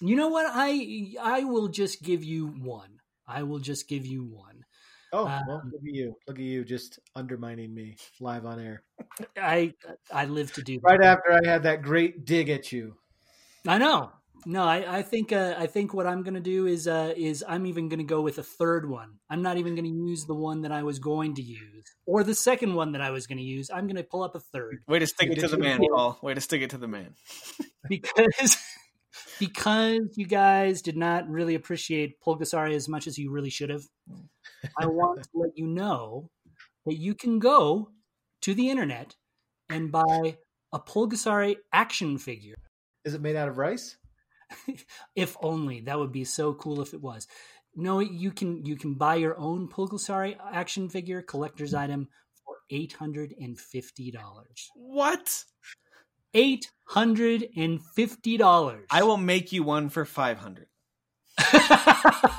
[0.00, 0.46] You know what?
[0.48, 3.00] I I will just give you one.
[3.26, 4.64] I will just give you one.
[5.12, 6.16] Oh, Um, well, look at you!
[6.26, 8.82] Look at you, just undermining me live on air.
[9.36, 9.72] I
[10.12, 10.82] I live to do that.
[10.82, 12.96] Right after I had that great dig at you.
[13.66, 14.12] I know.
[14.46, 17.44] No, I, I think uh, I think what I'm going to do is uh, is
[17.46, 19.18] I'm even going to go with a third one.
[19.30, 22.22] I'm not even going to use the one that I was going to use or
[22.24, 23.70] the second one that I was going to use.
[23.70, 25.80] I'm going to pull up a third Way to stick it to the you- man,
[25.90, 26.18] Paul.
[26.22, 27.14] Way to stick it to the man.
[27.88, 28.56] because
[29.38, 33.84] because you guys did not really appreciate Pulgasari as much as you really should have.
[34.78, 36.30] I want to let you know
[36.86, 37.90] that you can go
[38.42, 39.14] to the internet
[39.68, 40.36] and buy
[40.72, 42.56] a Pulgasari action figure.
[43.04, 43.96] Is it made out of rice?
[45.16, 47.26] if only that would be so cool if it was.
[47.76, 52.08] No, you can you can buy your own Pulgasari action figure collector's item
[52.44, 54.70] for eight hundred and fifty dollars.
[54.74, 55.44] What?
[56.34, 58.86] Eight hundred and fifty dollars.
[58.90, 60.66] I will make you one for five hundred.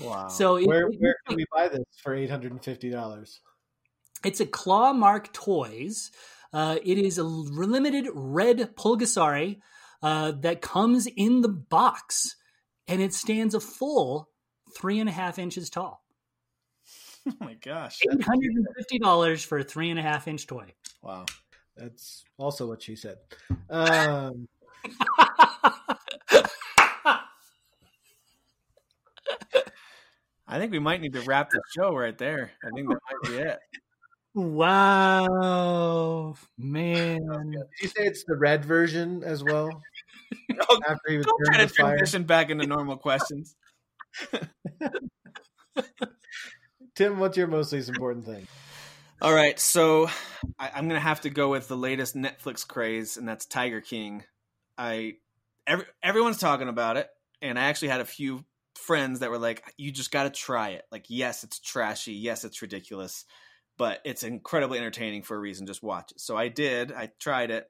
[0.00, 0.28] Wow.
[0.28, 3.40] so it- Where it- where can we buy this for eight hundred and fifty dollars?
[4.24, 6.10] It's a Claw Mark Toys.
[6.52, 9.58] Uh, it is a limited red Pulgasari
[10.02, 12.36] uh, that comes in the box,
[12.86, 14.28] and it stands a full
[14.76, 16.02] three and a half inches tall.
[17.28, 17.98] oh my gosh.
[18.10, 20.72] Eight hundred and fifty dollars for a three and a half inch toy.
[21.02, 21.26] Wow.
[21.76, 23.18] That's also what she said.
[23.70, 24.48] Um,
[30.50, 32.52] I think we might need to wrap the show right there.
[32.64, 33.58] I think that might be it.
[34.34, 35.26] Wow,
[36.56, 37.50] man!
[37.50, 39.68] did you say it's the red version as well?
[40.88, 43.56] After he was don't try to transition back into normal questions.
[46.94, 48.46] Tim, what's your most least important thing?
[49.20, 50.08] All right, so
[50.58, 54.24] I, I'm gonna have to go with the latest Netflix craze, and that's Tiger King.
[54.76, 55.14] I
[55.66, 57.08] every, everyone's talking about it,
[57.42, 58.44] and I actually had a few
[58.76, 62.44] friends that were like, "You just got to try it." Like, yes, it's trashy, yes,
[62.44, 63.24] it's ridiculous,
[63.78, 65.66] but it's incredibly entertaining for a reason.
[65.66, 66.20] Just watch it.
[66.20, 66.92] So I did.
[66.92, 67.66] I tried it,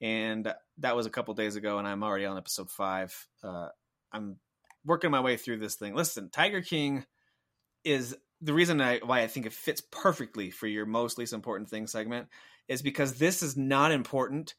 [0.00, 3.26] and that was a couple days ago, and I'm already on episode five.
[3.42, 3.68] Uh,
[4.12, 4.36] I'm
[4.84, 5.94] working my way through this thing.
[5.94, 7.04] Listen, Tiger King
[7.84, 11.68] is the reason I, why I think it fits perfectly for your most least important
[11.68, 12.28] thing segment
[12.68, 14.54] is because this is not important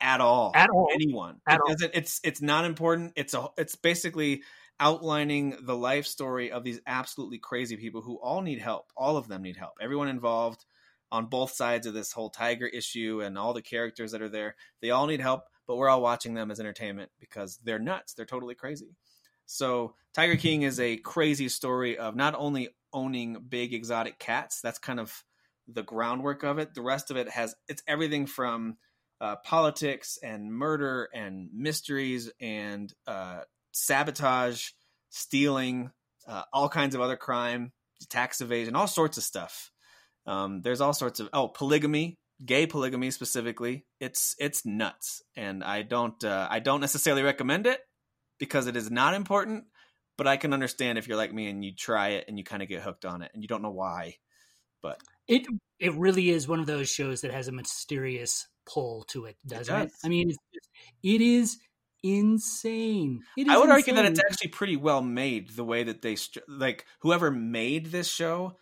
[0.00, 0.52] at all.
[0.54, 0.88] At all.
[0.92, 1.36] Anyone.
[1.48, 1.74] At all.
[1.94, 3.12] it's it's not important.
[3.16, 4.42] It's a it's basically
[4.80, 8.92] outlining the life story of these absolutely crazy people who all need help.
[8.96, 9.74] All of them need help.
[9.80, 10.64] Everyone involved
[11.10, 14.56] on both sides of this whole tiger issue and all the characters that are there,
[14.80, 18.14] they all need help, but we're all watching them as entertainment because they're nuts.
[18.14, 18.96] They're totally crazy.
[19.44, 24.78] So, Tiger King is a crazy story of not only owning big exotic cats, that's
[24.78, 25.22] kind of
[25.68, 26.74] the groundwork of it.
[26.74, 28.76] The rest of it has it's everything from
[29.20, 33.40] uh, politics and murder and mysteries and uh,
[33.72, 34.70] sabotage,
[35.10, 35.90] stealing,
[36.26, 37.72] uh, all kinds of other crime,
[38.08, 39.70] tax evasion, all sorts of stuff.
[40.26, 43.86] Um, there's all sorts of oh polygamy, gay polygamy specifically.
[44.00, 47.80] It's it's nuts, and I don't uh, I don't necessarily recommend it
[48.38, 49.64] because it is not important.
[50.18, 52.62] But I can understand if you're like me and you try it and you kind
[52.62, 54.16] of get hooked on it and you don't know why.
[54.82, 55.46] But it
[55.78, 59.74] it really is one of those shows that has a mysterious pull to it, doesn't
[59.74, 59.78] it?
[59.84, 59.90] does.
[59.90, 59.96] it?
[60.04, 60.38] I mean, it's
[61.02, 61.58] it is
[62.02, 63.20] insane.
[63.36, 66.16] It is I would argue that it's actually pretty well made the way that they
[66.48, 68.56] like whoever made this show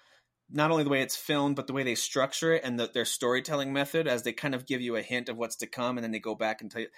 [0.52, 3.04] not only the way it's filmed but the way they structure it and the, their
[3.04, 6.04] storytelling method as they kind of give you a hint of what's to come and
[6.04, 6.88] then they go back and tell you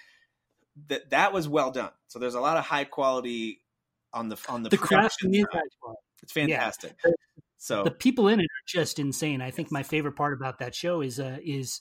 [0.87, 1.91] that that was well done.
[2.07, 3.61] So there's a lot of high quality
[4.11, 5.45] on the on the, the production is
[6.21, 6.95] it's fantastic.
[7.57, 9.41] So the people in it are just insane.
[9.41, 11.79] I think my favorite part about that show is uh, is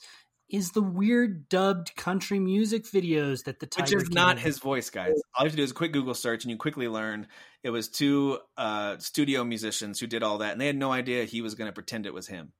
[0.53, 4.59] is the weird dubbed country music videos that the which Tiger is not King- his
[4.59, 5.21] voice guys.
[5.35, 7.27] All you have to do is a quick google search and you quickly learn
[7.63, 11.25] it was two uh, studio musicians who did all that and they had no idea
[11.25, 12.53] he was going to pretend it was him.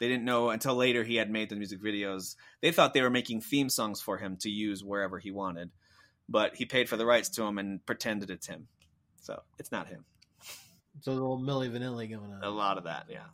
[0.00, 2.36] They didn't know until later he had made the music videos.
[2.62, 5.70] They thought they were making theme songs for him to use wherever he wanted
[6.28, 8.68] but he paid for the rights to him and pretended it's him.
[9.20, 10.04] So it's not him.
[11.00, 12.40] So a little Milli Vanilli going on.
[12.42, 13.24] a lot of that yeah.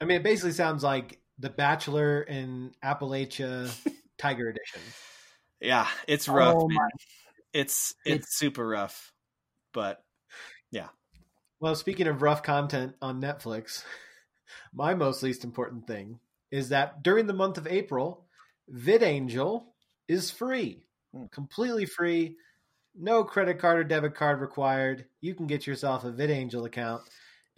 [0.00, 3.70] I mean, it basically sounds like The Bachelor in Appalachia
[4.18, 4.80] Tiger Edition.
[5.60, 6.88] yeah it's rough Oh, man.
[7.52, 9.12] it's it's super rough
[9.72, 10.02] but
[10.70, 10.88] yeah.
[11.60, 13.84] Well, speaking of rough content on Netflix,
[14.72, 16.20] my most least important thing
[16.50, 18.26] is that during the month of April,
[18.72, 19.64] VidAngel
[20.08, 20.82] is free,
[21.14, 21.26] Hmm.
[21.32, 22.36] completely free,
[22.94, 25.06] no credit card or debit card required.
[25.20, 27.02] You can get yourself a VidAngel account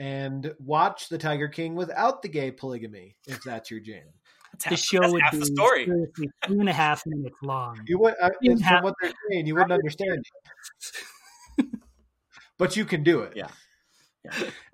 [0.01, 4.03] and watch The Tiger King without the gay polygamy, if that's your jam.
[4.53, 7.81] that's The show would be the story two and a half minutes long.
[7.87, 10.25] You would, uh, You it's have- from what they're saying, you wouldn't understand
[11.59, 11.67] it.
[12.59, 13.35] but you can do it.
[13.37, 13.49] Yeah.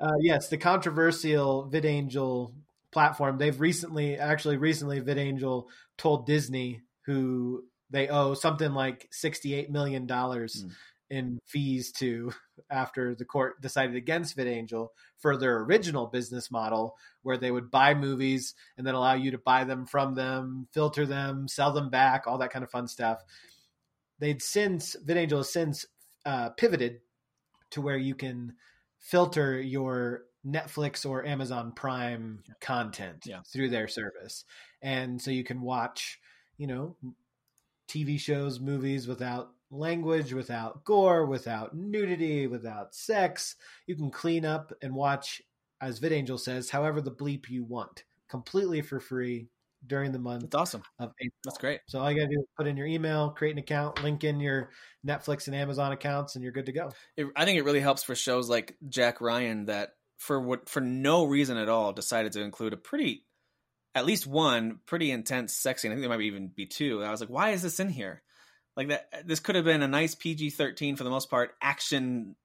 [0.01, 2.53] Uh, yes, the controversial VidAngel
[2.93, 3.39] platform.
[3.39, 5.67] They've recently, actually, recently, VidAngel
[5.99, 10.73] told Disney, who they owe something like sixty-eight million dollars Mm.
[11.11, 12.33] In fees to,
[12.71, 14.89] after the court decided against VidAngel
[15.19, 19.39] for their original business model, where they would buy movies and then allow you to
[19.39, 23.23] buy them from them, filter them, sell them back, all that kind of fun stuff.
[24.19, 25.87] They'd since VidAngel has since
[26.25, 27.01] uh, pivoted
[27.71, 28.55] to where you can
[28.99, 33.41] filter your Netflix or Amazon Prime content Yeah.
[33.53, 34.45] through their service.
[34.81, 36.19] And so you can watch,
[36.57, 36.97] you know,
[37.89, 43.57] TV shows, movies without language, without gore, without nudity, without sex.
[43.87, 45.43] You can clean up and watch,
[45.81, 49.49] as VidAngel says, however the bleep you want, completely for free
[49.87, 51.37] during the month that's awesome of April.
[51.45, 54.03] that's great So all you gotta do is put in your email, create an account,
[54.03, 54.71] link in your
[55.07, 56.91] Netflix and Amazon accounts, and you're good to go.
[57.17, 60.81] it, I think it really helps for shows like Jack Ryan that for what for
[60.81, 63.25] no reason at all decided to include a pretty
[63.95, 65.91] at least one pretty intense sex scene.
[65.91, 67.03] I think there might even be two.
[67.03, 68.23] I was like, why is this in here?
[68.77, 72.37] Like that this could have been a nice PG thirteen for the most part, action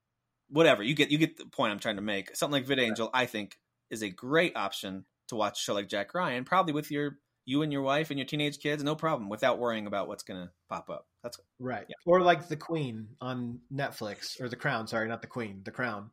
[0.49, 0.83] whatever.
[0.83, 2.35] You get you get the point I'm trying to make.
[2.35, 3.57] Something like VidAngel, I think,
[3.89, 7.63] is a great option to watch a show like Jack Ryan, probably with your you
[7.63, 10.89] and your wife and your teenage kids, no problem, without worrying about what's gonna pop
[10.89, 11.07] up.
[11.23, 11.85] That's Right.
[11.89, 11.95] Yeah.
[12.05, 16.11] Or like The Queen on Netflix, or The Crown, sorry, not The Queen, The Crown,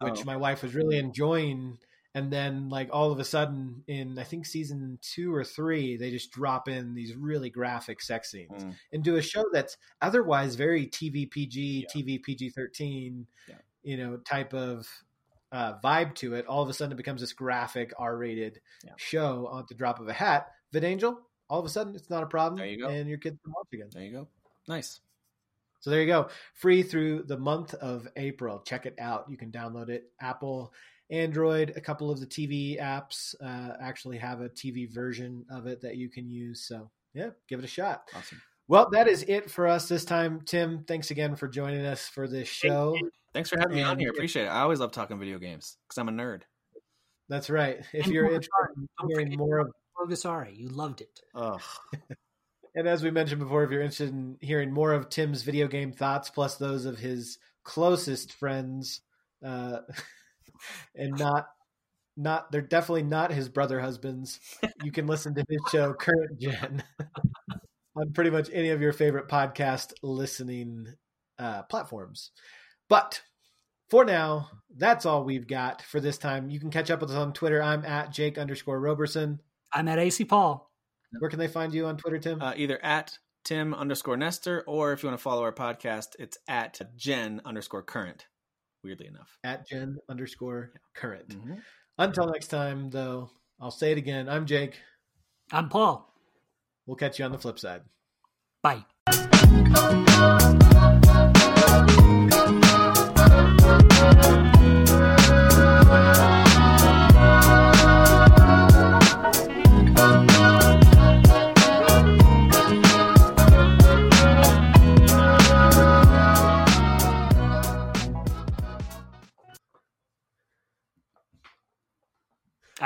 [0.00, 0.24] which Oh.
[0.24, 1.78] my wife was really enjoying.
[2.16, 6.10] And then, like, all of a sudden, in I think season two or three, they
[6.10, 10.54] just drop in these really graphic sex scenes mm, and do a show that's otherwise
[10.54, 11.94] very TV PG, Yeah.
[11.94, 13.56] TV PG 13, Yeah.
[13.82, 14.88] you know, type of
[15.52, 16.46] uh, vibe to it.
[16.46, 18.92] All of a sudden, it becomes this graphic R rated Yeah.
[18.96, 20.48] show on the drop of a hat.
[20.72, 21.18] VidAngel,
[21.50, 22.56] all of a sudden, it's not a problem.
[22.58, 22.88] There you go.
[22.88, 23.90] And your kids can watch again.
[23.92, 24.28] there you go.
[24.68, 25.00] Nice.
[25.80, 26.30] So there you go.
[26.54, 28.60] Free through the month of April.
[28.60, 29.26] Check it out.
[29.28, 30.10] You can download it.
[30.18, 30.72] Apple,
[31.10, 35.80] Android, a couple of the TV apps uh, actually have a TV version of it
[35.82, 36.66] that you can use.
[36.66, 38.08] So yeah, give it a shot.
[38.14, 38.40] Awesome.
[38.68, 40.40] Well, that is it for us this time.
[40.44, 42.98] Tim, thanks again for joining us for this show.
[43.32, 44.10] Thanks for having me on here.
[44.10, 44.48] Appreciate it.
[44.48, 46.42] I always love talking video games because I'm a nerd.
[47.28, 47.78] That's right.
[47.92, 51.20] If And you're interested in hearing more of Pulgasari, you loved it.
[51.34, 51.58] Oh,
[52.76, 55.92] And as we mentioned before, if you're interested in hearing more of Tim's video game
[55.92, 59.00] thoughts, plus those of his closest friends,
[59.42, 59.78] uh,
[60.94, 61.48] and not
[62.16, 64.40] not they're definitely not his brother husbands.
[64.82, 66.82] You can listen to his show Current Gen
[67.96, 70.88] on pretty much any of your favorite podcast listening
[71.38, 72.30] uh, platforms.
[72.88, 73.22] But
[73.90, 76.50] for now, that's all we've got for this time.
[76.50, 77.62] You can catch up with us on Twitter.
[77.62, 79.40] I'm at Jake underscore Roberson.
[79.72, 80.70] I'm at AC Paul.
[81.18, 82.42] Where can they find you on Twitter, Tim?
[82.42, 86.36] Uh, either at Tim underscore Nestor, or if you want to follow our podcast, it's
[86.48, 88.26] at Gen underscore current.
[88.86, 89.36] Weirdly enough.
[89.42, 91.30] At Gen underscore current.
[91.30, 91.54] Mm-hmm.
[91.98, 93.30] Until next time, though,
[93.60, 94.28] I'll say it again.
[94.28, 94.78] I'm Jake.
[95.50, 96.08] I'm Paul.
[96.86, 97.82] We'll catch you on the flip side.
[98.62, 98.84] Bye.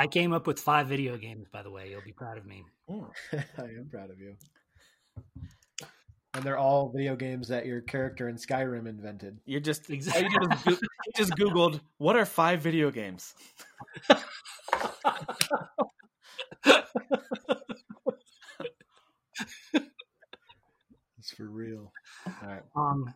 [0.01, 1.91] I came up with five video games, by the way.
[1.91, 2.63] You'll be proud of me.
[2.89, 2.95] I
[3.59, 4.35] am proud of you.
[6.33, 9.37] And they're all video games that your character in Skyrim invented.
[9.45, 10.23] You're just Exactly.
[10.31, 10.71] you just, Goo-
[11.05, 13.35] you just googled what are five video games.
[21.19, 21.91] It's for real.
[22.25, 22.63] All right.
[22.75, 23.13] Um,